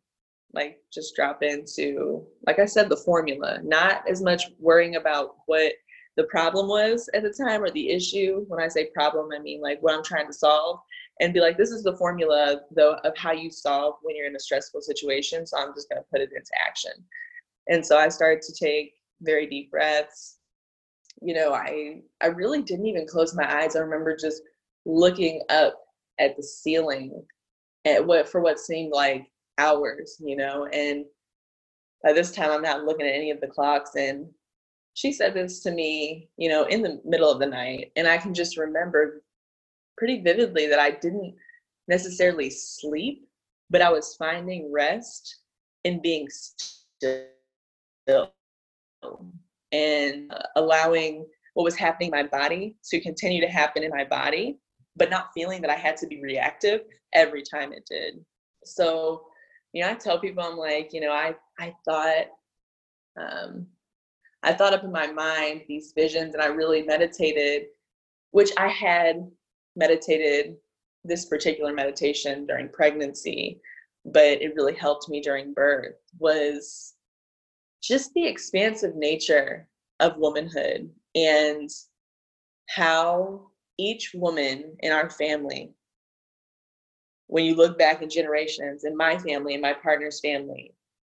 like 0.55 0.79
just 0.93 1.15
drop 1.15 1.43
into 1.43 2.25
like 2.47 2.59
i 2.59 2.67
said 2.67 2.89
the 2.89 2.97
formula 2.97 3.59
not 3.63 4.03
as 4.09 4.23
much 4.23 4.45
worrying 4.59 4.97
about 4.97 5.37
what 5.47 5.73
the 6.17 6.25
problem 6.25 6.69
was 6.69 7.09
at 7.15 7.23
the 7.23 7.33
time 7.33 7.63
or 7.63 7.71
the 7.71 7.91
issue. 7.91 8.45
When 8.49 8.61
i 8.61 8.69
say 8.69 8.91
problem 8.95 9.31
i 9.35 9.39
mean 9.39 9.61
like 9.61 9.79
what 9.81 9.95
i'm 9.95 10.05
trying 10.05 10.27
to 10.27 10.33
solve 10.33 10.81
and 11.21 11.33
be 11.33 11.41
like 11.41 11.57
this 11.57 11.71
is 11.71 11.83
the 11.83 11.97
formula 11.97 12.61
though 12.75 12.97
of 13.05 13.17
how 13.17 13.33
you 13.33 13.51
solve 13.51 13.95
when 14.03 14.17
you're 14.17 14.27
in 14.27 14.37
a 14.37 14.41
stressful 14.41 14.83
situation 14.83 15.47
so 15.47 15.59
i'm 15.59 15.75
just 15.75 15.89
going 15.89 16.01
to 16.01 16.09
put 16.11 16.21
it 16.21 16.31
into 16.37 16.51
action. 16.61 16.93
And 17.69 17.85
so 17.85 17.99
i 17.99 18.09
started 18.09 18.43
to 18.43 18.55
take 18.55 18.95
very 19.21 19.47
deep 19.47 19.71
breaths. 19.71 20.39
You 21.21 21.35
know 21.35 21.55
i 21.55 22.03
i 22.21 22.27
really 22.27 22.63
didn't 22.63 22.87
even 22.87 23.07
close 23.07 23.35
my 23.35 23.63
eyes. 23.63 23.77
I 23.77 23.81
remember 23.81 24.17
just 24.17 24.43
looking 24.85 25.43
up 25.49 25.79
at 26.19 26.37
the 26.37 26.43
ceiling 26.43 27.25
at 27.85 28.05
what 28.07 28.29
for 28.29 28.41
what 28.41 28.59
seemed 28.59 28.93
like 28.93 29.32
hours, 29.59 30.17
you 30.21 30.37
know, 30.37 30.67
and 30.73 31.05
by 32.03 32.13
this 32.13 32.33
time 32.33 32.51
I'm 32.51 32.63
not 32.63 32.85
looking 32.85 33.07
at 33.07 33.15
any 33.15 33.31
of 33.31 33.41
the 33.41 33.47
clocks 33.47 33.95
and 33.97 34.27
she 34.95 35.13
said 35.13 35.35
this 35.35 35.61
to 35.61 35.71
me, 35.71 36.29
you 36.37 36.49
know, 36.49 36.65
in 36.65 36.83
the 36.83 37.01
middle 37.05 37.31
of 37.31 37.39
the 37.39 37.47
night 37.47 37.93
and 37.97 38.07
I 38.07 38.19
can 38.19 38.35
just 38.35 38.57
remember 38.57 39.23
pretty 39.97 40.21
vividly 40.21 40.67
that 40.67 40.79
I 40.79 40.91
didn't 40.91 41.35
necessarily 41.89 42.51
sleep, 42.51 43.27
but 43.71 43.83
I 43.83 43.91
was 43.91 44.17
finding 44.17 44.73
rest 44.73 45.41
in 45.85 46.01
being 46.03 46.29
still 46.31 47.27
and 49.73 50.33
allowing 50.57 51.27
what 51.55 51.65
was 51.65 51.77
happening 51.77 52.09
in 52.09 52.13
my 52.13 52.23
body 52.25 52.77
to 52.85 53.01
continue 53.01 53.41
to 53.41 53.49
happen 53.49 53.83
in 53.83 53.91
my 53.91 54.05
body, 54.05 54.59
but 54.97 55.11
not 55.11 55.31
feeling 55.35 55.61
that 55.63 55.71
I 55.71 55.77
had 55.77 55.97
to 55.99 56.07
be 56.07 56.23
reactive 56.23 56.83
every 57.13 57.43
time 57.43 57.73
it 57.73 57.87
did. 57.91 58.25
So 58.65 59.27
you 59.73 59.83
know, 59.83 59.91
I 59.91 59.95
tell 59.95 60.19
people, 60.19 60.43
I'm 60.43 60.57
like, 60.57 60.93
you 60.93 61.01
know, 61.01 61.13
I, 61.13 61.35
I 61.59 61.75
thought, 61.85 62.27
um, 63.19 63.67
I 64.43 64.53
thought 64.53 64.75
up 64.75 64.85
in 64.85 64.93
my 64.93 65.11
mind 65.11 65.63
these 65.69 65.93
visions 65.97 66.35
and 66.35 66.43
I 66.43 66.47
really 66.47 66.83
meditated, 66.83 67.67
which 68.33 68.51
I 68.57 68.69
had 68.69 69.31
meditated 69.77 70.57
this 71.05 71.27
particular 71.27 71.73
meditation 71.73 72.47
during 72.47 72.69
pregnancy, 72.69 73.61
but 74.05 74.43
it 74.43 74.55
really 74.57 74.75
helped 74.75 75.09
me 75.09 75.21
during 75.21 75.55
birth 75.55 75.95
was 76.19 76.95
just 77.83 78.13
the 78.15 78.27
expansive 78.27 78.95
nature 78.95 79.69
of 80.01 80.17
womanhood 80.17 80.91
and 81.15 81.69
how 82.69 83.49
each 83.79 84.13
woman 84.15 84.77
in 84.81 84.93
our 84.93 85.11
family 85.11 85.73
when 87.33 87.47
you 87.47 87.55
look 87.55 87.79
back 87.79 88.03
in 88.03 88.11
generations 88.11 88.85
in 88.85 88.95
my 88.95 89.17
family 89.17 89.55
and 89.55 89.63
my 89.63 89.73
partner's 89.73 90.21
family 90.21 90.75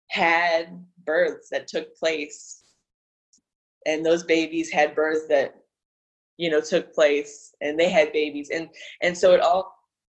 had 0.10 0.80
births 1.08 1.50
that 1.50 1.68
took 1.68 1.98
place. 1.98 2.62
And 3.88 4.06
those 4.06 4.24
babies 4.24 4.72
had 4.72 4.94
births 4.94 5.28
that 5.30 5.56
you 6.38 6.52
know 6.52 6.62
took 6.62 6.94
place 6.94 7.56
and 7.62 7.80
they 7.80 7.90
had 7.90 8.14
babies. 8.14 8.52
And 8.54 8.70
and 9.02 9.18
so 9.18 9.34
it 9.34 9.42
all 9.42 9.74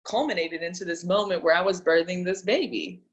culminated 0.05 0.63
into 0.63 0.85
this 0.85 1.05
moment 1.05 1.45
where 1.45 1.55
i 1.57 1.63
was 1.63 1.81
birthing 1.81 2.25
this 2.25 2.43
baby. 2.43 3.05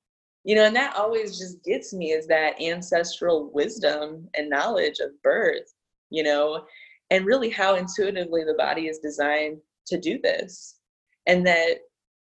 You 0.43 0.55
know 0.55 0.63
and 0.63 0.75
that 0.75 0.95
always 0.95 1.37
just 1.37 1.63
gets 1.63 1.93
me 1.93 2.13
is 2.13 2.25
that 2.27 2.59
ancestral 2.59 3.51
wisdom 3.53 4.27
and 4.33 4.49
knowledge 4.49 4.97
of 4.99 5.21
birth 5.21 5.71
you 6.09 6.23
know 6.23 6.65
and 7.11 7.27
really 7.27 7.51
how 7.51 7.75
intuitively 7.75 8.43
the 8.43 8.55
body 8.55 8.87
is 8.87 8.97
designed 8.97 9.59
to 9.85 9.99
do 9.99 10.19
this. 10.23 10.77
And 11.27 11.45
that 11.45 11.81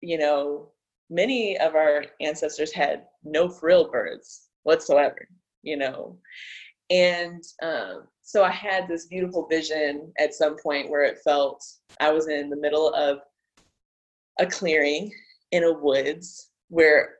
you 0.04 0.18
know, 0.18 0.68
many 1.08 1.58
of 1.58 1.74
our 1.74 2.04
ancestors 2.20 2.72
had 2.72 3.04
no 3.24 3.48
frill 3.48 3.90
birds 3.90 4.48
whatsoever, 4.64 5.26
you 5.62 5.78
know. 5.78 6.18
And 6.90 7.42
um, 7.62 8.04
so 8.20 8.44
I 8.44 8.50
had 8.50 8.86
this 8.86 9.06
beautiful 9.06 9.46
vision 9.48 10.12
at 10.18 10.34
some 10.34 10.56
point 10.62 10.90
where 10.90 11.04
it 11.04 11.18
felt 11.24 11.64
I 12.00 12.12
was 12.12 12.28
in 12.28 12.50
the 12.50 12.56
middle 12.56 12.92
of 12.92 13.20
a 14.38 14.46
clearing 14.46 15.10
in 15.52 15.64
a 15.64 15.72
woods 15.72 16.50
where 16.68 17.16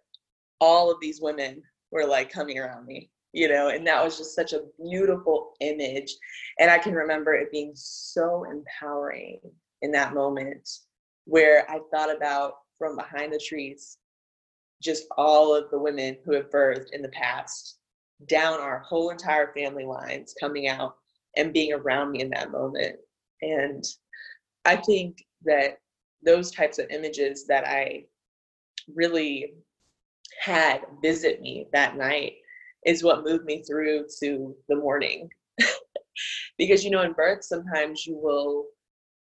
all 0.60 0.90
of 0.90 0.98
these 1.00 1.22
women 1.22 1.62
were 1.90 2.06
like 2.06 2.30
coming 2.30 2.58
around 2.58 2.84
me, 2.84 3.10
you 3.32 3.48
know, 3.48 3.68
and 3.68 3.86
that 3.86 4.04
was 4.04 4.18
just 4.18 4.34
such 4.34 4.52
a 4.52 4.64
beautiful 4.82 5.52
image. 5.60 6.14
And 6.58 6.70
I 6.70 6.76
can 6.76 6.94
remember 6.94 7.32
it 7.32 7.50
being 7.50 7.72
so 7.74 8.44
empowering 8.44 9.40
in 9.80 9.90
that 9.92 10.12
moment 10.12 10.68
where 11.24 11.68
I 11.70 11.78
thought 11.90 12.14
about 12.14 12.54
from 12.78 12.96
behind 12.96 13.32
the 13.32 13.38
trees 13.38 13.98
just 14.82 15.06
all 15.16 15.54
of 15.54 15.70
the 15.70 15.78
women 15.78 16.16
who 16.24 16.34
have 16.34 16.50
birthed 16.50 16.92
in 16.92 17.00
the 17.00 17.08
past 17.08 17.78
down 18.28 18.60
our 18.60 18.80
whole 18.80 19.10
entire 19.10 19.52
family 19.54 19.84
lines 19.84 20.34
coming 20.38 20.68
out 20.68 20.96
and 21.36 21.52
being 21.52 21.72
around 21.72 22.12
me 22.12 22.20
in 22.20 22.30
that 22.30 22.52
moment. 22.52 22.96
And 23.42 23.84
i 24.64 24.76
think 24.76 25.24
that 25.44 25.78
those 26.24 26.50
types 26.50 26.78
of 26.78 26.88
images 26.90 27.46
that 27.46 27.66
i 27.66 28.04
really 28.94 29.54
had 30.40 30.80
visit 31.02 31.40
me 31.40 31.66
that 31.72 31.96
night 31.96 32.34
is 32.86 33.02
what 33.02 33.24
moved 33.24 33.44
me 33.44 33.62
through 33.62 34.06
to 34.20 34.54
the 34.68 34.76
morning. 34.76 35.28
Because 36.56 36.84
you 36.84 36.90
know 36.90 37.02
in 37.02 37.12
birth 37.12 37.42
sometimes 37.42 38.06
you 38.06 38.16
will 38.16 38.66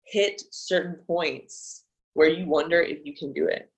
hit 0.04 0.42
certain 0.50 0.96
points 1.06 1.83
where 2.14 2.28
you 2.30 2.46
wonder 2.46 2.80
if 2.80 3.04
you 3.04 3.14
can 3.14 3.32
do 3.32 3.46
it. 3.46 3.70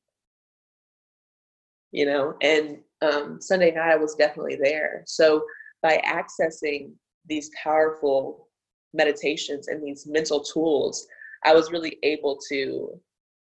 You 1.93 2.07
know 2.07 2.34
and 2.43 2.78
um, 3.03 3.41
sunday 3.41 3.70
night 3.72 3.93
i 3.93 3.97
was 3.97 4.14
definitely 4.14 4.59
there. 4.62 5.03
So 5.07 5.45
by 5.82 6.03
accessing 6.07 6.93
these 7.26 7.51
powerful 7.62 8.49
meditations 8.93 9.68
and 9.68 9.82
these 9.82 10.07
mental 10.07 10.41
tools 10.43 11.07
i 11.45 11.55
was 11.55 11.72
really 11.72 11.99
able 12.03 12.39
to 12.49 13.01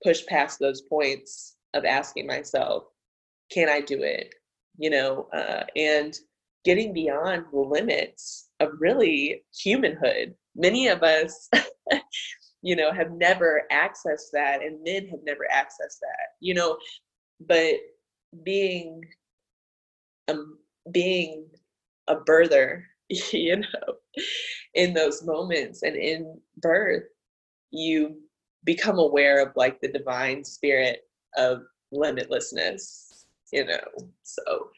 push 0.05 0.25
past 0.27 0.59
those 0.59 0.83
points 0.83 1.57
of 1.75 1.85
asking 1.85 2.27
myself 2.27 2.85
can 3.51 3.69
i 3.69 3.81
do 3.81 4.03
it? 4.03 4.35
You 4.77 4.91
know 4.91 5.29
uh, 5.33 5.65
and 5.75 6.17
getting 6.65 6.93
beyond 6.93 7.47
the 7.53 7.59
limits 7.59 8.51
of 8.61 8.71
really 8.79 9.43
humanhood. 9.63 10.35
Many 10.55 10.89
of 10.89 11.03
us 11.03 11.49
you 12.63 12.77
know, 12.77 12.93
have 12.93 13.13
never 13.13 13.63
accessed 13.73 14.31
that 14.33 14.63
and 14.63 14.83
men 14.85 15.07
have 15.09 15.21
never 15.25 15.47
accessed 15.53 16.01
that, 16.01 16.35
you 16.41 16.55
know, 16.55 16.77
but 17.41 17.75
being 18.43 19.03
um, 20.29 20.59
being 20.93 21.47
a 22.09 22.17
birther, 22.17 22.83
you 23.33 23.57
know, 23.57 23.95
in 24.75 24.95
those 24.95 25.25
moments 25.25 25.83
and 25.83 25.97
in 25.97 26.41
birth, 26.59 27.05
you 27.71 28.17
become 28.65 28.99
aware 28.99 29.43
of 29.43 29.53
like 29.57 29.81
the 29.81 29.89
divine 29.93 30.45
spirit 30.45 31.01
of 31.37 31.61
limitlessness, 31.95 33.25
you 33.53 33.65
know. 33.65 34.11
So 34.23 34.71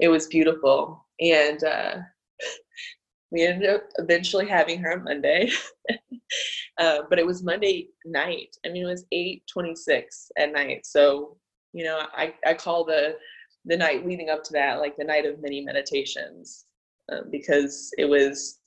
it 0.00 0.08
was 0.08 0.26
beautiful. 0.26 1.06
And 1.20 1.62
uh, 1.62 1.96
we 3.30 3.46
ended 3.46 3.68
up 3.68 3.82
eventually 3.98 4.46
having 4.46 4.80
her 4.80 4.92
on 4.92 5.04
Monday. 5.04 5.50
uh, 6.78 7.00
but 7.10 7.18
it 7.18 7.26
was 7.26 7.42
Monday 7.42 7.88
night. 8.04 8.56
I 8.64 8.70
mean, 8.70 8.84
it 8.84 8.86
was 8.86 9.06
8:26 9.12 10.30
at 10.38 10.52
night. 10.52 10.86
So, 10.86 11.36
you 11.72 11.84
know, 11.84 12.02
I, 12.16 12.34
I 12.46 12.54
call 12.54 12.84
the 12.84 13.16
the 13.64 13.76
night 13.76 14.06
leading 14.06 14.30
up 14.30 14.42
to 14.44 14.52
that 14.52 14.78
like 14.78 14.96
the 14.96 15.04
night 15.04 15.26
of 15.26 15.42
many 15.42 15.60
meditations 15.60 16.64
um, 17.12 17.24
because 17.30 17.90
it 17.98 18.06
was 18.06 18.60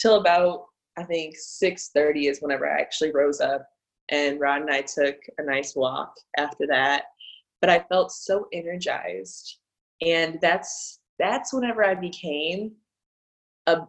till 0.00 0.20
about 0.20 0.66
I 0.96 1.04
think 1.04 1.36
6:30 1.36 2.30
is 2.30 2.40
whenever 2.40 2.68
I 2.68 2.80
actually 2.80 3.12
rose 3.12 3.40
up 3.40 3.66
and 4.10 4.38
Rod 4.38 4.62
and 4.62 4.70
I 4.70 4.82
took 4.82 5.16
a 5.38 5.42
nice 5.42 5.74
walk 5.74 6.12
after 6.36 6.66
that. 6.68 7.04
But 7.60 7.70
I 7.70 7.84
felt 7.88 8.12
so 8.12 8.46
energized. 8.52 9.58
And 10.04 10.38
that's 10.40 11.00
that's 11.18 11.52
whenever 11.52 11.84
I 11.84 11.94
became 11.94 12.72
a 13.66 13.82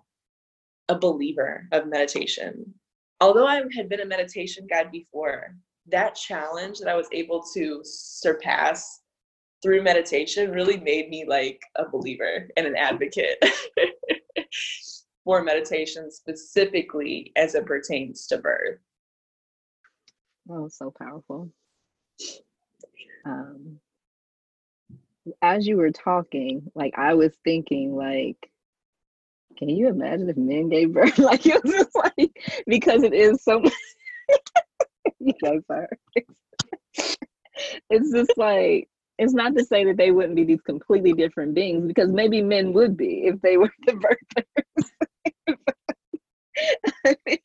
a 0.89 0.97
believer 0.97 1.67
of 1.71 1.87
meditation. 1.87 2.73
Although 3.21 3.47
I 3.47 3.63
had 3.75 3.89
been 3.89 4.01
a 4.01 4.05
meditation 4.05 4.67
guide 4.69 4.91
before, 4.91 5.55
that 5.87 6.15
challenge 6.15 6.79
that 6.79 6.89
I 6.89 6.95
was 6.95 7.07
able 7.11 7.43
to 7.53 7.81
surpass 7.83 9.01
through 9.61 9.81
meditation 9.81 10.51
really 10.51 10.77
made 10.77 11.09
me 11.09 11.25
like 11.25 11.61
a 11.77 11.87
believer 11.87 12.49
and 12.57 12.67
an 12.67 12.75
advocate 12.75 13.41
for 15.23 15.41
meditation 15.41 16.11
specifically 16.11 17.31
as 17.37 17.55
it 17.55 17.65
pertains 17.65 18.27
to 18.27 18.37
birth. 18.37 18.79
Oh, 20.49 20.67
so 20.67 20.91
powerful. 20.91 21.49
Um, 23.25 23.79
as 25.41 25.65
you 25.65 25.77
were 25.77 25.91
talking, 25.91 26.69
like 26.75 26.93
I 26.97 27.13
was 27.13 27.33
thinking, 27.45 27.95
like, 27.95 28.49
can 29.57 29.69
you 29.69 29.87
imagine 29.87 30.29
if 30.29 30.37
men 30.37 30.69
gave 30.69 30.93
birth? 30.93 31.17
like 31.19 31.45
it 31.45 31.63
was 31.63 31.73
just 31.73 31.95
like 31.95 32.63
because 32.67 33.03
it 33.03 33.13
is 33.13 33.43
so. 33.43 33.61
yes, 35.19 35.35
sir. 35.67 35.87
It's 37.89 38.11
just 38.11 38.37
like 38.37 38.89
it's 39.19 39.33
not 39.33 39.55
to 39.55 39.63
say 39.63 39.85
that 39.85 39.97
they 39.97 40.11
wouldn't 40.11 40.35
be 40.35 40.43
these 40.43 40.61
completely 40.61 41.13
different 41.13 41.53
beings 41.53 41.85
because 41.85 42.09
maybe 42.09 42.41
men 42.41 42.73
would 42.73 42.97
be 42.97 43.23
if 43.25 43.39
they 43.41 43.57
were 43.57 43.71
the 43.85 43.93
birthers. 43.93 44.89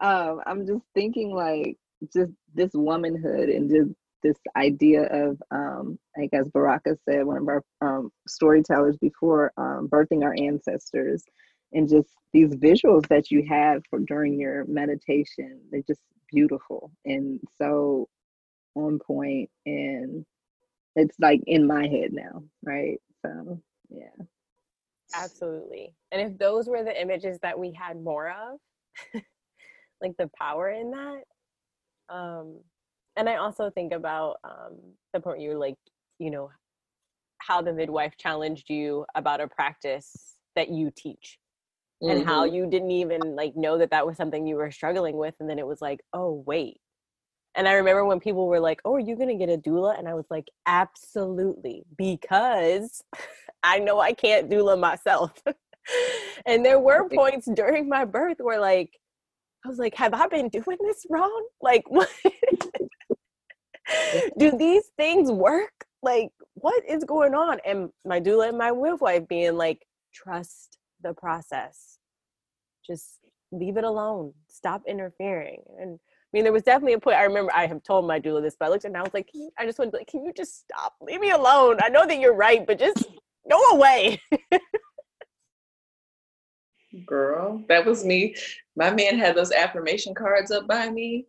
um, 0.00 0.40
I'm 0.46 0.66
just 0.66 0.82
thinking 0.94 1.34
like 1.34 1.76
just 2.12 2.32
this 2.54 2.70
womanhood 2.74 3.48
and 3.48 3.70
just 3.70 3.90
this 4.22 4.36
idea 4.56 5.02
of 5.04 5.40
um, 5.50 5.98
like 6.16 6.30
as 6.32 6.48
Baraka 6.48 6.96
said, 7.08 7.24
one 7.24 7.38
of 7.38 7.48
our 7.48 7.62
um, 7.80 8.10
storytellers 8.26 8.96
before, 8.96 9.52
um, 9.56 9.88
birthing 9.88 10.24
our 10.24 10.34
ancestors, 10.38 11.24
and 11.72 11.88
just 11.88 12.08
these 12.32 12.50
visuals 12.54 13.06
that 13.08 13.30
you 13.30 13.44
have 13.48 13.82
for 13.88 14.00
during 14.00 14.38
your 14.38 14.64
meditation, 14.66 15.60
they're 15.70 15.82
just 15.86 16.00
beautiful 16.30 16.90
and 17.04 17.40
so 17.60 18.08
on 18.74 18.98
point, 18.98 19.50
and 19.66 20.24
it's 20.96 21.16
like 21.20 21.40
in 21.46 21.66
my 21.66 21.86
head 21.86 22.12
now, 22.12 22.42
right? 22.62 22.98
So 23.24 23.60
yeah, 23.90 24.24
absolutely. 25.14 25.94
And 26.12 26.20
if 26.20 26.38
those 26.38 26.68
were 26.68 26.84
the 26.84 27.00
images 27.00 27.38
that 27.42 27.58
we 27.58 27.72
had 27.72 28.02
more 28.02 28.30
of. 28.30 28.58
like 30.00 30.12
the 30.18 30.30
power 30.38 30.70
in 30.70 30.90
that 30.90 31.22
um 32.08 32.58
and 33.18 33.28
i 33.28 33.36
also 33.36 33.68
think 33.70 33.92
about 33.92 34.36
um 34.44 34.76
the 35.12 35.20
point 35.20 35.40
you 35.40 35.50
were 35.50 35.58
like 35.58 35.76
you 36.18 36.30
know 36.30 36.50
how 37.38 37.60
the 37.60 37.72
midwife 37.72 38.14
challenged 38.16 38.70
you 38.70 39.04
about 39.14 39.40
a 39.40 39.48
practice 39.48 40.36
that 40.54 40.70
you 40.70 40.90
teach 40.96 41.38
mm-hmm. 42.02 42.16
and 42.16 42.26
how 42.26 42.44
mm-hmm. 42.44 42.54
you 42.54 42.70
didn't 42.70 42.90
even 42.90 43.20
like 43.36 43.56
know 43.56 43.78
that 43.78 43.90
that 43.90 44.06
was 44.06 44.16
something 44.16 44.46
you 44.46 44.56
were 44.56 44.70
struggling 44.70 45.16
with 45.16 45.34
and 45.40 45.50
then 45.50 45.58
it 45.58 45.66
was 45.66 45.82
like 45.82 46.00
oh 46.12 46.42
wait 46.46 46.80
and 47.54 47.68
i 47.68 47.72
remember 47.72 48.04
when 48.04 48.20
people 48.20 48.46
were 48.46 48.60
like 48.60 48.80
oh 48.84 48.94
are 48.94 49.00
you 49.00 49.16
going 49.16 49.28
to 49.28 49.46
get 49.46 49.52
a 49.52 49.60
doula 49.60 49.98
and 49.98 50.08
i 50.08 50.14
was 50.14 50.26
like 50.30 50.48
absolutely 50.66 51.84
because 51.96 53.02
i 53.62 53.78
know 53.78 53.98
i 53.98 54.12
can't 54.12 54.48
doula 54.48 54.78
myself 54.78 55.32
and 56.46 56.64
there 56.64 56.78
were 56.78 57.08
points 57.08 57.48
during 57.54 57.88
my 57.88 58.04
birth 58.04 58.36
where 58.38 58.60
like 58.60 58.98
I 59.64 59.68
was 59.68 59.78
like, 59.78 59.94
have 59.96 60.14
I 60.14 60.26
been 60.28 60.48
doing 60.48 60.78
this 60.80 61.06
wrong? 61.10 61.46
Like, 61.60 61.84
what? 61.88 62.08
do 64.38 64.56
these 64.56 64.84
things 64.96 65.30
work? 65.30 65.72
Like, 66.02 66.30
what 66.54 66.82
is 66.88 67.04
going 67.04 67.34
on? 67.34 67.58
And 67.64 67.90
my 68.04 68.20
doula 68.20 68.48
and 68.48 68.58
my 68.58 68.70
midwife 68.70 69.26
being 69.28 69.56
like, 69.56 69.86
trust 70.14 70.78
the 71.02 71.12
process. 71.12 71.98
Just 72.86 73.18
leave 73.52 73.76
it 73.76 73.84
alone. 73.84 74.32
Stop 74.48 74.82
interfering. 74.86 75.62
And 75.80 75.98
I 76.00 76.30
mean, 76.32 76.44
there 76.44 76.52
was 76.52 76.62
definitely 76.62 76.92
a 76.92 76.98
point. 76.98 77.16
I 77.16 77.22
remember 77.24 77.52
I 77.54 77.66
have 77.66 77.82
told 77.82 78.06
my 78.06 78.20
doula 78.20 78.42
this, 78.42 78.56
but 78.58 78.66
I 78.66 78.68
looked 78.68 78.84
at 78.84 78.90
and 78.90 78.96
I 78.96 79.02
was 79.02 79.14
like, 79.14 79.30
I 79.58 79.64
just 79.64 79.78
want 79.78 79.90
to 79.90 79.96
be 79.96 80.00
like, 80.00 80.08
can 80.08 80.24
you 80.24 80.32
just 80.36 80.60
stop? 80.60 80.94
Leave 81.00 81.20
me 81.20 81.30
alone. 81.30 81.78
I 81.82 81.88
know 81.88 82.06
that 82.06 82.18
you're 82.18 82.34
right, 82.34 82.66
but 82.66 82.78
just 82.78 83.04
go 83.50 83.58
away. 83.72 84.20
Girl, 87.06 87.62
that 87.68 87.84
was 87.84 88.04
me. 88.04 88.34
My 88.76 88.90
man 88.90 89.18
had 89.18 89.36
those 89.36 89.52
affirmation 89.52 90.14
cards 90.14 90.50
up 90.50 90.66
by 90.66 90.88
me 90.88 91.26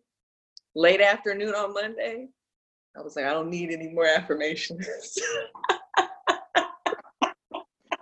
late 0.74 1.00
afternoon 1.00 1.54
on 1.54 1.74
Monday. 1.74 2.28
I 2.96 3.02
was 3.02 3.14
like, 3.14 3.26
I 3.26 3.32
don't 3.32 3.50
need 3.50 3.70
any 3.70 3.88
more 3.88 4.06
affirmations. 4.06 4.86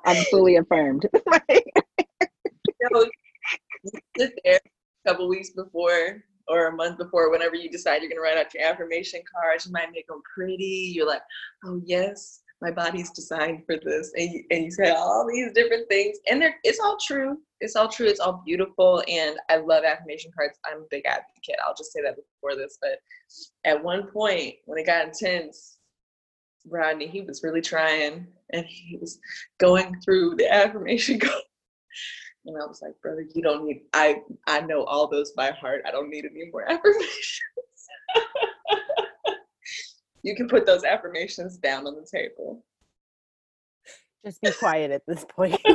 I'm 0.05 0.25
fully 0.31 0.57
affirmed. 0.57 1.07
right? 1.27 1.43
you 1.51 2.89
know, 2.91 3.05
you 3.83 3.91
sit 4.17 4.39
there 4.45 4.61
a 4.65 5.09
couple 5.09 5.29
weeks 5.29 5.51
before 5.51 6.23
or 6.49 6.69
a 6.69 6.73
month 6.73 6.97
before, 6.99 7.31
whenever 7.31 7.57
you 7.57 7.71
decide 7.71 8.01
you're 8.01 8.11
going 8.11 8.17
to 8.17 8.23
write 8.23 8.39
out 8.39 8.55
your 8.55 8.65
affirmation 8.65 9.21
cards, 9.31 9.67
you 9.67 9.73
might 9.73 9.93
make 9.93 10.07
them 10.07 10.23
pretty. 10.35 10.93
You're 10.95 11.07
like, 11.07 11.23
oh, 11.65 11.81
yes, 11.85 12.41
my 12.61 12.71
body's 12.71 13.11
designed 13.11 13.65
for 13.67 13.77
this 13.85 14.13
and 14.17 14.33
you, 14.33 14.45
and 14.51 14.65
you 14.65 14.71
say 14.71 14.91
all 14.91 15.27
these 15.29 15.53
different 15.53 15.89
things 15.89 16.19
and 16.29 16.43
they're, 16.43 16.57
it's 16.65 16.81
all 16.81 16.97
true. 17.05 17.39
It's 17.61 17.77
all 17.77 17.89
true 17.89 18.07
it's 18.07 18.21
all 18.21 18.43
beautiful 18.45 19.03
and 19.09 19.37
i 19.49 19.57
love 19.57 19.85
affirmation 19.85 20.31
cards. 20.37 20.59
I'm 20.65 20.83
a 20.83 20.87
big 20.91 21.07
advocate. 21.07 21.57
I'll 21.65 21.75
just 21.75 21.93
say 21.93 22.01
that 22.03 22.17
before 22.17 22.57
this 22.57 22.79
but 22.81 23.01
at 23.65 23.83
one 23.83 24.07
point 24.09 24.57
when 24.67 24.79
it 24.79 24.87
got 24.87 25.07
intense 25.07 25.79
rodney 26.69 27.07
he 27.07 27.23
was 27.23 27.43
really 27.43 27.61
trying 27.61 28.27
and 28.53 28.65
he 28.67 28.97
was 29.01 29.19
going 29.59 30.01
through 30.05 30.37
the 30.37 30.53
affirmation 30.53 31.19
card. 31.21 31.43
And 32.47 32.57
i 32.57 32.67
was 32.67 32.81
like 32.83 33.01
brother 33.03 33.25
you 33.35 33.43
don't 33.43 33.65
need 33.65 33.83
i 33.93 34.23
i 34.47 34.61
know 34.61 34.85
all 34.85 35.09
those 35.09 35.33
by 35.33 35.51
heart. 35.51 35.83
I 35.87 35.91
don't 35.91 36.11
need 36.11 36.25
any 36.25 36.51
more 36.51 36.63
affirmations 36.71 37.43
you 40.23 40.35
can 40.35 40.49
put 40.49 40.67
those 40.67 40.85
affirmations 40.85 41.57
down 41.57 41.87
on 41.87 41.95
the 41.95 42.07
table. 42.07 42.65
Just 44.25 44.41
be 44.43 44.51
quiet 44.53 44.91
at 44.91 45.03
this 45.07 45.25
point. 45.25 45.61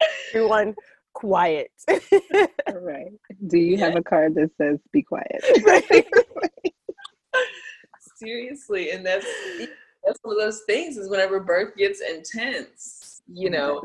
Everyone, 0.34 0.74
quiet. 1.14 1.70
right. 1.88 3.12
Do 3.46 3.58
you 3.58 3.78
have 3.78 3.96
a 3.96 4.02
card 4.02 4.34
that 4.34 4.50
says 4.56 4.78
"Be 4.92 5.02
quiet"? 5.02 5.42
Seriously, 8.16 8.90
and 8.92 9.04
that's 9.04 9.26
that's 10.04 10.18
one 10.22 10.36
of 10.36 10.40
those 10.40 10.62
things. 10.66 10.96
Is 10.96 11.08
whenever 11.08 11.40
birth 11.40 11.76
gets 11.76 12.00
intense, 12.00 13.22
you 13.26 13.50
know, 13.50 13.82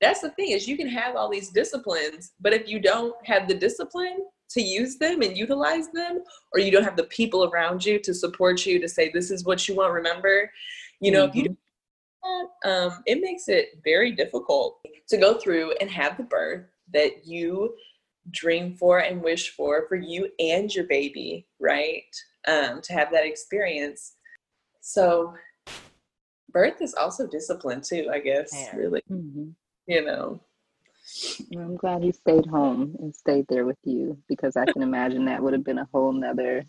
that's 0.00 0.20
the 0.20 0.30
thing. 0.30 0.50
Is 0.50 0.68
you 0.68 0.76
can 0.76 0.88
have 0.88 1.16
all 1.16 1.30
these 1.30 1.50
disciplines, 1.50 2.32
but 2.40 2.52
if 2.52 2.68
you 2.68 2.80
don't 2.80 3.14
have 3.26 3.48
the 3.48 3.54
discipline, 3.54 4.18
to 4.52 4.62
use 4.62 4.96
them 4.98 5.22
and 5.22 5.36
utilize 5.36 5.88
them 5.92 6.22
or 6.52 6.60
you 6.60 6.70
don't 6.70 6.84
have 6.84 6.96
the 6.96 7.04
people 7.04 7.44
around 7.44 7.84
you 7.84 7.98
to 7.98 8.14
support 8.14 8.64
you 8.66 8.78
to 8.78 8.88
say 8.88 9.10
this 9.10 9.30
is 9.30 9.44
what 9.44 9.66
you 9.66 9.74
want 9.74 9.92
remember 9.92 10.50
you 11.00 11.10
know 11.10 11.26
mm-hmm. 11.26 11.38
if 11.38 11.44
you 11.44 11.50
mm-hmm. 11.50 11.52
do 11.52 12.70
um, 12.70 13.02
it 13.06 13.20
makes 13.20 13.48
it 13.48 13.80
very 13.84 14.12
difficult 14.12 14.80
to 15.08 15.16
go 15.16 15.38
through 15.38 15.72
and 15.80 15.90
have 15.90 16.16
the 16.16 16.22
birth 16.22 16.64
that 16.92 17.26
you 17.26 17.74
dream 18.30 18.76
for 18.76 19.00
and 19.00 19.22
wish 19.22 19.50
for 19.50 19.86
for 19.88 19.96
you 19.96 20.28
and 20.38 20.74
your 20.74 20.86
baby 20.86 21.46
right 21.60 22.04
um, 22.46 22.80
to 22.80 22.92
have 22.92 23.10
that 23.10 23.26
experience 23.26 24.14
so 24.80 25.34
birth 26.50 26.80
is 26.80 26.94
also 26.94 27.26
discipline 27.26 27.80
too 27.80 28.08
i 28.12 28.18
guess 28.18 28.52
really 28.74 29.02
mm-hmm. 29.10 29.48
you 29.86 30.04
know 30.04 30.40
I'm 31.52 31.76
glad 31.76 32.02
he 32.02 32.12
stayed 32.12 32.46
home 32.46 32.96
and 32.98 33.14
stayed 33.14 33.46
there 33.48 33.64
with 33.64 33.78
you 33.84 34.18
because 34.28 34.56
I 34.56 34.64
can 34.64 34.82
imagine 34.82 35.24
that 35.26 35.42
would 35.42 35.52
have 35.52 35.64
been 35.64 35.78
a 35.78 35.88
whole 35.92 36.12
nother 36.12 36.64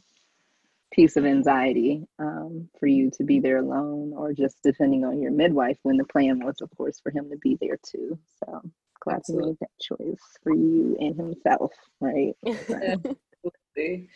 piece 0.91 1.15
of 1.17 1.25
anxiety 1.25 2.05
um, 2.19 2.69
for 2.79 2.87
you 2.87 3.09
to 3.11 3.23
be 3.23 3.39
there 3.39 3.57
alone, 3.57 4.13
or 4.15 4.33
just 4.33 4.57
depending 4.63 5.03
on 5.03 5.21
your 5.21 5.31
midwife. 5.31 5.77
When 5.83 5.97
the 5.97 6.05
plan 6.05 6.45
was, 6.45 6.61
of 6.61 6.69
course, 6.77 6.99
for 6.99 7.11
him 7.11 7.29
to 7.29 7.37
be 7.37 7.57
there 7.59 7.79
too. 7.83 8.17
So 8.39 8.61
glad 8.99 9.21
he 9.25 9.33
made 9.33 9.57
that 9.59 9.71
choice 9.81 10.21
for 10.43 10.53
you 10.53 10.95
and 10.99 11.15
himself, 11.15 11.73
right? 11.99 12.35
Absolutely. 12.47 14.09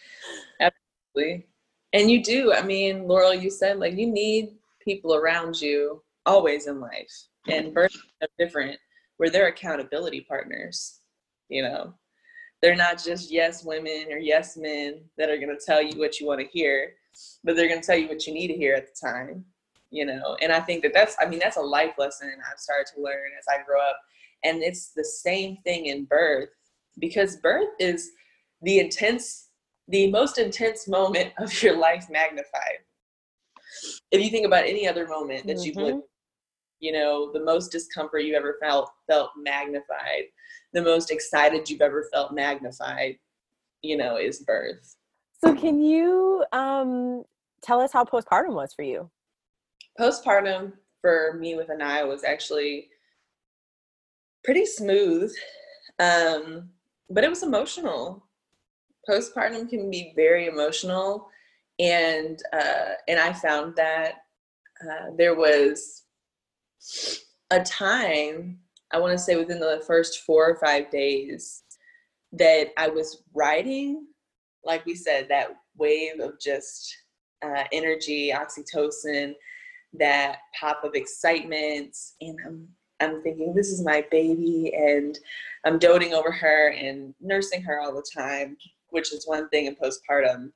Absolutely. 0.59 1.47
And 1.93 2.11
you 2.11 2.23
do. 2.23 2.53
I 2.53 2.61
mean, 2.61 3.07
Laurel, 3.07 3.34
you 3.34 3.49
said 3.49 3.80
like 3.80 3.97
you 3.97 4.07
need 4.07 4.57
people 4.80 5.15
around 5.15 5.59
you 5.59 6.03
always 6.25 6.67
in 6.67 6.80
life, 6.80 7.28
and 7.47 7.73
birth 7.73 7.95
are 8.21 8.28
different 8.38 8.78
where 9.18 9.30
they're 9.30 9.47
accountability 9.47 10.22
partners. 10.22 10.99
You 11.49 11.63
know, 11.63 11.93
they're 12.61 12.76
not 12.76 13.03
just 13.03 13.32
yes 13.32 13.63
women 13.63 14.07
or 14.11 14.18
yes 14.18 14.57
men 14.57 15.01
that 15.18 15.30
are 15.30 15.38
going 15.38 15.55
to 15.55 15.65
tell 15.65 15.82
you 15.82 15.99
what 15.99 16.20
you 16.20 16.28
want 16.28 16.41
to 16.41 16.47
hear, 16.47 16.93
but 17.43 17.55
they're 17.55 17.68
going 17.68 17.82
to 17.82 17.86
tell 17.86 17.97
you 17.97 18.07
what 18.07 18.26
you 18.26 18.34
need 18.34 18.47
to 18.47 18.55
hear 18.55 18.76
at 18.76 18.88
the 18.88 19.07
time. 19.07 19.45
You 19.89 20.05
know, 20.05 20.36
and 20.41 20.51
I 20.51 20.59
think 20.59 20.84
that 20.84 20.93
that's, 20.93 21.15
I 21.22 21.28
mean, 21.28 21.39
that's 21.39 21.55
a 21.55 21.61
life 21.61 21.93
lesson 21.97 22.34
I've 22.51 22.59
started 22.59 22.88
to 22.93 23.01
learn 23.01 23.32
as 23.39 23.45
I 23.49 23.63
grow 23.63 23.80
up. 23.80 23.97
And 24.43 24.61
it's 24.61 24.89
the 24.89 25.05
same 25.05 25.57
thing 25.63 25.86
in 25.86 26.03
birth 26.05 26.49
because 26.99 27.38
birth 27.38 27.70
is 27.80 28.11
the 28.61 28.80
intense, 28.80 29.47
the 29.88 30.11
most 30.11 30.39
intense 30.39 30.88
moment 30.89 31.32
of 31.38 31.63
your 31.63 31.78
life 31.78 32.07
magnified. 32.09 32.80
If 34.11 34.22
you 34.22 34.30
think 34.30 34.45
about 34.45 34.65
any 34.65 34.88
other 34.88 35.07
moment 35.07 35.47
that 35.47 35.57
mm-hmm. 35.57 35.65
you've 35.65 35.76
lived, 35.78 36.03
you 36.80 36.91
know, 36.91 37.32
the 37.34 37.43
most 37.43 37.71
discomfort 37.71 38.23
you 38.23 38.36
ever 38.36 38.57
felt 38.61 38.91
felt 39.07 39.32
magnified 39.38 40.25
the 40.73 40.82
most 40.82 41.11
excited 41.11 41.69
you've 41.69 41.82
ever 41.82 42.07
felt 42.13 42.34
magnified, 42.34 43.17
you 43.82 43.97
know, 43.97 44.17
is 44.17 44.39
birth. 44.39 44.95
So 45.43 45.53
can 45.55 45.82
you 45.82 46.45
um, 46.51 47.23
tell 47.61 47.80
us 47.80 47.93
how 47.93 48.03
postpartum 48.03 48.53
was 48.53 48.73
for 48.73 48.84
you? 48.84 49.09
Postpartum 49.99 50.73
for 51.01 51.38
me 51.39 51.55
with 51.55 51.69
Anaya 51.69 52.05
was 52.05 52.23
actually 52.23 52.89
pretty 54.43 54.65
smooth, 54.65 55.34
um, 55.99 56.69
but 57.09 57.23
it 57.23 57.30
was 57.30 57.43
emotional. 57.43 58.23
Postpartum 59.09 59.69
can 59.69 59.89
be 59.89 60.13
very 60.15 60.47
emotional, 60.47 61.30
and 61.80 62.39
uh, 62.53 62.93
and 63.07 63.19
I 63.19 63.32
found 63.34 63.75
that 63.78 64.15
uh, 64.84 65.11
there 65.17 65.36
was 65.36 66.03
a 67.51 67.63
time 67.63 68.59
I 68.91 68.99
want 68.99 69.11
to 69.11 69.23
say 69.23 69.36
within 69.36 69.59
the 69.59 69.84
first 69.86 70.21
four 70.21 70.49
or 70.49 70.55
five 70.55 70.89
days 70.89 71.63
that 72.34 72.69
I 72.78 72.88
was 72.88 73.23
riding, 73.34 74.07
like 74.63 74.86
we 74.86 74.95
said, 74.95 75.28
that 75.30 75.49
wave 75.78 76.19
of 76.19 76.39
just 76.39 76.95
uh, 77.43 77.63
energy, 77.71 78.34
oxytocin, 78.34 79.34
that 79.93 80.39
pop 80.59 80.84
of 80.84 80.95
excitement. 80.95 81.95
And 82.21 82.39
I'm, 82.45 82.67
I'm 82.99 83.21
thinking, 83.21 83.53
this 83.53 83.69
is 83.69 83.84
my 83.84 84.05
baby, 84.09 84.73
and 84.73 85.17
I'm 85.65 85.80
doting 85.80 86.13
over 86.13 86.32
her 86.32 86.69
and 86.71 87.13
nursing 87.21 87.61
her 87.63 87.82
all 87.82 87.93
the 87.93 88.05
time, 88.15 88.57
which 88.89 89.13
is 89.13 89.28
one 89.28 89.49
thing 89.49 89.65
in 89.65 89.75
postpartum 89.75 90.51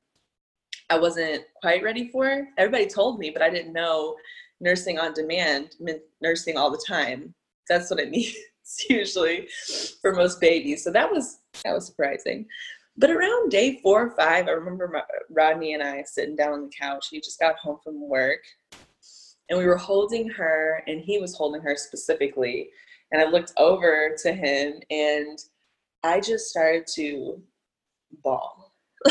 I 0.91 0.99
wasn't 0.99 1.43
quite 1.61 1.84
ready 1.84 2.09
for. 2.09 2.49
Everybody 2.57 2.86
told 2.86 3.17
me, 3.17 3.30
but 3.30 3.41
I 3.41 3.49
didn't 3.49 3.72
know 3.72 4.13
nursing 4.62 4.99
on 4.99 5.14
demand 5.14 5.76
meant 5.80 6.01
nursing 6.22 6.55
all 6.55 6.72
the 6.72 6.84
time 6.88 7.34
that's 7.72 7.89
what 7.89 7.99
it 7.99 8.09
needs 8.12 8.38
usually 8.89 9.47
for 10.01 10.14
most 10.14 10.39
babies. 10.39 10.84
So 10.84 10.91
that 10.91 11.12
was 11.12 11.39
that 11.64 11.74
was 11.74 11.88
surprising. 11.88 12.45
But 12.97 13.09
around 13.09 13.49
day 13.49 13.80
four 13.82 14.07
or 14.07 14.16
five, 14.16 14.47
I 14.47 14.51
remember 14.51 14.88
my, 14.88 15.01
Rodney 15.30 15.74
and 15.74 15.82
I 15.82 16.03
sitting 16.03 16.36
down 16.36 16.53
on 16.53 16.64
the 16.64 16.72
couch. 16.78 17.07
He 17.09 17.20
just 17.20 17.39
got 17.39 17.55
home 17.57 17.78
from 17.84 18.07
work, 18.07 18.41
and 19.49 19.57
we 19.57 19.66
were 19.66 19.78
holding 19.78 20.30
her, 20.30 20.84
and 20.88 20.99
he 20.99 21.18
was 21.18 21.36
holding 21.36 21.62
her 21.62 21.76
specifically. 21.76 22.70
And 23.12 23.22
I 23.22 23.30
looked 23.30 23.53
over 23.57 24.16
to 24.24 24.34
him, 24.34 24.80
and 24.89 25.39
I 26.03 26.20
just 26.20 26.49
started 26.49 26.86
to 26.95 27.41
bawl. 28.24 28.74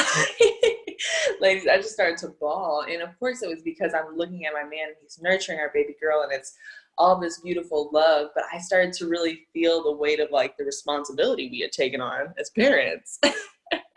Ladies, 1.40 1.66
I 1.66 1.76
just 1.76 1.92
started 1.92 2.18
to 2.18 2.28
bawl. 2.40 2.84
And 2.88 3.02
of 3.02 3.18
course, 3.18 3.42
it 3.42 3.48
was 3.48 3.62
because 3.62 3.92
I'm 3.94 4.16
looking 4.16 4.46
at 4.46 4.52
my 4.52 4.62
man, 4.62 4.94
he's 5.00 5.18
nurturing 5.20 5.58
our 5.58 5.70
baby 5.72 5.96
girl, 6.00 6.22
and 6.22 6.32
it's 6.32 6.54
all 6.98 7.18
this 7.18 7.40
beautiful 7.40 7.90
love, 7.92 8.28
but 8.34 8.44
I 8.52 8.58
started 8.58 8.92
to 8.94 9.08
really 9.08 9.46
feel 9.52 9.82
the 9.82 9.92
weight 9.92 10.20
of 10.20 10.30
like 10.30 10.56
the 10.56 10.64
responsibility 10.64 11.48
we 11.50 11.60
had 11.60 11.72
taken 11.72 12.00
on 12.00 12.34
as 12.38 12.50
parents. 12.50 13.18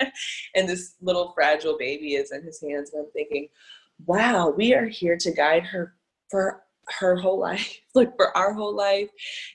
and 0.56 0.70
this 0.70 0.96
little 1.02 1.34
fragile 1.34 1.78
baby 1.78 2.16
is 2.16 2.32
in 2.32 2.44
his 2.44 2.62
hands, 2.62 2.92
and 2.94 3.04
I'm 3.04 3.12
thinking, 3.12 3.50
wow, 4.06 4.50
we 4.50 4.74
are 4.74 4.86
here 4.86 5.18
to 5.18 5.32
guide 5.32 5.64
her 5.64 5.96
for 6.30 6.64
her 7.00 7.16
whole 7.16 7.40
life, 7.40 7.80
like 7.96 8.16
for 8.16 8.36
our 8.38 8.54
whole 8.54 8.76
life, 8.76 9.10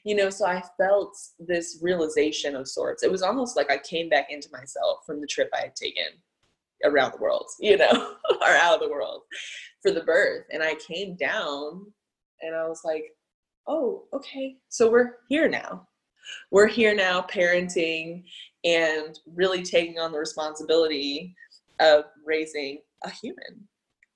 you 0.04 0.14
know. 0.14 0.28
So 0.28 0.46
I 0.46 0.62
felt 0.76 1.16
this 1.38 1.78
realization 1.80 2.54
of 2.54 2.68
sorts. 2.68 3.02
It 3.02 3.10
was 3.10 3.22
almost 3.22 3.56
like 3.56 3.70
I 3.70 3.78
came 3.78 4.08
back 4.08 4.26
into 4.30 4.48
myself 4.52 4.98
from 5.06 5.20
the 5.20 5.26
trip 5.26 5.48
I 5.54 5.62
had 5.62 5.76
taken 5.76 6.20
around 6.84 7.12
the 7.12 7.22
world, 7.22 7.46
you 7.60 7.76
know, 7.76 8.14
or 8.40 8.48
out 8.48 8.74
of 8.74 8.80
the 8.80 8.90
world 8.90 9.22
for 9.82 9.90
the 9.90 10.02
birth. 10.02 10.44
And 10.52 10.62
I 10.62 10.74
came 10.76 11.16
down 11.16 11.86
and 12.42 12.54
I 12.54 12.68
was 12.68 12.82
like, 12.84 13.04
oh, 13.66 14.04
okay, 14.14 14.56
so 14.68 14.90
we're 14.90 15.16
here 15.28 15.48
now. 15.48 15.86
We're 16.50 16.66
here 16.66 16.94
now 16.94 17.22
parenting 17.22 18.24
and 18.64 19.18
really 19.34 19.62
taking 19.62 19.98
on 19.98 20.12
the 20.12 20.18
responsibility 20.18 21.34
of 21.80 22.04
raising 22.24 22.80
a 23.04 23.10
human. 23.10 23.68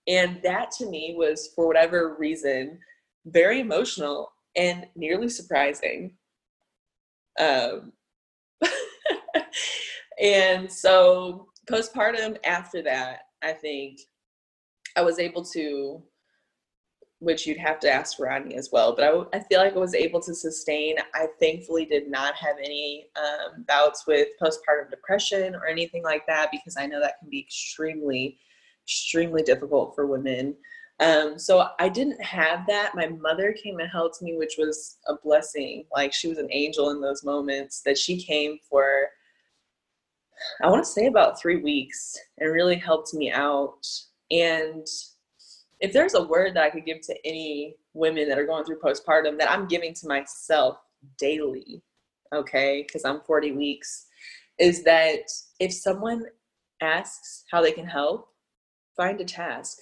And 0.08 0.40
that 0.42 0.70
to 0.78 0.86
me 0.86 1.14
was, 1.16 1.50
for 1.54 1.66
whatever 1.66 2.16
reason, 2.18 2.78
very 3.26 3.60
emotional 3.60 4.32
and 4.56 4.86
nearly 4.96 5.28
surprising. 5.28 6.16
Um, 7.38 7.92
and 10.20 10.70
so, 10.70 11.48
postpartum, 11.70 12.38
after 12.44 12.82
that, 12.82 13.20
I 13.42 13.52
think 13.52 14.00
I 14.96 15.02
was 15.02 15.18
able 15.18 15.44
to 15.46 16.02
which 17.22 17.46
you'd 17.46 17.56
have 17.56 17.78
to 17.78 17.88
ask 17.88 18.18
Rodney 18.18 18.56
as 18.56 18.70
well. 18.72 18.96
But 18.96 19.04
I, 19.04 19.38
I 19.38 19.40
feel 19.44 19.60
like 19.60 19.76
I 19.76 19.78
was 19.78 19.94
able 19.94 20.20
to 20.22 20.34
sustain. 20.34 20.96
I 21.14 21.28
thankfully 21.38 21.84
did 21.84 22.10
not 22.10 22.34
have 22.34 22.56
any 22.58 23.06
um, 23.16 23.64
bouts 23.68 24.08
with 24.08 24.26
postpartum 24.42 24.90
depression 24.90 25.54
or 25.54 25.66
anything 25.66 26.02
like 26.02 26.26
that 26.26 26.50
because 26.50 26.76
I 26.76 26.86
know 26.86 27.00
that 27.00 27.20
can 27.20 27.30
be 27.30 27.38
extremely, 27.38 28.38
extremely 28.84 29.44
difficult 29.44 29.94
for 29.94 30.08
women. 30.08 30.56
Um, 30.98 31.38
so 31.38 31.68
I 31.78 31.88
didn't 31.88 32.20
have 32.20 32.66
that. 32.66 32.96
My 32.96 33.06
mother 33.06 33.52
came 33.52 33.78
and 33.78 33.88
helped 33.88 34.20
me, 34.20 34.36
which 34.36 34.56
was 34.58 34.98
a 35.06 35.14
blessing. 35.22 35.84
Like 35.94 36.12
she 36.12 36.26
was 36.26 36.38
an 36.38 36.48
angel 36.50 36.90
in 36.90 37.00
those 37.00 37.22
moments 37.22 37.82
that 37.82 37.98
she 37.98 38.20
came 38.20 38.58
for. 38.68 39.06
I 40.62 40.70
want 40.70 40.84
to 40.84 40.90
say 40.90 41.06
about 41.06 41.40
three 41.40 41.62
weeks 41.62 42.16
and 42.38 42.52
really 42.52 42.76
helped 42.76 43.14
me 43.14 43.30
out. 43.30 43.86
And 44.30 44.86
if 45.80 45.92
there's 45.92 46.14
a 46.14 46.22
word 46.22 46.54
that 46.54 46.64
I 46.64 46.70
could 46.70 46.86
give 46.86 47.00
to 47.02 47.16
any 47.24 47.76
women 47.94 48.28
that 48.28 48.38
are 48.38 48.46
going 48.46 48.64
through 48.64 48.80
postpartum 48.80 49.38
that 49.38 49.50
I'm 49.50 49.66
giving 49.66 49.94
to 49.94 50.08
myself 50.08 50.78
daily, 51.18 51.82
okay, 52.34 52.84
because 52.86 53.04
I'm 53.04 53.20
40 53.20 53.52
weeks, 53.52 54.06
is 54.58 54.84
that 54.84 55.24
if 55.58 55.72
someone 55.72 56.24
asks 56.80 57.44
how 57.50 57.62
they 57.62 57.72
can 57.72 57.86
help, 57.86 58.28
find 58.96 59.20
a 59.20 59.24
task. 59.24 59.78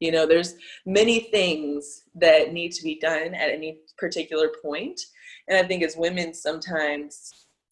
You 0.00 0.12
know, 0.12 0.26
there's 0.26 0.54
many 0.86 1.20
things 1.30 2.02
that 2.14 2.52
need 2.52 2.72
to 2.72 2.84
be 2.84 2.98
done 3.00 3.34
at 3.34 3.50
any 3.50 3.78
particular 3.96 4.50
point. 4.62 5.00
And 5.48 5.58
I 5.58 5.66
think 5.66 5.82
as 5.82 5.96
women, 5.96 6.32
sometimes 6.34 7.30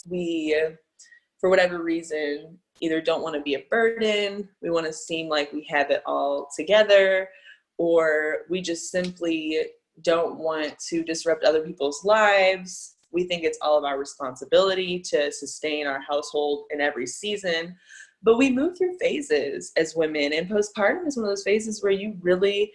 we, 0.08 0.60
for 1.46 1.50
whatever 1.50 1.80
reason, 1.80 2.58
either 2.80 3.00
don't 3.00 3.22
want 3.22 3.36
to 3.36 3.40
be 3.40 3.54
a 3.54 3.64
burden, 3.70 4.48
we 4.62 4.68
want 4.68 4.84
to 4.84 4.92
seem 4.92 5.28
like 5.28 5.52
we 5.52 5.64
have 5.70 5.92
it 5.92 6.02
all 6.04 6.48
together, 6.56 7.28
or 7.78 8.38
we 8.50 8.60
just 8.60 8.90
simply 8.90 9.60
don't 10.02 10.40
want 10.40 10.76
to 10.88 11.04
disrupt 11.04 11.44
other 11.44 11.62
people's 11.62 12.04
lives. 12.04 12.96
We 13.12 13.28
think 13.28 13.44
it's 13.44 13.60
all 13.62 13.78
of 13.78 13.84
our 13.84 13.96
responsibility 13.96 14.98
to 15.02 15.30
sustain 15.30 15.86
our 15.86 16.00
household 16.00 16.64
in 16.72 16.80
every 16.80 17.06
season. 17.06 17.76
But 18.24 18.38
we 18.38 18.50
move 18.50 18.76
through 18.76 18.98
phases 18.98 19.70
as 19.76 19.94
women, 19.94 20.32
and 20.32 20.50
postpartum 20.50 21.06
is 21.06 21.16
one 21.16 21.26
of 21.26 21.30
those 21.30 21.44
phases 21.44 21.80
where 21.80 21.92
you 21.92 22.16
really 22.22 22.72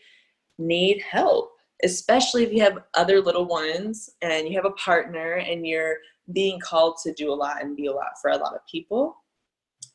need 0.57 1.01
help, 1.01 1.51
especially 1.83 2.45
if 2.45 2.53
you 2.53 2.61
have 2.61 2.85
other 2.93 3.19
little 3.19 3.47
ones 3.47 4.11
and 4.21 4.47
you 4.47 4.55
have 4.55 4.63
a 4.63 4.71
partner 4.71 5.33
and 5.33 5.67
you're 5.67 5.97
being 6.33 6.59
called 6.59 6.97
to 7.03 7.13
do 7.13 7.31
a 7.31 7.35
lot 7.35 7.61
and 7.61 7.75
be 7.75 7.87
a 7.87 7.91
lot 7.91 8.11
for 8.21 8.31
a 8.31 8.37
lot 8.37 8.53
of 8.53 8.65
people. 8.69 9.17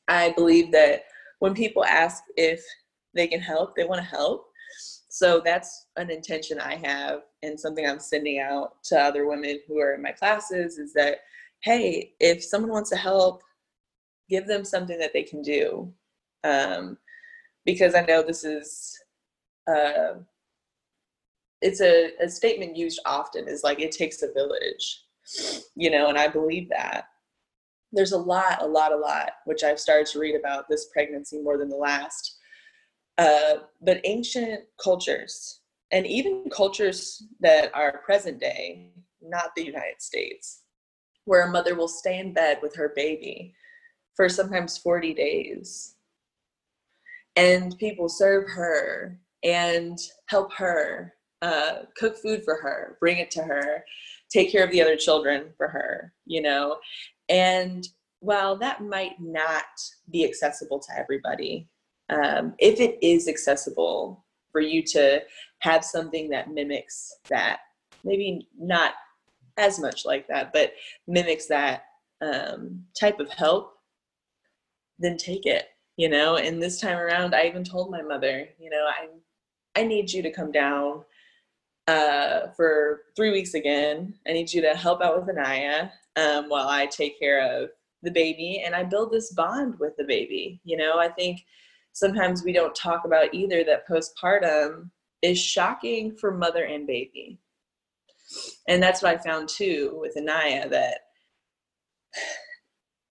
I 0.09 0.33
believe 0.33 0.73
that 0.73 1.05
when 1.39 1.55
people 1.55 1.85
ask 1.85 2.23
if 2.37 2.63
they 3.15 3.27
can 3.27 3.41
help, 3.41 3.75
they 3.75 3.85
want 3.85 4.01
to 4.01 4.07
help 4.07 4.47
so 5.17 5.41
that's 5.43 5.87
an 5.97 6.11
intention 6.11 6.61
I 6.61 6.75
have 6.75 7.23
and 7.43 7.59
something 7.59 7.89
I'm 7.89 8.01
sending 8.01 8.39
out 8.39 8.83
to 8.85 9.01
other 9.01 9.27
women 9.27 9.61
who 9.67 9.81
are 9.81 9.95
in 9.95 10.03
my 10.03 10.13
classes 10.13 10.77
is 10.77 10.93
that, 10.93 11.21
hey, 11.63 12.13
if 12.21 12.45
someone 12.45 12.71
wants 12.71 12.91
to 12.91 12.97
help, 12.97 13.43
give 14.29 14.47
them 14.47 14.63
something 14.63 14.99
that 14.99 15.15
they 15.15 15.23
can 15.23 15.41
do. 15.41 15.91
Um, 16.45 16.99
because 17.65 17.95
I 17.95 18.03
know 18.03 18.23
this 18.23 18.45
is 18.45 18.95
uh, 19.67 20.17
it's 21.63 21.81
a, 21.81 22.11
a 22.23 22.29
statement 22.29 22.77
used 22.77 23.01
often 23.07 23.49
is 23.49 23.65
like 23.65 23.81
it 23.81 23.93
takes 23.93 24.23
a 24.23 24.33
village, 24.35 25.03
you 25.75 25.91
know, 25.91 26.09
and 26.09 26.19
I 26.19 26.29
believe 26.29 26.69
that. 26.71 27.09
There's 27.93 28.13
a 28.13 28.19
lot, 28.19 28.63
a 28.63 28.67
lot, 28.67 28.93
a 28.93 28.97
lot, 28.97 29.31
which 29.45 29.63
I've 29.65 29.81
started 29.81 30.07
to 30.09 30.19
read 30.19 30.35
about 30.35 30.69
this 30.69 30.89
pregnancy 30.93 31.41
more 31.41 31.57
than 31.57 31.69
the 31.69 31.77
last. 31.77 32.37
Uh, 33.19 33.55
but 33.81 34.01
ancient 34.05 34.61
cultures, 34.83 35.61
and 35.93 36.07
even 36.07 36.45
cultures 36.51 37.25
that 37.41 37.71
are 37.75 38.03
present 38.05 38.41
day, 38.41 38.91
not 39.23 39.51
the 39.57 39.65
United 39.65 40.01
States, 40.01 40.63
where 41.25 41.47
a 41.47 41.51
mother 41.51 41.75
will 41.75 41.89
stay 41.89 42.19
in 42.19 42.33
bed 42.33 42.59
with 42.63 42.75
her 42.77 42.93
baby 42.95 43.55
for 44.15 44.29
sometimes 44.29 44.79
40 44.79 45.15
days. 45.15 45.95
And 47.37 47.77
people 47.79 48.09
serve 48.09 48.49
her 48.51 49.19
and 49.43 49.99
help 50.27 50.53
her, 50.55 51.15
uh, 51.43 51.83
cook 51.97 52.17
food 52.17 52.43
for 52.45 52.57
her, 52.57 52.97
bring 53.01 53.19
it 53.19 53.31
to 53.33 53.43
her, 53.43 53.85
take 54.37 54.53
care 54.53 54.65
of 54.65 54.71
the 54.71 54.83
other 54.83 54.97
children 54.97 55.47
for 55.57 55.69
her, 55.69 56.13
you 56.27 56.43
know. 56.43 56.77
And 57.29 57.89
while 58.21 58.57
that 58.59 58.83
might 58.83 59.19
not 59.19 59.65
be 60.11 60.25
accessible 60.25 60.79
to 60.79 60.99
everybody, 60.99 61.69
um, 62.11 62.55
if 62.59 62.79
it 62.79 62.99
is 63.03 63.29
accessible 63.29 64.25
for 64.53 64.61
you 64.61 64.83
to 64.83 65.23
have 65.61 65.85
something 65.85 66.29
that 66.31 66.51
mimics 66.51 67.15
that, 67.29 67.61
maybe 68.05 68.47
not 68.59 68.93
as 69.57 69.79
much 69.81 70.05
like 70.05 70.29
that, 70.29 70.53
but 70.53 70.73
mimics 71.09 71.47
that 71.47 71.85
um, 72.21 72.85
type 72.99 73.19
of 73.21 73.31
help, 73.31 73.73
then 74.99 75.17
take 75.17 75.47
it. 75.47 75.69
You 75.97 76.11
know, 76.11 76.37
and 76.37 76.63
this 76.63 76.79
time 76.79 76.99
around, 76.99 77.35
I 77.35 77.47
even 77.47 77.65
told 77.65 77.91
my 77.91 78.03
mother, 78.03 78.47
you 78.59 78.69
know, 78.69 78.85
I, 78.87 79.81
I 79.81 79.83
need 79.83 80.13
you 80.13 80.23
to 80.23 80.31
come 80.31 80.53
down 80.53 81.05
uh, 81.89 82.49
for 82.57 83.03
three 83.15 83.31
weeks 83.31 83.55
again. 83.55 84.15
I 84.27 84.33
need 84.33 84.53
you 84.53 84.63
to 84.63 84.75
help 84.75 85.03
out 85.03 85.19
with 85.19 85.37
Anaya 85.37 85.93
um, 86.17 86.49
while 86.49 86.69
I 86.69 86.87
take 86.87 87.19
care 87.19 87.63
of 87.63 87.71
the 88.03 88.11
baby, 88.11 88.63
and 88.65 88.75
I 88.75 88.85
build 88.85 89.13
this 89.13 89.33
bond 89.33 89.79
with 89.79 89.97
the 89.97 90.05
baby. 90.05 90.61
You 90.65 90.77
know, 90.77 90.99
I 90.99 91.09
think 91.09 91.41
sometimes 91.93 92.45
we 92.45 92.53
don't 92.53 92.75
talk 92.75 93.05
about 93.05 93.35
either 93.35 93.65
that 93.65 93.89
postpartum 93.89 94.91
is 95.23 95.39
shocking 95.39 96.15
for 96.15 96.31
mother 96.31 96.65
and 96.65 96.87
baby 96.87 97.41
and 98.69 98.83
that's 98.83 99.03
what 99.03 99.15
I 99.15 99.23
found 99.23 99.49
too 99.49 99.97
with 100.01 100.17
Anaya 100.17 100.69
that 100.69 100.99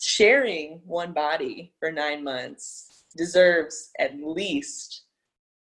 sharing 0.02 0.82
one 0.86 1.14
body 1.14 1.74
for 1.80 1.92
nine 1.92 2.24
months 2.24 3.06
deserves 3.18 3.92
at 4.00 4.20
least 4.20 5.04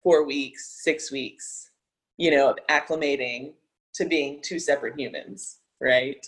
four 0.02 0.26
weeks, 0.26 0.82
six 0.84 1.12
weeks, 1.12 1.70
you 2.18 2.32
know, 2.32 2.56
acclimating 2.70 3.54
to 3.96 4.06
being 4.06 4.42
two 4.42 4.60
separate 4.60 5.00
humans, 5.00 5.60
right? 5.82 6.26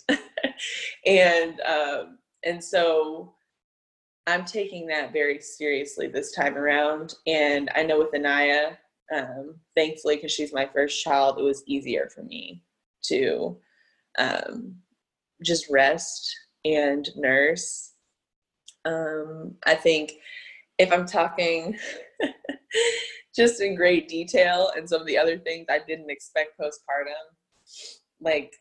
and 1.06 1.60
um, 1.62 2.20
and 2.44 2.64
so 2.64 3.34
I'm 4.28 4.46
taking 4.46 4.88
that 4.88 5.14
very 5.14 5.40
seriously 5.40 6.08
this 6.08 6.32
time 6.32 6.58
around. 6.58 7.16
And 7.28 7.70
I 7.76 7.84
know 7.84 8.00
with 8.00 8.16
Anaya, 8.16 8.78
um, 9.16 9.56
thankfully, 9.76 10.16
because 10.16 10.32
she's 10.32 10.54
my 10.54 10.68
first 10.74 11.04
child, 11.04 11.38
it 11.40 11.44
was 11.44 11.64
easier 11.68 12.10
for 12.14 12.24
me 12.24 12.64
to 13.04 13.58
um, 14.18 14.76
just 15.44 15.70
rest 15.70 16.36
and 16.64 17.08
nurse. 17.16 17.94
Um, 18.86 19.56
I 19.66 19.76
think 19.76 20.14
if 20.80 20.92
I'm 20.92 21.06
talking 21.06 21.78
just 23.36 23.62
in 23.62 23.76
great 23.76 24.08
detail 24.08 24.72
and 24.76 24.88
some 24.88 25.02
of 25.02 25.08
the 25.08 25.18
other 25.18 25.38
things 25.38 25.68
I 25.70 25.80
didn't 25.88 26.10
expect 26.10 26.60
postpartum, 26.60 27.14
like 28.22 28.54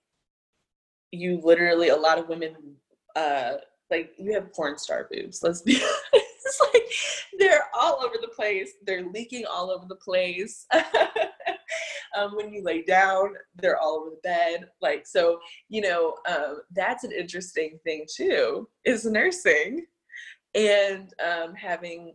you 1.12 1.40
literally, 1.42 1.88
a 1.88 1.96
lot 1.96 2.18
of 2.18 2.28
women, 2.28 2.56
uh, 3.14 3.52
like 3.90 4.12
you 4.18 4.32
have 4.32 4.52
porn 4.52 4.76
star 4.78 5.08
boobs. 5.10 5.42
Let's 5.42 5.62
be 5.62 5.76
honest. 6.12 6.62
Like 6.74 6.84
they're 7.38 7.64
all 7.78 8.00
over 8.04 8.16
the 8.20 8.28
place. 8.28 8.72
They're 8.86 9.06
leaking 9.06 9.44
all 9.46 9.70
over 9.70 9.86
the 9.88 9.96
place. 9.96 10.66
um, 12.16 12.36
when 12.36 12.52
you 12.52 12.62
lay 12.62 12.82
down 12.82 13.34
they're 13.56 13.78
all 13.78 14.00
over 14.00 14.10
the 14.10 14.20
bed 14.22 14.68
like 14.80 15.06
so 15.06 15.38
you 15.68 15.80
know 15.80 16.14
um, 16.28 16.60
that's 16.74 17.04
an 17.04 17.12
interesting 17.12 17.78
thing 17.84 18.06
too 18.14 18.68
is 18.84 19.04
nursing 19.04 19.84
and 20.54 21.12
um, 21.24 21.54
having 21.54 22.14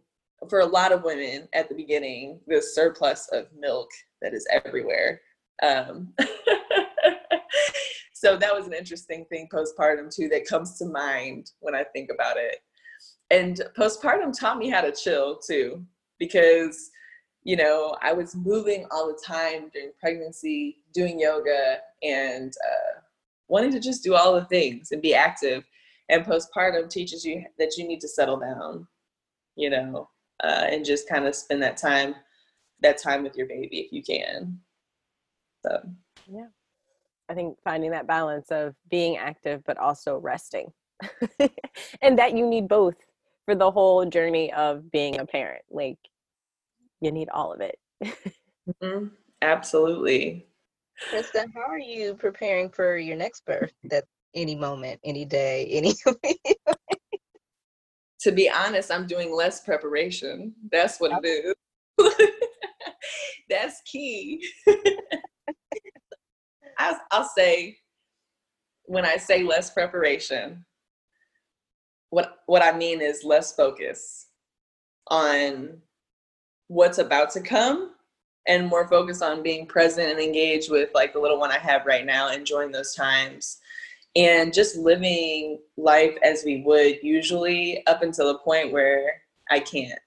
for 0.49 0.59
a 0.59 0.65
lot 0.65 0.91
of 0.91 1.03
women 1.03 1.47
at 1.53 1.69
the 1.69 1.75
beginning 1.75 2.39
this 2.47 2.75
surplus 2.75 3.27
of 3.31 3.47
milk 3.57 3.89
that 4.21 4.33
is 4.33 4.45
everywhere. 4.51 5.21
Um, 5.63 6.13
so 8.13 8.37
that 8.37 8.53
was 8.53 8.67
an 8.67 8.73
interesting 8.73 9.25
thing 9.25 9.47
postpartum 9.53 10.13
too 10.13 10.29
that 10.29 10.47
comes 10.47 10.77
to 10.77 10.85
mind 10.85 11.51
when 11.59 11.75
i 11.75 11.83
think 11.83 12.09
about 12.13 12.37
it. 12.37 12.57
And 13.31 13.61
postpartum 13.77 14.37
taught 14.37 14.57
me 14.57 14.69
how 14.69 14.81
to 14.81 14.91
chill 14.91 15.37
too 15.37 15.85
because 16.19 16.91
you 17.43 17.55
know, 17.55 17.95
I 18.01 18.13
was 18.13 18.35
moving 18.35 18.85
all 18.91 19.07
the 19.07 19.19
time 19.25 19.69
during 19.73 19.91
pregnancy, 19.99 20.77
doing 20.93 21.19
yoga, 21.19 21.77
and 22.03 22.51
uh, 22.51 22.99
wanting 23.47 23.71
to 23.71 23.79
just 23.79 24.03
do 24.03 24.13
all 24.13 24.35
the 24.35 24.45
things 24.45 24.91
and 24.91 25.01
be 25.01 25.15
active. 25.15 25.63
And 26.09 26.25
postpartum 26.25 26.89
teaches 26.89 27.23
you 27.23 27.43
that 27.57 27.77
you 27.77 27.87
need 27.87 28.01
to 28.01 28.07
settle 28.07 28.39
down, 28.39 28.87
you 29.55 29.69
know, 29.69 30.09
uh, 30.43 30.65
and 30.69 30.85
just 30.85 31.09
kind 31.09 31.25
of 31.25 31.35
spend 31.35 31.61
that 31.63 31.77
time, 31.77 32.15
that 32.81 32.97
time 32.97 33.23
with 33.23 33.35
your 33.35 33.47
baby 33.47 33.79
if 33.79 33.91
you 33.91 34.03
can. 34.03 34.59
So, 35.65 35.79
yeah, 36.31 36.47
I 37.29 37.33
think 37.33 37.57
finding 37.63 37.91
that 37.91 38.07
balance 38.07 38.47
of 38.51 38.75
being 38.89 39.17
active 39.17 39.61
but 39.65 39.77
also 39.77 40.17
resting, 40.17 40.71
and 42.01 42.17
that 42.17 42.35
you 42.35 42.47
need 42.47 42.67
both 42.67 42.95
for 43.45 43.55
the 43.55 43.71
whole 43.71 44.05
journey 44.05 44.53
of 44.53 44.91
being 44.91 45.19
a 45.19 45.25
parent. 45.25 45.63
Like 45.69 45.97
you 47.01 47.11
need 47.11 47.29
all 47.29 47.53
of 47.53 47.61
it. 47.61 47.77
mm-hmm. 48.03 49.07
Absolutely. 49.41 50.47
Krista, 51.11 51.45
how 51.53 51.61
are 51.61 51.79
you 51.79 52.13
preparing 52.15 52.69
for 52.69 52.97
your 52.97 53.15
next 53.15 53.45
birth? 53.45 53.71
That 53.85 54.03
any 54.35 54.55
moment, 54.55 54.99
any 55.03 55.25
day, 55.25 55.65
any. 55.71 55.93
To 58.21 58.31
be 58.31 58.49
honest, 58.49 58.91
I'm 58.91 59.07
doing 59.07 59.33
less 59.33 59.61
preparation. 59.61 60.53
That's 60.71 60.99
what 60.99 61.11
it 61.23 61.27
is. 61.27 61.55
That's 63.49 63.81
key. 63.81 64.45
I'll, 66.77 66.99
I'll 67.11 67.29
say, 67.35 67.77
when 68.83 69.05
I 69.05 69.17
say 69.17 69.43
less 69.43 69.69
preparation, 69.69 70.65
what 72.09 72.39
what 72.47 72.63
I 72.63 72.75
mean 72.75 73.01
is 73.01 73.23
less 73.23 73.55
focus 73.55 74.27
on 75.07 75.77
what's 76.67 76.97
about 76.97 77.29
to 77.31 77.41
come 77.41 77.91
and 78.47 78.67
more 78.67 78.87
focus 78.87 79.21
on 79.21 79.43
being 79.43 79.67
present 79.67 80.09
and 80.09 80.19
engaged 80.19 80.71
with 80.71 80.89
like 80.95 81.13
the 81.13 81.19
little 81.19 81.39
one 81.39 81.51
I 81.51 81.59
have 81.59 81.85
right 81.85 82.05
now, 82.05 82.29
enjoying 82.29 82.71
those 82.71 82.95
times 82.95 83.59
and 84.15 84.53
just 84.53 84.75
living 84.75 85.59
life 85.77 86.17
as 86.23 86.43
we 86.43 86.63
would 86.63 86.97
usually 87.03 87.85
up 87.87 88.01
until 88.01 88.27
the 88.27 88.39
point 88.39 88.71
where 88.71 89.21
I 89.49 89.59
can't. 89.59 89.99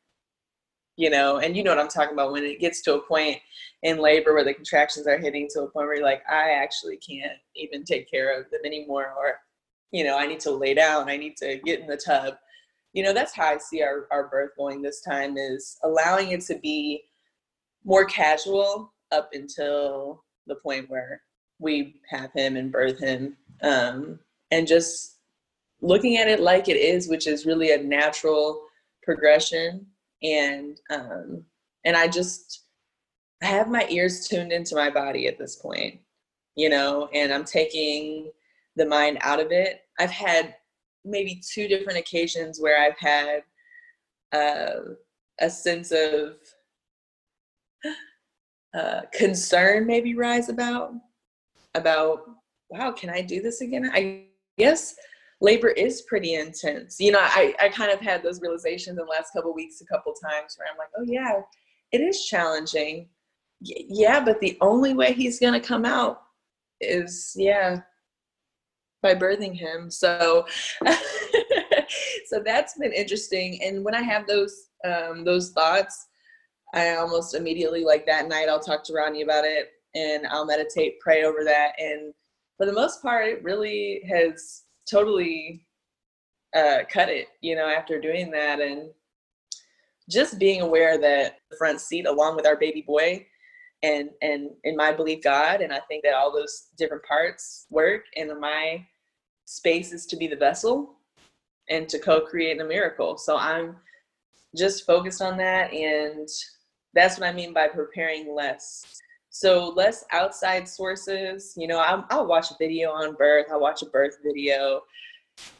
You 0.97 1.09
know, 1.09 1.39
and 1.39 1.57
you 1.57 1.65
know 1.65 1.71
what 1.71 1.79
I'm 1.79 1.89
talking 1.89 2.13
about 2.13 2.33
when 2.33 2.45
it 2.45 2.61
gets 2.61 2.83
to 2.83 2.95
a 2.95 3.03
point 3.03 3.39
in 3.83 3.99
labor 3.99 4.35
where 4.35 4.45
the 4.45 4.53
contractions 4.53 5.07
are 5.07 5.19
hitting 5.19 5.49
to 5.51 5.61
a 5.63 5.71
point 5.71 5.87
where 5.87 5.97
you're 5.97 6.05
like, 6.05 6.23
I 6.29 6.51
actually 6.51 6.99
can't 6.99 7.39
even 7.57 7.85
take 7.85 8.11
care 8.11 8.39
of 8.39 8.51
them 8.51 8.61
anymore, 8.65 9.15
or, 9.19 9.41
you 9.91 10.05
know, 10.05 10.19
I 10.19 10.27
need 10.27 10.41
to 10.41 10.51
lay 10.51 10.75
down, 10.75 11.09
I 11.09 11.17
need 11.17 11.37
to 11.39 11.59
get 11.65 11.81
in 11.81 11.87
the 11.87 11.97
tub. 11.97 12.35
You 12.93 13.03
know 13.03 13.15
that's 13.15 13.35
how 13.35 13.47
i 13.47 13.57
see 13.57 13.83
our, 13.83 14.07
our 14.11 14.29
birth 14.29 14.51
going 14.59 14.83
this 14.83 15.01
time 15.01 15.39
is 15.39 15.79
allowing 15.83 16.33
it 16.33 16.43
to 16.43 16.59
be 16.59 17.05
more 17.85 18.05
casual 18.05 18.93
up 19.13 19.31
until 19.33 20.25
the 20.47 20.57
point 20.57 20.91
where 20.91 21.23
we 21.59 21.97
have 22.11 22.33
him 22.33 22.57
and 22.57 22.71
birth 22.71 22.99
him 22.99 23.37
um, 23.63 24.19
and 24.51 24.67
just 24.67 25.19
looking 25.81 26.17
at 26.17 26.29
it 26.29 26.41
like 26.41 26.69
it 26.69 26.77
is 26.77 27.09
which 27.09 27.27
is 27.27 27.47
really 27.47 27.73
a 27.73 27.83
natural 27.83 28.63
progression. 29.03 29.87
And 30.23 30.79
um, 30.91 31.45
and 31.85 31.97
i 31.97 32.07
just 32.07 32.67
i 33.43 33.47
have 33.47 33.69
my 33.69 33.85
ears 33.91 34.29
tuned 34.29 34.53
into 34.53 34.77
my 34.77 34.89
body 34.89 35.27
at 35.27 35.37
this 35.37 35.57
point 35.57 35.99
you 36.55 36.69
know 36.69 37.09
and 37.13 37.33
i'm 37.33 37.45
taking 37.45 38.31
the 38.77 38.87
mind 38.87 39.19
out 39.21 39.41
of 39.41 39.53
it. 39.53 39.83
I've 39.99 40.11
had 40.11 40.55
maybe 41.05 41.41
two 41.53 41.69
different 41.69 41.99
occasions 41.99 42.61
where 42.61 42.81
I've 42.81 42.99
had 42.99 43.43
uh, 44.33 44.95
a 45.41 45.51
sense 45.51 45.93
of 45.93 46.37
uh, 48.75 49.03
concern 49.13 49.87
maybe 49.87 50.15
rise 50.15 50.49
about 50.49 50.93
about 51.75 52.21
wow 52.73 52.91
can 52.91 53.11
I 53.11 53.21
do 53.21 53.41
this 53.43 53.61
again? 53.61 53.91
I 53.93 54.25
guess 54.59 54.95
labor 55.41 55.69
is 55.69 56.03
pretty 56.03 56.35
intense. 56.35 56.99
You 57.01 57.13
know, 57.13 57.21
I, 57.21 57.55
I 57.61 57.69
kind 57.69 57.93
of 57.93 58.01
had 58.01 58.23
those 58.23 58.41
realizations 58.41 58.99
in 58.99 59.05
the 59.05 59.11
last 59.11 59.33
couple 59.33 59.53
weeks 59.53 59.81
a 59.81 59.87
couple 59.87 60.13
times 60.13 60.57
where 60.57 60.69
I'm 60.71 60.79
like, 60.79 60.89
oh 60.97 61.05
yeah, 61.05 61.41
it 61.91 62.01
is 62.01 62.25
challenging. 62.25 63.09
Y- 63.61 63.85
yeah, 63.89 64.25
but 64.25 64.41
the 64.41 64.57
only 64.61 64.95
way 64.95 65.13
he's 65.13 65.41
going 65.41 65.53
to 65.53 65.61
come 65.61 65.85
out 65.85 66.23
is, 66.81 67.33
yeah, 67.37 67.81
by 69.03 69.15
birthing 69.15 69.55
him. 69.55 69.91
So, 69.91 70.47
so 72.27 72.41
that's 72.45 72.79
been 72.79 72.93
interesting. 72.93 73.61
And 73.65 73.85
when 73.85 73.95
I 73.95 74.03
have 74.03 74.27
those, 74.27 74.69
um, 74.85 75.25
those 75.25 75.51
thoughts, 75.51 76.07
I 76.73 76.95
almost 76.95 77.35
immediately, 77.35 77.85
like 77.85 78.07
that 78.07 78.29
night, 78.29 78.49
I'll 78.49 78.61
talk 78.61 78.85
to 78.85 78.95
Ronnie 78.95 79.23
about 79.23 79.45
it 79.45 79.71
and 79.95 80.27
I'll 80.29 80.47
meditate, 80.47 81.01
pray 81.01 81.25
over 81.25 81.45
that. 81.45 81.73
And 81.79 82.15
for 82.57 82.67
the 82.67 82.73
most 82.73 83.03
part, 83.03 83.27
it 83.27 83.43
really 83.43 84.03
has 84.09 84.63
totally 84.91 85.65
uh, 86.55 86.79
cut 86.91 87.09
it, 87.09 87.29
you 87.41 87.57
know, 87.57 87.67
after 87.67 88.01
doing 88.01 88.31
that. 88.31 88.61
And 88.61 88.91
just 90.11 90.39
being 90.39 90.61
aware 90.61 90.99
that 90.99 91.39
the 91.51 91.57
front 91.57 91.81
seat, 91.81 92.07
along 92.07 92.37
with 92.37 92.47
our 92.47 92.57
baby 92.57 92.83
boy, 92.87 93.27
and 93.83 94.11
and 94.21 94.51
in 94.65 94.77
my 94.77 94.93
belief 94.93 95.23
God, 95.23 95.61
and 95.61 95.73
I 95.73 95.81
think 95.89 96.05
that 96.05 96.15
all 96.15 96.33
those 96.33 96.69
different 96.77 97.05
parts 97.05 97.67
work, 97.71 98.05
and 98.17 98.31
my 98.41 98.87
space 99.45 99.93
is 99.93 100.07
to 100.07 100.17
be 100.17 100.27
the 100.27 100.37
vessel 100.37 100.95
and 101.69 101.89
to 101.89 101.99
co-create 101.99 102.61
a 102.61 102.65
miracle. 102.65 103.17
So 103.17 103.37
I'm 103.37 103.77
just 104.57 104.87
focused 104.87 105.23
on 105.23 105.37
that, 105.39 105.73
and 105.73 106.29
that's 106.95 107.19
what 107.19 107.29
I 107.29 107.33
mean 107.33 107.53
by 107.53 107.69
preparing 107.69 108.35
less. 108.35 109.02
So 109.33 109.71
less 109.71 110.05
outside 110.13 110.69
sources. 110.69 111.55
You 111.57 111.67
know, 111.67 111.79
I'll, 111.79 112.07
I'll 112.11 112.27
watch 112.27 112.51
a 112.51 112.57
video 112.59 112.91
on 112.91 113.15
birth. 113.15 113.47
I'll 113.51 113.61
watch 113.61 113.83
a 113.83 113.87
birth 113.87 114.19
video. 114.23 114.83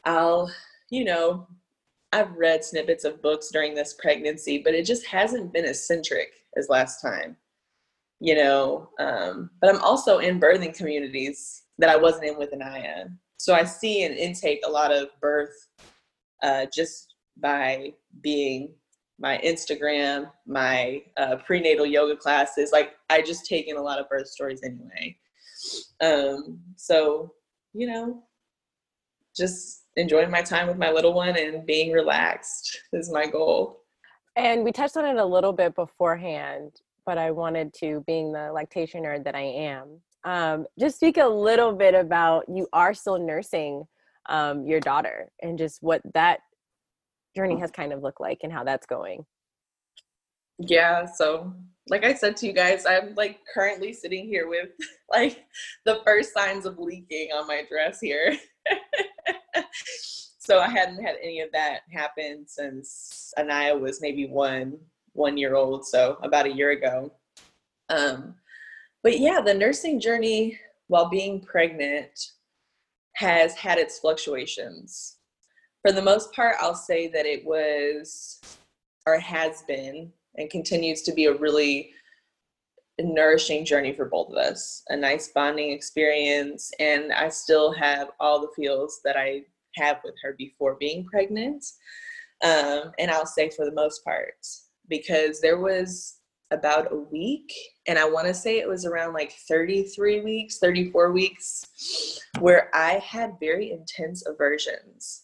I'll, 0.05 0.53
you 0.91 1.05
know, 1.05 1.49
I've 2.13 2.33
read 2.37 2.63
snippets 2.63 3.05
of 3.05 3.23
books 3.23 3.49
during 3.51 3.75
this 3.75 3.95
pregnancy, 3.95 4.59
but 4.59 4.75
it 4.75 4.85
just 4.85 5.07
hasn't 5.07 5.55
been 5.55 5.65
as 5.65 5.87
centric 5.87 6.29
as 6.59 6.69
last 6.69 7.01
time, 7.01 7.35
you 8.21 8.35
know. 8.35 8.91
Um, 8.99 9.51
but 9.61 9.75
I'm 9.75 9.81
also 9.81 10.19
in 10.19 10.39
birthing 10.39 10.77
communities 10.77 11.63
that 11.79 11.89
I 11.89 11.97
wasn't 11.97 12.27
in 12.27 12.39
with 12.39 12.53
Anaya. 12.53 13.07
So 13.39 13.55
I 13.55 13.65
see 13.65 14.05
and 14.05 14.15
intake 14.15 14.61
a 14.67 14.71
lot 14.71 14.93
of 14.93 15.09
birth 15.23 15.69
uh, 16.43 16.67
just 16.73 17.15
by 17.39 17.95
being 18.21 18.75
my 19.23 19.39
Instagram, 19.45 20.31
my 20.47 21.01
uh, 21.17 21.37
prenatal 21.37 21.87
yoga 21.87 22.17
classes. 22.17 22.73
Like 22.73 22.97
I 23.09 23.23
just 23.23 23.47
take 23.47 23.69
in 23.69 23.77
a 23.77 23.81
lot 23.81 24.01
of 24.01 24.09
birth 24.09 24.27
stories 24.27 24.63
anyway. 24.65 25.17
Um, 26.03 26.59
so, 26.77 27.33
you 27.73 27.87
know, 27.87 28.25
just 29.35 29.85
enjoying 29.97 30.31
my 30.31 30.43
time 30.43 30.67
with 30.67 30.77
my 30.77 30.91
little 30.91 31.15
one 31.15 31.39
and 31.39 31.65
being 31.65 31.93
relaxed 31.93 32.81
is 32.93 33.11
my 33.13 33.27
goal. 33.27 33.85
And 34.35 34.65
we 34.65 34.73
touched 34.73 34.97
on 34.97 35.05
it 35.05 35.17
a 35.17 35.25
little 35.25 35.53
bit 35.53 35.77
beforehand, 35.77 36.81
but 37.07 37.17
I 37.17 37.31
wanted 37.31 37.73
to, 37.75 38.03
being 38.07 38.33
the 38.33 38.51
lactation 38.53 39.05
nerd 39.05 39.25
that 39.25 39.37
I 39.37 39.43
am, 39.43 40.01
um, 40.25 40.67
just 40.81 40.97
speak 40.97 41.19
a 41.19 41.27
little 41.27 41.73
bit 41.73 41.95
about 41.95 42.45
you 42.49 42.67
are 42.73 42.93
still 42.93 43.19
nursing 43.19 43.85
um, 44.29 44.67
your 44.67 44.81
daughter 44.81 45.31
and 45.43 45.59
just 45.59 45.83
what 45.83 46.01
that 46.15 46.41
journey 47.35 47.59
has 47.59 47.71
kind 47.71 47.93
of 47.93 48.03
looked 48.03 48.21
like 48.21 48.39
and 48.43 48.53
how 48.53 48.65
that's 48.65 48.87
going. 48.87 49.25
Yeah, 50.59 51.07
so 51.07 51.53
like 51.89 52.05
I 52.05 52.15
said 52.15 52.37
to 52.39 52.47
you 52.47 52.53
guys, 52.53 52.87
I'm 52.87 53.15
like 53.17 53.41
currently 53.53 53.93
sitting 53.93 54.27
here 54.27 54.49
with 54.49 54.71
like 55.11 55.45
the 55.85 56.01
first 56.05 56.33
signs 56.33 56.67
of 56.67 56.79
leaking 56.79 57.31
on 57.35 57.47
my 57.47 57.63
dress 57.69 58.01
here. 58.01 58.37
so 60.39 60.61
I 60.61 60.69
hadn't 60.69 61.03
had 61.03 61.17
any 61.23 61.41
of 61.41 61.51
that 61.53 61.81
happen 61.91 62.45
since 62.47 63.33
Anaya 63.39 63.77
was 63.77 64.01
maybe 64.01 64.27
one 64.27 64.79
one 65.15 65.37
year 65.37 65.57
old, 65.57 65.87
so 65.87 66.17
about 66.23 66.47
a 66.47 66.53
year 66.53 66.71
ago. 66.71 67.13
Um, 67.91 68.35
but 69.03 69.19
yeah, 69.19 69.41
the 69.41 69.53
nursing 69.53 70.01
journey 70.01 70.59
while 70.87 71.09
being 71.09 71.41
pregnant 71.41 72.33
has 73.15 73.55
had 73.55 73.79
its 73.79 73.99
fluctuations. 73.99 75.19
For 75.83 75.93
the 75.93 76.03
most 76.03 76.33
part, 76.33 76.57
I'll 76.61 76.75
say 76.75 77.09
that 77.09 77.27
it 77.27 77.45
was 77.45 78.41
or 79.07 79.19
has 79.19 79.63
been 79.63 80.13
and 80.37 80.51
continues 80.51 81.03
to 81.03 81.13
be 81.13 81.27
a 81.27 81.35
really 81.35 81.91
nourishing 83.01 83.65
journey 83.65 83.93
for 83.93 84.05
both 84.05 84.31
of 84.31 84.37
us 84.37 84.83
a 84.89 84.97
nice 84.97 85.29
bonding 85.29 85.71
experience 85.71 86.71
and 86.79 87.13
i 87.13 87.29
still 87.29 87.73
have 87.73 88.09
all 88.21 88.41
the 88.41 88.53
feels 88.55 89.01
that 89.03 89.17
i 89.17 89.43
have 89.75 89.99
with 90.05 90.15
her 90.23 90.35
before 90.37 90.77
being 90.79 91.05
pregnant. 91.07 91.65
Um, 92.45 92.93
and 92.99 93.11
i'll 93.11 93.27
say 93.27 93.51
for 93.51 93.65
the 93.65 93.73
most 93.73 94.05
part 94.05 94.35
because 94.89 95.41
there 95.41 95.59
was 95.59 96.19
about 96.51 96.93
a 96.93 96.97
week 96.97 97.51
and 97.89 97.99
i 97.99 98.05
want 98.05 98.27
to 98.27 98.35
say 98.35 98.59
it 98.59 98.69
was 98.69 98.85
around 98.85 99.15
like 99.15 99.33
33 99.49 100.21
weeks 100.21 100.59
34 100.59 101.13
weeks 101.13 102.21
where 102.41 102.69
i 102.75 103.03
had 103.05 103.41
very 103.41 103.73
intense 103.73 104.27
aversions 104.27 105.23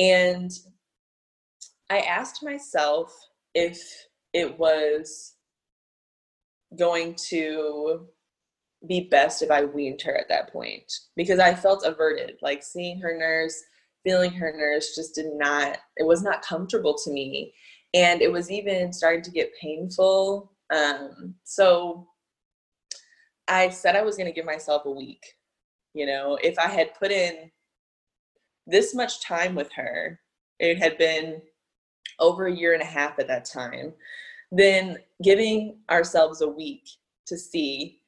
and 0.00 0.50
i 1.90 2.00
asked 2.00 2.42
myself 2.42 3.14
if 3.54 3.80
it 4.32 4.58
was 4.58 5.34
going 6.78 7.14
to 7.14 8.08
be 8.86 9.08
best 9.10 9.42
if 9.42 9.50
I 9.50 9.64
weaned 9.64 10.02
her 10.02 10.16
at 10.16 10.28
that 10.28 10.52
point 10.52 10.90
because 11.16 11.38
I 11.38 11.54
felt 11.54 11.84
averted. 11.84 12.36
Like 12.40 12.62
seeing 12.62 13.00
her 13.00 13.16
nurse, 13.16 13.62
feeling 14.04 14.32
her 14.32 14.52
nurse 14.56 14.94
just 14.94 15.14
did 15.14 15.34
not, 15.34 15.78
it 15.96 16.06
was 16.06 16.22
not 16.22 16.42
comfortable 16.42 16.96
to 17.04 17.10
me. 17.10 17.52
And 17.92 18.22
it 18.22 18.32
was 18.32 18.50
even 18.50 18.92
starting 18.92 19.22
to 19.22 19.30
get 19.30 19.52
painful. 19.60 20.52
Um, 20.72 21.34
so 21.44 22.06
I 23.48 23.68
said 23.68 23.96
I 23.96 24.02
was 24.02 24.16
going 24.16 24.28
to 24.28 24.32
give 24.32 24.46
myself 24.46 24.86
a 24.86 24.90
week. 24.90 25.24
You 25.92 26.06
know, 26.06 26.38
if 26.42 26.58
I 26.58 26.68
had 26.68 26.94
put 26.94 27.10
in 27.10 27.50
this 28.70 28.94
much 28.94 29.22
time 29.22 29.54
with 29.54 29.72
her, 29.72 30.20
it 30.58 30.78
had 30.78 30.98
been 30.98 31.40
over 32.18 32.46
a 32.46 32.54
year 32.54 32.74
and 32.74 32.82
a 32.82 32.86
half 32.86 33.18
at 33.18 33.28
that 33.28 33.44
time, 33.44 33.92
then 34.52 34.98
giving 35.22 35.78
ourselves 35.90 36.42
a 36.42 36.48
week 36.48 36.88
to 37.26 37.36
see 37.36 38.00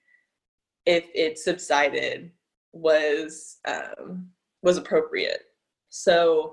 if 0.86 1.06
it 1.14 1.38
subsided 1.38 2.30
was 2.72 3.58
um, 3.66 4.28
was 4.62 4.76
appropriate. 4.76 5.42
So 5.90 6.52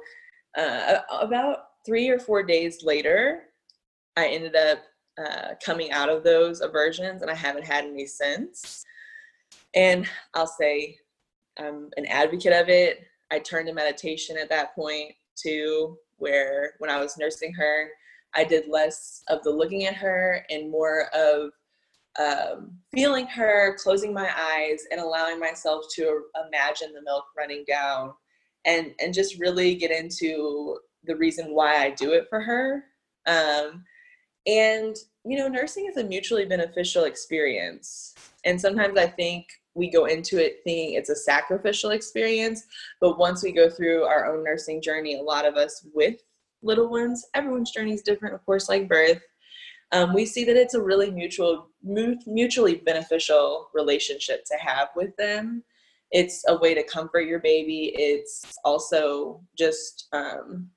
uh, 0.58 1.00
about 1.22 1.58
three 1.86 2.10
or 2.10 2.20
four 2.20 2.44
days 2.44 2.84
later, 2.84 3.44
I 4.18 4.28
ended 4.28 4.56
up 4.56 4.80
uh, 5.20 5.50
coming 5.64 5.92
out 5.92 6.10
of 6.10 6.24
those 6.24 6.62
aversions, 6.62 7.22
and 7.22 7.32
I 7.32 7.36
haven't 7.36 7.66
had 7.66 7.86
any 7.86 8.06
since. 8.06 8.84
And 9.76 10.08
I'll 10.34 10.48
say 10.48 10.98
I'm 11.58 11.90
an 11.98 12.06
advocate 12.06 12.54
of 12.54 12.70
it. 12.70 13.06
I 13.32 13.40
turned 13.40 13.68
to 13.68 13.74
meditation 13.74 14.38
at 14.38 14.50
that 14.50 14.76
point 14.76 15.14
too, 15.36 15.98
where 16.18 16.74
when 16.80 16.90
I 16.90 17.00
was 17.00 17.18
nursing 17.18 17.54
her, 17.54 17.90
I 18.36 18.44
did 18.44 18.68
less 18.68 19.24
of 19.28 19.44
the 19.44 19.50
looking 19.50 19.86
at 19.86 19.96
her 19.96 20.46
and 20.50 20.72
more 20.72 21.08
of 21.14 21.52
um, 22.20 22.78
feeling 22.92 23.28
her, 23.28 23.78
closing 23.82 24.14
my 24.14 24.30
eyes, 24.38 24.82
and 24.92 25.00
allowing 25.00 25.40
myself 25.40 25.86
to 25.96 26.24
imagine 26.48 26.94
the 26.94 27.02
milk 27.02 27.26
running 27.38 27.64
down, 27.68 28.14
and 28.66 28.94
and 29.00 29.14
just 29.14 29.40
really 29.40 29.76
get 29.76 29.92
into 29.92 30.78
the 31.06 31.16
reason 31.16 31.54
why 31.54 31.84
I 31.84 31.92
do 31.92 32.12
it 32.12 32.28
for 32.30 32.42
her. 32.42 32.84
Um, 33.26 33.86
and 34.46 34.96
you 35.24 35.38
know, 35.38 35.48
nursing 35.48 35.88
is 35.88 35.98
a 35.98 36.04
mutually 36.04 36.46
beneficial 36.46 37.06
experience, 37.06 38.16
and 38.44 38.60
sometimes 38.60 38.98
I 38.98 39.08
think 39.08 39.48
we 39.76 39.90
go 39.90 40.06
into 40.06 40.44
it 40.44 40.60
thinking 40.64 40.94
it's 40.94 41.10
a 41.10 41.16
sacrificial 41.16 41.92
experience, 41.92 42.64
but 43.00 43.18
once 43.18 43.44
we 43.44 43.52
go 43.52 43.70
through 43.70 44.04
our 44.04 44.34
own 44.34 44.44
nursing 44.44 44.82
journey, 44.82 45.20
a 45.20 45.24
lot 45.24 45.46
of 45.46 45.56
us 45.56 45.86
with 45.94 46.16
little 46.62 46.90
ones, 46.90 47.26
everyone's 47.34 47.72
journey 47.72 47.94
is 47.94 48.02
different, 48.02 48.36
of 48.36 48.46
course, 48.46 48.68
like 48.70 48.90
birth. 48.90 49.22
Um, 49.92 50.14
we 50.14 50.26
see 50.26 50.46
that 50.46 50.58
it's 50.58 50.76
a 50.76 50.82
really 50.82 51.10
mutual, 51.10 51.70
mutually 51.82 52.76
beneficial 52.76 53.70
relationship 53.74 54.44
to 54.46 54.58
have 54.58 54.90
with 54.96 55.16
them. 55.18 55.64
It's 56.12 56.44
a 56.48 56.58
way 56.58 56.74
to 56.74 56.84
comfort 56.84 57.22
your 57.22 57.40
baby. 57.40 57.94
It's 57.96 58.58
also 58.66 59.42
just 59.58 60.08
um, 60.12 60.70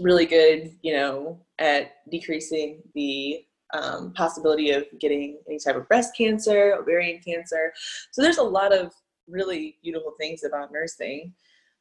really 0.00 0.26
good, 0.26 0.72
you 0.82 0.94
know, 0.94 1.40
at 1.58 1.92
decreasing 2.10 2.82
the 2.94 3.44
um, 3.72 4.12
possibility 4.12 4.70
of 4.70 4.84
getting 5.00 5.38
any 5.48 5.58
type 5.58 5.76
of 5.76 5.88
breast 5.88 6.16
cancer, 6.16 6.74
ovarian 6.74 7.20
cancer. 7.24 7.72
So 8.12 8.22
there's 8.22 8.38
a 8.38 8.42
lot 8.42 8.72
of 8.72 8.92
really 9.26 9.78
beautiful 9.82 10.12
things 10.20 10.44
about 10.44 10.72
nursing. 10.72 11.32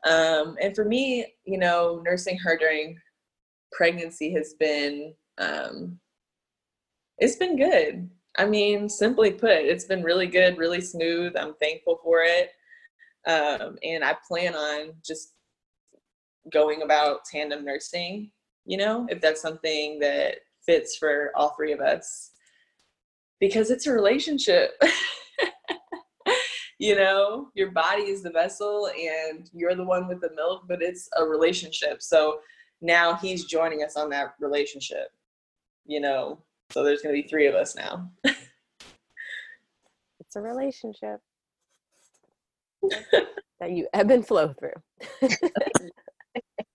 Um, 0.06 0.58
and 0.62 0.76
for 0.76 0.86
me, 0.86 1.26
you 1.46 1.58
know, 1.58 2.02
nursing 2.06 2.38
her 2.40 2.58
during 2.58 2.98
pregnancy 3.72 4.32
has 4.34 4.54
been 4.60 5.14
um, 5.38 6.00
it's 7.18 7.36
been 7.36 7.58
good. 7.58 8.10
I 8.38 8.46
mean, 8.46 8.90
simply 8.90 9.32
put, 9.32 9.52
it's 9.52 9.86
been 9.86 10.04
really 10.04 10.28
good, 10.28 10.58
really 10.58 10.82
smooth. 10.82 11.34
I'm 11.38 11.54
thankful 11.62 12.00
for 12.04 12.24
it. 12.24 12.50
Um, 13.28 13.78
and 13.84 14.04
I 14.04 14.16
plan 14.28 14.56
on 14.56 14.94
just 15.06 15.34
going 16.52 16.82
about 16.82 17.26
tandem 17.32 17.64
nursing, 17.64 18.32
you 18.66 18.78
know, 18.78 19.08
if 19.10 19.22
that's 19.22 19.42
something 19.42 20.00
that 20.00 20.38
fits 20.66 20.98
for 20.98 21.32
all 21.36 21.50
three 21.50 21.72
of 21.72 21.80
us 21.80 22.32
because 23.40 23.72
it's 23.72 23.88
a 23.88 23.92
relationship. 23.92 24.72
you 26.80 26.96
know, 26.96 27.50
your 27.56 27.72
body 27.72 28.04
is 28.04 28.24
the 28.24 28.30
vessel 28.30 28.88
and 28.88 29.50
you're 29.54 29.76
the 29.76 29.84
one 29.84 30.08
with 30.08 30.22
the 30.22 30.32
milk, 30.36 30.64
but 30.68 30.82
it's 30.82 31.10
a 31.18 31.26
relationship. 31.26 32.02
So 32.02 32.40
now 32.82 33.16
he's 33.16 33.46
joining 33.46 33.84
us 33.84 33.96
on 33.96 34.10
that 34.10 34.36
relationship, 34.40 35.10
you 35.86 36.00
know. 36.00 36.40
So 36.72 36.84
there's 36.84 37.02
going 37.02 37.16
to 37.16 37.22
be 37.22 37.28
three 37.28 37.48
of 37.48 37.56
us 37.56 37.76
now. 37.76 38.10
it's 38.24 38.36
a 40.36 40.42
relationship 40.42 41.22
that 43.60 43.72
you 43.72 43.88
ebb 43.94 44.12
and 44.12 44.26
flow 44.26 44.54
through. 44.54 45.30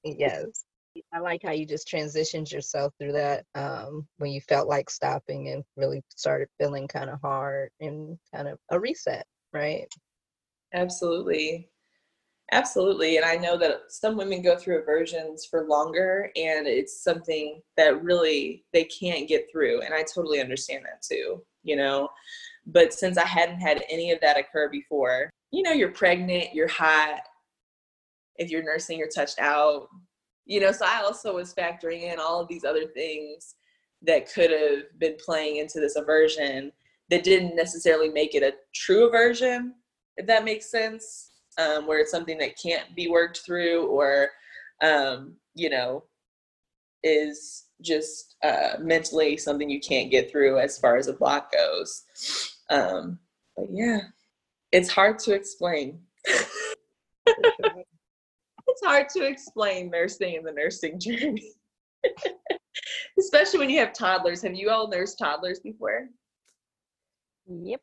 yes. 0.05 0.65
I 1.13 1.21
like 1.21 1.43
how 1.43 1.53
you 1.53 1.67
just 1.67 1.89
transitioned 1.89 2.53
yourself 2.53 2.93
through 2.99 3.13
that 3.13 3.45
um, 3.55 4.07
when 4.19 4.31
you 4.31 4.41
felt 4.41 4.69
like 4.69 4.91
stopping 4.91 5.49
and 5.49 5.65
really 5.77 6.03
started 6.09 6.49
feeling 6.59 6.89
kind 6.89 7.11
of 7.11 7.21
hard 7.21 7.71
and 7.81 8.19
kind 8.35 8.49
of 8.49 8.59
a 8.71 8.79
reset, 8.79 9.27
right? 9.53 9.87
Absolutely. 10.75 11.69
Absolutely. 12.51 13.19
And 13.19 13.27
I 13.27 13.37
know 13.37 13.59
that 13.59 13.81
some 13.89 14.17
women 14.17 14.41
go 14.41 14.57
through 14.57 14.81
aversions 14.81 15.45
for 15.45 15.67
longer 15.69 16.31
and 16.35 16.67
it's 16.67 17.03
something 17.05 17.61
that 17.77 18.03
really 18.03 18.65
they 18.73 18.85
can't 18.85 19.29
get 19.29 19.47
through. 19.53 19.83
And 19.83 19.93
I 19.93 20.03
totally 20.03 20.41
understand 20.41 20.85
that 20.85 21.03
too, 21.03 21.43
you 21.63 21.77
know. 21.77 22.09
But 22.67 22.95
since 22.95 23.19
I 23.19 23.27
hadn't 23.27 23.61
had 23.61 23.85
any 23.91 24.13
of 24.13 24.21
that 24.23 24.39
occur 24.39 24.71
before, 24.71 25.29
you 25.51 25.63
know, 25.63 25.73
you're 25.73 25.93
pregnant, 25.93 26.55
you're 26.55 26.69
hot. 26.69 27.21
If 28.37 28.51
you're 28.51 28.63
nursing, 28.63 28.99
you're 28.99 29.09
touched 29.09 29.39
out. 29.39 29.89
You 30.49 30.61
know, 30.61 30.73
so 30.73 30.85
I 30.87 31.03
also 31.03 31.37
was 31.37 31.55
factoring 31.55 32.03
in 32.03 32.19
all 32.19 32.41
of 32.41 32.49
these 32.49 32.65
other 32.65 32.87
things 32.87 33.55
that 34.03 34.33
could 34.33 34.51
have 34.51 34.99
been 34.99 35.17
playing 35.25 35.59
into 35.59 35.79
this 35.79 35.95
aversion 35.95 36.73
that 37.11 37.23
didn't 37.23 37.55
necessarily 37.55 38.09
make 38.09 38.35
it 38.35 38.43
a 38.43 38.55
true 38.75 39.07
aversion, 39.07 39.75
if 40.17 40.27
that 40.27 40.45
makes 40.45 40.71
sense, 40.71 41.33
um, 41.59 41.87
where 41.87 42.01
it's 42.01 42.11
something 42.11 42.39
that 42.39 42.59
can't 42.61 42.97
be 42.97 43.09
worked 43.09 43.43
through 43.45 43.87
or, 43.89 44.31
um, 44.83 45.35
you 45.55 45.69
know, 45.69 46.05
is 47.03 47.67
just 47.83 48.37
uh, 48.43 48.77
mentally 48.81 49.37
something 49.37 49.69
you 49.69 49.81
can't 49.81 50.11
get 50.11 50.31
through 50.31 50.59
as 50.59 50.79
far 50.79 50.97
as 50.97 51.09
a 51.09 51.13
block 51.13 51.53
goes. 51.53 52.05
Um, 52.71 53.19
but 53.57 53.67
yeah, 53.71 54.01
it's 54.73 54.89
hard 54.89 55.19
to 55.21 55.35
explain. 55.35 56.01
it's 58.69 58.85
hard 58.85 59.09
to 59.11 59.27
explain 59.27 59.91
nursing 59.91 60.37
and 60.37 60.47
the 60.47 60.53
nursing 60.53 60.99
journey. 61.01 61.53
Especially 63.19 63.59
when 63.59 63.71
you 63.71 63.79
have 63.81 63.93
toddlers. 63.93 64.43
Have 64.43 64.55
you 64.55 64.71
all 64.71 64.89
nursed 64.89 65.19
toddlers 65.19 65.61
before? 65.61 66.09
Yep. 67.47 67.81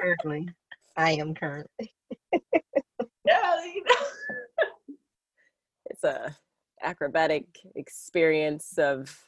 currently. 0.00 0.48
I 0.96 1.12
am 1.12 1.34
currently. 1.34 1.92
yeah, 3.26 3.64
you 3.64 3.84
know. 3.84 4.64
it's 5.86 6.04
a 6.04 6.34
acrobatic 6.82 7.46
experience 7.76 8.78
of 8.78 9.18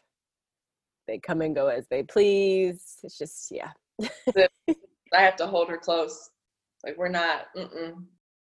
they 1.07 1.19
come 1.19 1.41
and 1.43 1.55
go 1.55 1.69
as 1.69 1.87
they 1.89 2.03
please. 2.03 2.97
It's 3.03 3.19
just 3.19 3.51
yeah. 3.51 3.71
I 4.33 5.21
have 5.21 5.37
to 5.37 5.47
hold 5.47 5.69
her 5.69 5.79
close. 5.79 6.31
Like 6.85 6.97
we're 6.97 7.09
not. 7.09 7.47
Mm-mm. 7.57 8.05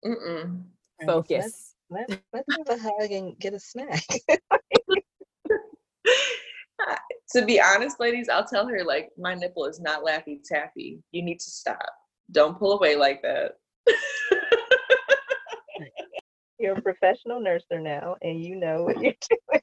Mm-mm. 0.06 0.64
Focus. 1.06 1.76
Let's, 1.90 2.10
let's, 2.10 2.22
let's 2.34 2.58
have 2.58 2.80
a 2.80 2.82
hug 2.82 3.12
and 3.12 3.38
get 3.40 3.54
a 3.54 3.60
snack. 3.60 4.04
to 7.34 7.46
be 7.46 7.62
honest, 7.62 8.00
ladies, 8.00 8.30
I'll 8.30 8.46
tell 8.46 8.68
her 8.68 8.84
like 8.84 9.10
my 9.18 9.34
nipple 9.34 9.66
is 9.66 9.80
not 9.80 10.04
laffy 10.04 10.40
taffy. 10.44 11.00
You 11.12 11.24
need 11.24 11.40
to 11.40 11.50
stop. 11.50 11.86
Don't 12.32 12.58
pull 12.58 12.74
away 12.78 12.96
like 12.96 13.22
that. 13.22 13.54
you're 16.60 16.78
a 16.78 16.82
professional 16.82 17.40
nurser 17.40 17.82
now, 17.82 18.16
and 18.22 18.44
you 18.44 18.56
know 18.56 18.84
what 18.84 19.02
you're 19.02 19.14
doing. 19.30 19.62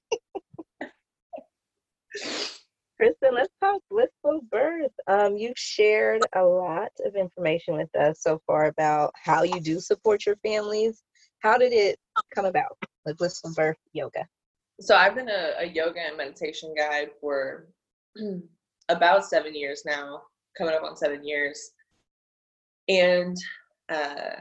Kristen, 2.97 3.35
let's 3.35 3.53
talk 3.61 3.83
blissful 3.91 4.41
birth. 4.51 4.93
Um, 5.09 5.37
you've 5.37 5.59
shared 5.59 6.23
a 6.35 6.43
lot 6.45 6.93
of 7.05 7.17
information 7.17 7.77
with 7.77 7.95
us 7.97 8.23
so 8.23 8.41
far 8.47 8.67
about 8.67 9.13
how 9.17 9.43
you 9.43 9.61
do 9.61 9.81
support 9.81 10.25
your 10.25 10.37
families. 10.37 11.03
How 11.45 11.59
did 11.59 11.75
it 11.75 11.99
come 12.35 12.47
about, 12.47 12.79
blissful 13.19 13.53
birth 13.55 13.77
yoga? 13.93 14.27
So 14.81 14.97
I've 14.97 15.15
been 15.15 15.29
a, 15.29 15.53
a 15.59 15.67
yoga 15.67 16.01
and 16.01 16.17
meditation 16.17 16.75
guide 16.75 17.11
for 17.21 17.67
about 18.89 19.27
seven 19.27 19.55
years 19.55 19.83
now, 19.85 20.23
coming 20.57 20.75
up 20.75 20.83
on 20.83 20.97
seven 20.97 21.23
years, 21.23 21.73
and 22.89 23.37
uh, 23.91 24.41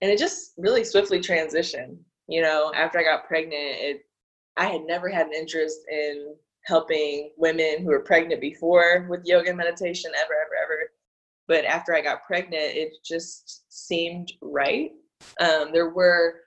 and 0.00 0.10
it 0.12 0.16
just 0.16 0.52
really 0.56 0.84
swiftly 0.84 1.18
transitioned. 1.18 1.96
You 2.28 2.42
know, 2.42 2.72
after 2.72 3.00
I 3.00 3.02
got 3.02 3.26
pregnant, 3.26 3.54
it 3.56 4.02
I 4.56 4.66
had 4.66 4.82
never 4.82 5.08
had 5.08 5.26
an 5.26 5.34
interest 5.34 5.80
in 5.90 6.36
helping 6.66 7.32
women 7.36 7.78
who 7.80 7.86
were 7.86 8.04
pregnant 8.04 8.40
before 8.40 9.08
with 9.10 9.24
yoga 9.24 9.48
and 9.48 9.58
meditation 9.58 10.12
ever, 10.16 10.34
ever, 10.34 10.54
ever. 10.62 10.90
But 11.48 11.64
after 11.64 11.96
I 11.96 12.00
got 12.00 12.24
pregnant, 12.24 12.62
it 12.62 12.92
just 13.04 13.64
seemed 13.70 14.30
right. 14.40 14.92
Um, 15.40 15.70
there 15.72 15.90
were 15.90 16.40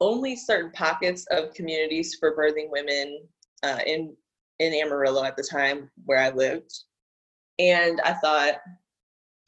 only 0.00 0.36
certain 0.36 0.70
pockets 0.72 1.26
of 1.30 1.54
communities 1.54 2.16
for 2.18 2.36
birthing 2.36 2.70
women 2.70 3.20
uh, 3.62 3.78
in 3.86 4.14
in 4.58 4.72
Amarillo 4.74 5.22
at 5.24 5.36
the 5.36 5.42
time 5.42 5.90
where 6.06 6.18
I 6.18 6.30
lived, 6.30 6.72
and 7.58 8.00
I 8.02 8.14
thought 8.14 8.54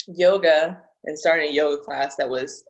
yoga 0.06 0.82
and 1.04 1.18
starting 1.18 1.48
a 1.48 1.52
yoga 1.52 1.82
class 1.82 2.16
that 2.16 2.28
was 2.28 2.64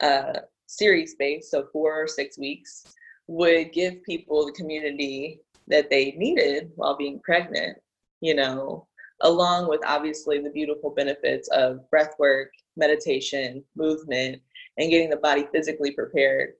uh, 0.00 0.40
series 0.66 1.14
based, 1.18 1.50
so 1.50 1.66
four 1.72 2.02
or 2.02 2.06
six 2.06 2.38
weeks, 2.38 2.84
would 3.26 3.72
give 3.72 4.02
people 4.04 4.46
the 4.46 4.52
community 4.52 5.40
that 5.68 5.90
they 5.90 6.12
needed 6.12 6.70
while 6.76 6.96
being 6.96 7.20
pregnant, 7.20 7.78
you 8.20 8.34
know, 8.34 8.86
along 9.22 9.68
with 9.68 9.80
obviously 9.86 10.40
the 10.40 10.50
beautiful 10.50 10.90
benefits 10.90 11.48
of 11.48 11.88
breath 11.90 12.14
work, 12.18 12.50
meditation, 12.76 13.62
movement, 13.76 14.40
and 14.78 14.90
getting 14.90 15.10
the 15.10 15.16
body 15.16 15.46
physically 15.52 15.92
prepared. 15.92 16.54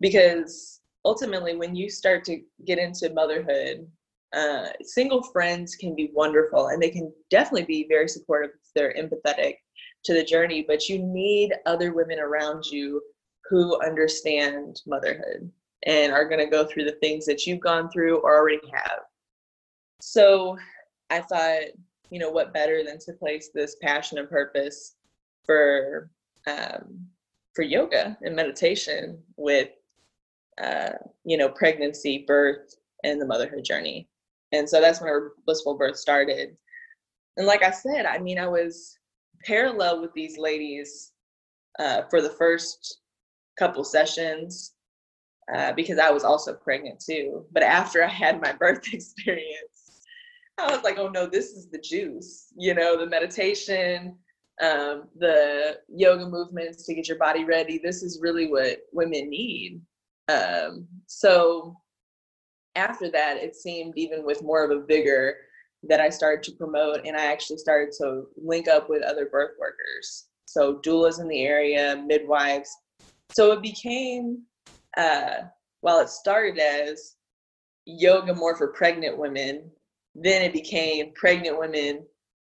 Because 0.00 0.80
ultimately, 1.04 1.56
when 1.56 1.74
you 1.74 1.90
start 1.90 2.24
to 2.24 2.40
get 2.64 2.78
into 2.78 3.12
motherhood, 3.12 3.86
uh, 4.32 4.68
single 4.82 5.22
friends 5.22 5.74
can 5.74 5.94
be 5.94 6.10
wonderful 6.14 6.68
and 6.68 6.80
they 6.80 6.90
can 6.90 7.12
definitely 7.30 7.64
be 7.64 7.86
very 7.88 8.08
supportive. 8.08 8.50
if 8.50 8.70
They're 8.74 8.94
empathetic 8.94 9.56
to 10.04 10.14
the 10.14 10.24
journey, 10.24 10.64
but 10.66 10.88
you 10.88 10.98
need 10.98 11.52
other 11.66 11.92
women 11.92 12.20
around 12.20 12.64
you 12.64 13.02
who 13.48 13.80
understand 13.84 14.80
motherhood 14.86 15.50
and 15.84 16.12
are 16.12 16.28
going 16.28 16.38
to 16.38 16.50
go 16.50 16.64
through 16.64 16.84
the 16.84 16.96
things 17.02 17.26
that 17.26 17.46
you've 17.46 17.60
gone 17.60 17.90
through 17.90 18.18
or 18.18 18.36
already 18.36 18.60
have. 18.72 19.00
So 20.00 20.56
I 21.10 21.20
thought, 21.20 21.62
you 22.10 22.18
know, 22.18 22.30
what 22.30 22.54
better 22.54 22.84
than 22.84 22.98
to 23.00 23.12
place 23.14 23.50
this 23.52 23.76
passion 23.82 24.18
and 24.18 24.28
purpose 24.30 24.94
for 25.44 26.10
um, 26.46 27.06
for 27.54 27.62
yoga 27.62 28.16
and 28.22 28.36
meditation 28.36 29.18
with, 29.36 29.70
uh, 30.62 30.90
you 31.24 31.36
know, 31.36 31.48
pregnancy, 31.48 32.24
birth, 32.26 32.74
and 33.04 33.20
the 33.20 33.26
motherhood 33.26 33.64
journey. 33.64 34.08
And 34.52 34.68
so 34.68 34.80
that's 34.80 35.00
when 35.00 35.08
our 35.10 35.32
blissful 35.46 35.76
birth 35.76 35.96
started. 35.96 36.56
And 37.36 37.46
like 37.46 37.62
I 37.62 37.70
said, 37.70 38.06
I 38.06 38.18
mean, 38.18 38.38
I 38.38 38.46
was 38.46 38.98
parallel 39.44 40.00
with 40.00 40.12
these 40.12 40.38
ladies 40.38 41.12
uh, 41.78 42.02
for 42.10 42.20
the 42.20 42.30
first 42.30 42.98
couple 43.58 43.84
sessions 43.84 44.74
uh, 45.54 45.72
because 45.72 45.98
I 45.98 46.10
was 46.10 46.24
also 46.24 46.54
pregnant 46.54 47.00
too. 47.00 47.44
But 47.52 47.62
after 47.62 48.04
I 48.04 48.08
had 48.08 48.40
my 48.40 48.52
birth 48.58 48.92
experience, 48.92 50.02
I 50.58 50.74
was 50.74 50.82
like, 50.82 50.98
oh 50.98 51.08
no, 51.08 51.26
this 51.26 51.50
is 51.50 51.68
the 51.70 51.78
juice. 51.78 52.52
You 52.56 52.74
know, 52.74 52.98
the 52.98 53.06
meditation, 53.06 54.16
um, 54.60 55.04
the 55.18 55.78
yoga 55.88 56.26
movements 56.28 56.84
to 56.86 56.94
get 56.94 57.08
your 57.08 57.18
body 57.18 57.44
ready. 57.44 57.78
This 57.78 58.02
is 58.02 58.20
really 58.20 58.48
what 58.48 58.80
women 58.92 59.30
need. 59.30 59.80
Um, 60.28 60.86
so 61.06 61.76
after 62.76 63.10
that, 63.10 63.38
it 63.38 63.56
seemed 63.56 63.94
even 63.96 64.24
with 64.24 64.42
more 64.42 64.64
of 64.64 64.70
a 64.70 64.84
vigor 64.84 65.36
that 65.84 66.00
I 66.00 66.10
started 66.10 66.42
to 66.44 66.56
promote, 66.56 67.06
and 67.06 67.16
I 67.16 67.32
actually 67.32 67.56
started 67.56 67.92
to 67.98 68.24
link 68.36 68.68
up 68.68 68.90
with 68.90 69.02
other 69.02 69.26
birth 69.26 69.52
workers. 69.58 70.26
So 70.44 70.80
doulas 70.84 71.20
in 71.20 71.28
the 71.28 71.42
area, 71.42 72.02
midwives. 72.06 72.70
So 73.32 73.52
it 73.52 73.62
became 73.62 74.42
uh, 74.96 75.44
while 75.80 76.00
it 76.00 76.08
started 76.08 76.58
as 76.58 77.16
yoga 77.86 78.34
more 78.34 78.56
for 78.56 78.68
pregnant 78.68 79.16
women, 79.16 79.70
then 80.14 80.42
it 80.42 80.52
became 80.52 81.12
pregnant 81.14 81.58
women 81.58 82.04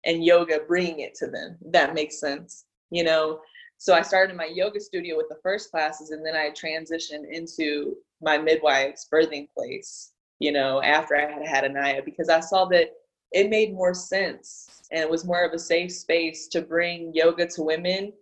and 0.04 0.24
yoga 0.24 0.60
bringing 0.66 1.00
it 1.00 1.14
to 1.16 1.26
them. 1.26 1.56
That 1.70 1.94
makes 1.94 2.20
sense, 2.20 2.64
you 2.90 3.04
know. 3.04 3.40
So 3.78 3.94
I 3.94 4.02
started 4.02 4.32
in 4.32 4.36
my 4.36 4.50
yoga 4.52 4.80
studio 4.80 5.16
with 5.16 5.28
the 5.28 5.38
first 5.42 5.70
classes, 5.70 6.10
and 6.10 6.24
then 6.24 6.34
I 6.34 6.50
transitioned 6.50 7.30
into 7.30 7.96
my 8.20 8.36
midwife's 8.36 9.08
birthing 9.12 9.48
place 9.54 10.12
you 10.38 10.52
know, 10.52 10.82
after 10.82 11.16
I 11.16 11.30
had 11.30 11.46
had 11.46 11.64
Anaya 11.64 12.02
because 12.04 12.28
I 12.28 12.40
saw 12.40 12.64
that 12.66 12.92
it 13.32 13.50
made 13.50 13.74
more 13.74 13.94
sense 13.94 14.86
and 14.90 15.00
it 15.00 15.10
was 15.10 15.24
more 15.24 15.44
of 15.44 15.52
a 15.52 15.58
safe 15.58 15.92
space 15.92 16.48
to 16.48 16.62
bring 16.62 17.12
yoga 17.14 17.46
to 17.46 17.62
women 17.62 18.12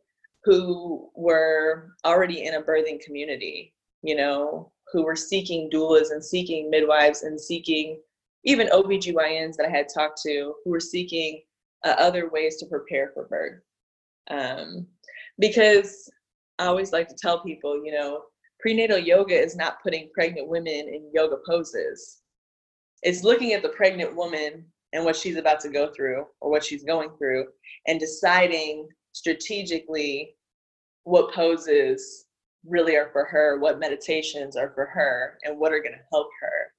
who 0.45 1.11
were 1.15 1.91
already 2.05 2.45
in 2.45 2.55
a 2.55 2.63
birthing 2.63 3.01
community, 3.01 3.75
you 4.03 4.17
know, 4.17 4.73
who 4.93 5.05
were 5.05 5.17
seeking 5.17 5.69
doulas 5.71 6.11
and 6.11 6.25
seeking 6.25 6.71
midwives 6.71 7.23
and 7.23 7.41
seeking 7.41 8.01
even 8.45 8.69
OBGYNs 8.69 9.57
that 9.57 9.67
I 9.67 9.71
had 9.71 9.89
talked 9.93 10.21
to 10.23 10.55
who 10.65 10.71
were 10.71 10.81
seeking 10.81 11.43
uh, 11.87 11.95
other 11.99 12.29
ways 12.29 12.57
to 12.57 12.67
prepare 12.67 13.13
for 13.15 13.27
birth. 13.29 13.61
Um, 14.29 14.87
because 15.39 16.11
I 16.59 16.67
always 16.67 16.93
like 16.93 17.09
to 17.09 17.15
tell 17.15 17.43
people, 17.43 17.85
you 17.85 17.93
know, 17.93 18.23
prenatal 18.59 18.99
yoga 18.99 19.35
is 19.35 19.55
not 19.55 19.83
putting 19.83 20.11
pregnant 20.13 20.49
women 20.49 20.73
in 20.73 21.11
yoga 21.15 21.37
poses. 21.47 22.23
It's 23.03 23.23
looking 23.23 23.53
at 23.53 23.63
the 23.63 23.69
pregnant 23.69 24.17
woman 24.17 24.65
and 24.93 25.05
what 25.05 25.15
she's 25.15 25.37
about 25.37 25.61
to 25.61 25.69
go 25.69 25.93
through 25.93 26.27
or 26.41 26.51
what 26.51 26.65
she's 26.65 26.83
going 26.83 27.11
through 27.19 27.47
and 27.87 28.01
deciding 28.01 28.89
strategically 29.13 30.35
what 31.05 31.33
poses 31.33 32.25
really 32.67 32.97
are 32.97 33.11
for 33.13 33.25
her, 33.27 33.61
what 33.61 33.79
meditations 33.79 34.57
are 34.57 34.73
for 34.75 34.87
her, 34.87 35.39
and 35.45 35.57
what 35.57 35.73
are 35.73 35.81
going 35.81 35.95
to 35.95 36.05
help 36.13 36.29
her. 36.41 36.73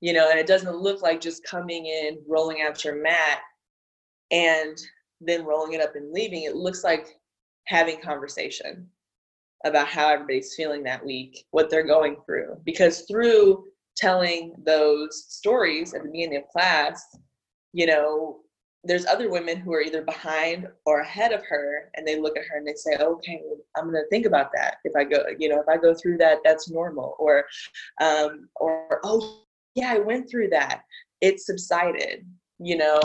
You 0.00 0.12
know, 0.12 0.30
and 0.30 0.40
it 0.40 0.48
doesn't 0.48 0.76
look 0.76 1.02
like 1.02 1.20
just 1.20 1.44
coming 1.44 1.86
in, 1.86 2.18
rolling 2.26 2.62
out 2.62 2.84
your 2.84 3.00
mat, 3.00 3.42
and 4.32 4.78
then 5.20 5.44
rolling 5.44 5.74
it 5.74 5.80
up 5.80 5.94
and 5.94 6.12
leaving. 6.12 6.42
It 6.42 6.56
looks 6.56 6.82
like 6.82 7.18
having 7.66 8.00
conversation 8.00 8.88
about 9.64 9.86
how 9.86 10.08
everybody's 10.08 10.54
feeling 10.56 10.82
that 10.82 11.04
week, 11.04 11.44
what 11.52 11.70
they're 11.70 11.86
going 11.86 12.16
through. 12.26 12.56
Because 12.64 13.02
through 13.02 13.66
telling 13.96 14.54
those 14.64 15.26
stories 15.28 15.94
at 15.94 16.02
the 16.02 16.08
beginning 16.08 16.38
of 16.38 16.48
class, 16.48 17.16
you 17.72 17.86
know, 17.86 18.40
there's 18.84 19.06
other 19.06 19.30
women 19.30 19.58
who 19.58 19.72
are 19.72 19.80
either 19.80 20.02
behind 20.02 20.66
or 20.86 21.00
ahead 21.00 21.32
of 21.32 21.44
her 21.44 21.90
and 21.94 22.06
they 22.06 22.20
look 22.20 22.36
at 22.36 22.44
her 22.44 22.56
and 22.56 22.66
they 22.66 22.74
say 22.74 22.96
okay 22.96 23.40
i'm 23.76 23.84
going 23.84 23.94
to 23.94 24.08
think 24.10 24.26
about 24.26 24.50
that 24.52 24.76
if 24.84 24.92
i 24.96 25.04
go 25.04 25.24
you 25.38 25.48
know 25.48 25.60
if 25.60 25.68
i 25.68 25.76
go 25.76 25.94
through 25.94 26.18
that 26.18 26.38
that's 26.44 26.68
normal 26.68 27.14
or 27.18 27.44
um 28.00 28.48
or 28.56 29.00
oh 29.04 29.42
yeah 29.74 29.92
i 29.92 29.98
went 29.98 30.28
through 30.28 30.48
that 30.48 30.82
it 31.20 31.40
subsided 31.40 32.26
you 32.58 32.76
know 32.76 33.00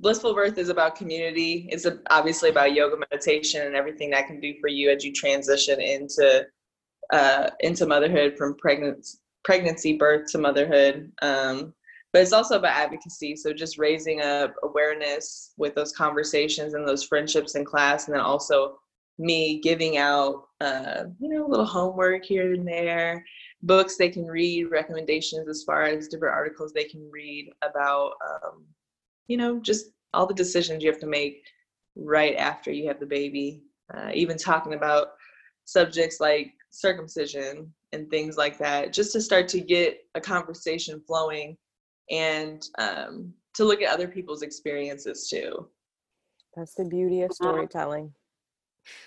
blissful 0.00 0.34
birth 0.34 0.58
is 0.58 0.68
about 0.68 0.96
community. 0.96 1.68
It's 1.70 1.86
obviously 2.10 2.50
about 2.50 2.74
yoga 2.74 2.96
meditation 2.96 3.66
and 3.66 3.74
everything 3.74 4.10
that 4.10 4.26
can 4.26 4.40
do 4.40 4.54
for 4.60 4.68
you 4.68 4.90
as 4.90 5.04
you 5.04 5.12
transition 5.12 5.80
into 5.80 6.46
uh 7.12 7.50
into 7.60 7.86
motherhood 7.86 8.36
from 8.36 8.56
pregnancy 8.56 9.18
pregnancy 9.44 9.96
birth 9.96 10.30
to 10.32 10.38
motherhood. 10.38 11.12
Um 11.22 11.74
but 12.12 12.22
it's 12.22 12.32
also 12.32 12.58
about 12.58 12.76
advocacy. 12.76 13.34
So 13.34 13.52
just 13.52 13.76
raising 13.76 14.20
up 14.20 14.54
awareness 14.62 15.52
with 15.56 15.74
those 15.74 15.90
conversations 15.90 16.74
and 16.74 16.86
those 16.86 17.02
friendships 17.02 17.56
in 17.56 17.64
class 17.64 18.06
and 18.06 18.14
then 18.14 18.22
also 18.22 18.78
me 19.18 19.60
giving 19.60 19.96
out 19.96 20.44
uh, 20.60 21.04
you 21.20 21.28
know 21.28 21.46
a 21.46 21.48
little 21.48 21.66
homework 21.66 22.24
here 22.24 22.52
and 22.52 22.66
there 22.66 23.24
books 23.62 23.96
they 23.96 24.08
can 24.08 24.26
read 24.26 24.70
recommendations 24.70 25.48
as 25.48 25.62
far 25.64 25.84
as 25.84 26.08
different 26.08 26.34
articles 26.34 26.72
they 26.72 26.84
can 26.84 27.08
read 27.12 27.50
about 27.62 28.12
um, 28.24 28.64
you 29.28 29.36
know 29.36 29.58
just 29.60 29.86
all 30.12 30.26
the 30.26 30.34
decisions 30.34 30.82
you 30.82 30.90
have 30.90 31.00
to 31.00 31.06
make 31.06 31.44
right 31.96 32.36
after 32.36 32.70
you 32.70 32.86
have 32.86 33.00
the 33.00 33.06
baby 33.06 33.62
uh, 33.94 34.10
even 34.14 34.36
talking 34.36 34.74
about 34.74 35.08
subjects 35.64 36.20
like 36.20 36.52
circumcision 36.70 37.72
and 37.92 38.10
things 38.10 38.36
like 38.36 38.58
that 38.58 38.92
just 38.92 39.12
to 39.12 39.20
start 39.20 39.48
to 39.48 39.60
get 39.60 39.98
a 40.14 40.20
conversation 40.20 41.00
flowing 41.06 41.56
and 42.10 42.68
um, 42.78 43.32
to 43.54 43.64
look 43.64 43.80
at 43.82 43.92
other 43.92 44.08
people's 44.08 44.42
experiences 44.42 45.28
too. 45.28 45.68
That's 46.56 46.74
the 46.74 46.84
beauty 46.84 47.22
of 47.22 47.32
storytelling. 47.32 48.12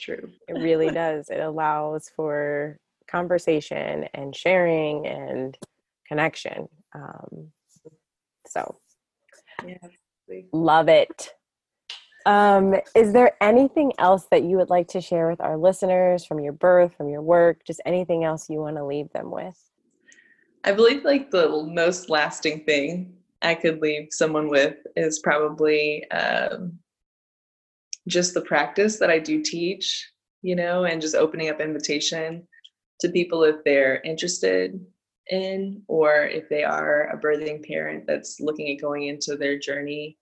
True. 0.00 0.30
it 0.48 0.52
really 0.52 0.90
does. 0.92 1.28
It 1.30 1.40
allows 1.40 2.10
for 2.14 2.76
conversation 3.08 4.06
and 4.14 4.34
sharing 4.34 5.06
and 5.06 5.56
connection. 6.06 6.68
Um, 6.94 7.50
so, 8.46 8.76
yeah, 9.64 9.76
love 10.52 10.88
it. 10.88 11.30
Um, 12.26 12.74
is 12.96 13.12
there 13.12 13.36
anything 13.40 13.92
else 13.98 14.26
that 14.32 14.42
you 14.42 14.56
would 14.56 14.68
like 14.68 14.88
to 14.88 15.00
share 15.00 15.30
with 15.30 15.40
our 15.40 15.56
listeners 15.56 16.26
from 16.26 16.40
your 16.40 16.52
birth, 16.52 16.94
from 16.96 17.08
your 17.08 17.22
work, 17.22 17.64
just 17.64 17.80
anything 17.86 18.24
else 18.24 18.50
you 18.50 18.58
want 18.58 18.76
to 18.76 18.84
leave 18.84 19.10
them 19.12 19.30
with? 19.30 19.56
I 20.64 20.72
believe 20.72 21.04
like 21.04 21.30
the 21.30 21.48
most 21.72 22.10
lasting 22.10 22.64
thing 22.64 23.14
I 23.42 23.54
could 23.54 23.80
leave 23.80 24.08
someone 24.10 24.48
with 24.48 24.74
is 24.96 25.20
probably 25.20 26.10
um, 26.10 26.76
just 28.08 28.34
the 28.34 28.40
practice 28.40 28.98
that 28.98 29.10
I 29.10 29.20
do 29.20 29.40
teach, 29.40 30.10
you 30.42 30.56
know, 30.56 30.84
and 30.84 31.00
just 31.00 31.14
opening 31.14 31.48
up 31.48 31.60
invitation 31.60 32.48
to 33.00 33.08
people 33.08 33.44
if 33.44 33.62
they're 33.64 34.00
interested 34.02 34.84
in 35.30 35.82
or 35.88 36.24
if 36.24 36.48
they 36.48 36.64
are 36.64 37.10
a 37.10 37.20
birthing 37.20 37.66
parent 37.66 38.04
that's 38.06 38.40
looking 38.40 38.70
at 38.70 38.80
going 38.80 39.08
into 39.08 39.36
their 39.36 39.58
journey 39.58 40.16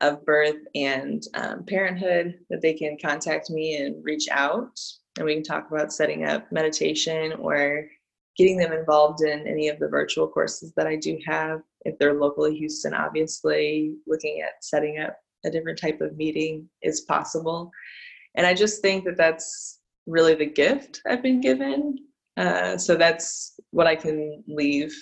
of 0.00 0.24
birth 0.24 0.56
and 0.74 1.22
um, 1.34 1.64
parenthood 1.64 2.38
that 2.50 2.60
they 2.60 2.74
can 2.74 2.96
contact 3.00 3.48
me 3.50 3.76
and 3.76 4.04
reach 4.04 4.26
out 4.30 4.78
and 5.16 5.24
we 5.24 5.34
can 5.34 5.44
talk 5.44 5.70
about 5.70 5.92
setting 5.92 6.24
up 6.24 6.50
meditation 6.50 7.32
or 7.34 7.86
getting 8.36 8.56
them 8.56 8.72
involved 8.72 9.22
in 9.22 9.46
any 9.46 9.68
of 9.68 9.78
the 9.78 9.88
virtual 9.88 10.26
courses 10.26 10.72
that 10.76 10.86
I 10.86 10.96
do 10.96 11.18
have. 11.24 11.60
If 11.84 11.98
they're 11.98 12.14
locally 12.14 12.56
Houston, 12.56 12.94
obviously, 12.94 13.94
looking 14.06 14.40
at 14.40 14.64
setting 14.64 14.98
up 14.98 15.16
a 15.44 15.50
different 15.50 15.78
type 15.78 16.00
of 16.00 16.16
meeting 16.16 16.68
is 16.82 17.02
possible. 17.02 17.70
And 18.34 18.46
I 18.46 18.54
just 18.54 18.82
think 18.82 19.04
that 19.04 19.16
that's 19.16 19.78
really 20.06 20.34
the 20.34 20.46
gift 20.46 21.00
I've 21.06 21.22
been 21.22 21.40
given. 21.40 21.98
Uh, 22.36 22.76
so 22.76 22.96
that's 22.96 23.58
what 23.70 23.86
I 23.86 23.94
can 23.94 24.42
leave 24.48 24.94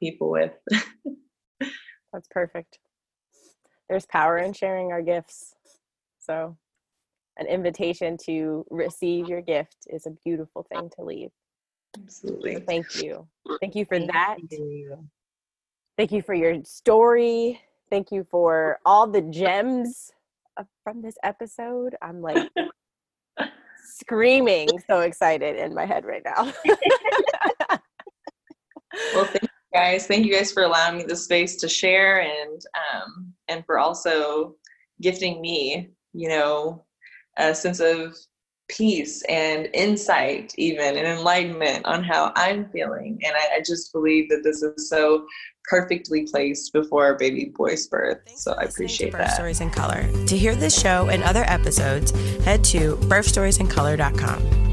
people 0.00 0.30
with. 0.30 0.52
that's 2.12 2.28
perfect. 2.30 2.78
There's 3.88 4.06
power 4.06 4.38
in 4.38 4.52
sharing 4.52 4.92
our 4.92 5.02
gifts. 5.02 5.54
So, 6.18 6.56
an 7.38 7.46
invitation 7.46 8.16
to 8.26 8.66
receive 8.70 9.28
your 9.28 9.40
gift 9.40 9.86
is 9.88 10.06
a 10.06 10.10
beautiful 10.24 10.66
thing 10.70 10.90
to 10.96 11.04
leave. 11.04 11.30
Absolutely. 11.96 12.54
So 12.56 12.60
thank 12.66 12.94
you. 12.96 13.26
Thank 13.60 13.74
you 13.74 13.84
for 13.84 13.98
Thank 13.98 14.12
that. 14.12 14.36
you. 14.50 15.08
Thank 15.96 16.12
you 16.12 16.22
for 16.22 16.34
your 16.34 16.62
story. 16.64 17.60
Thank 17.90 18.12
you 18.12 18.26
for 18.30 18.78
all 18.84 19.06
the 19.06 19.22
gems 19.22 20.12
from 20.84 21.02
this 21.02 21.16
episode. 21.22 21.96
I'm 22.02 22.20
like 22.20 22.50
screaming, 24.00 24.68
so 24.88 25.00
excited 25.00 25.56
in 25.56 25.74
my 25.74 25.86
head 25.86 26.04
right 26.04 26.22
now. 26.24 26.52
well, 29.14 29.24
thank 29.24 29.42
you 29.42 29.48
guys. 29.72 30.06
Thank 30.06 30.26
you 30.26 30.34
guys 30.34 30.52
for 30.52 30.62
allowing 30.62 30.98
me 30.98 31.04
the 31.04 31.16
space 31.16 31.56
to 31.56 31.68
share 31.68 32.20
and 32.20 32.62
um, 32.94 33.32
and 33.48 33.64
for 33.66 33.78
also 33.78 34.54
gifting 35.00 35.40
me, 35.40 35.90
you 36.12 36.28
know, 36.28 36.84
a 37.36 37.54
sense 37.54 37.80
of 37.80 38.16
peace 38.68 39.22
and 39.28 39.68
insight, 39.72 40.54
even 40.58 40.96
and 40.96 41.06
enlightenment 41.06 41.84
on 41.86 42.04
how 42.04 42.32
I'm 42.36 42.68
feeling. 42.70 43.18
And 43.24 43.34
I, 43.34 43.56
I, 43.56 43.62
just 43.64 43.92
believe 43.92 44.28
that 44.28 44.42
this 44.44 44.62
is 44.62 44.90
so 44.90 45.26
perfectly 45.64 46.26
placed 46.30 46.72
before 46.72 47.04
our 47.04 47.16
baby 47.16 47.52
boy's 47.54 47.86
birth. 47.86 48.18
Thanks 48.26 48.44
so 48.44 48.52
I 48.52 48.64
appreciate 48.64 49.12
Birth 49.12 49.20
that. 49.20 49.34
Stories 49.34 49.60
in 49.60 49.70
Color. 49.70 50.08
To 50.26 50.36
hear 50.36 50.54
this 50.54 50.78
show 50.78 51.08
and 51.08 51.22
other 51.22 51.44
episodes, 51.46 52.12
head 52.44 52.64
to 52.64 52.96
birthstoriesincolor.com. 52.96 54.67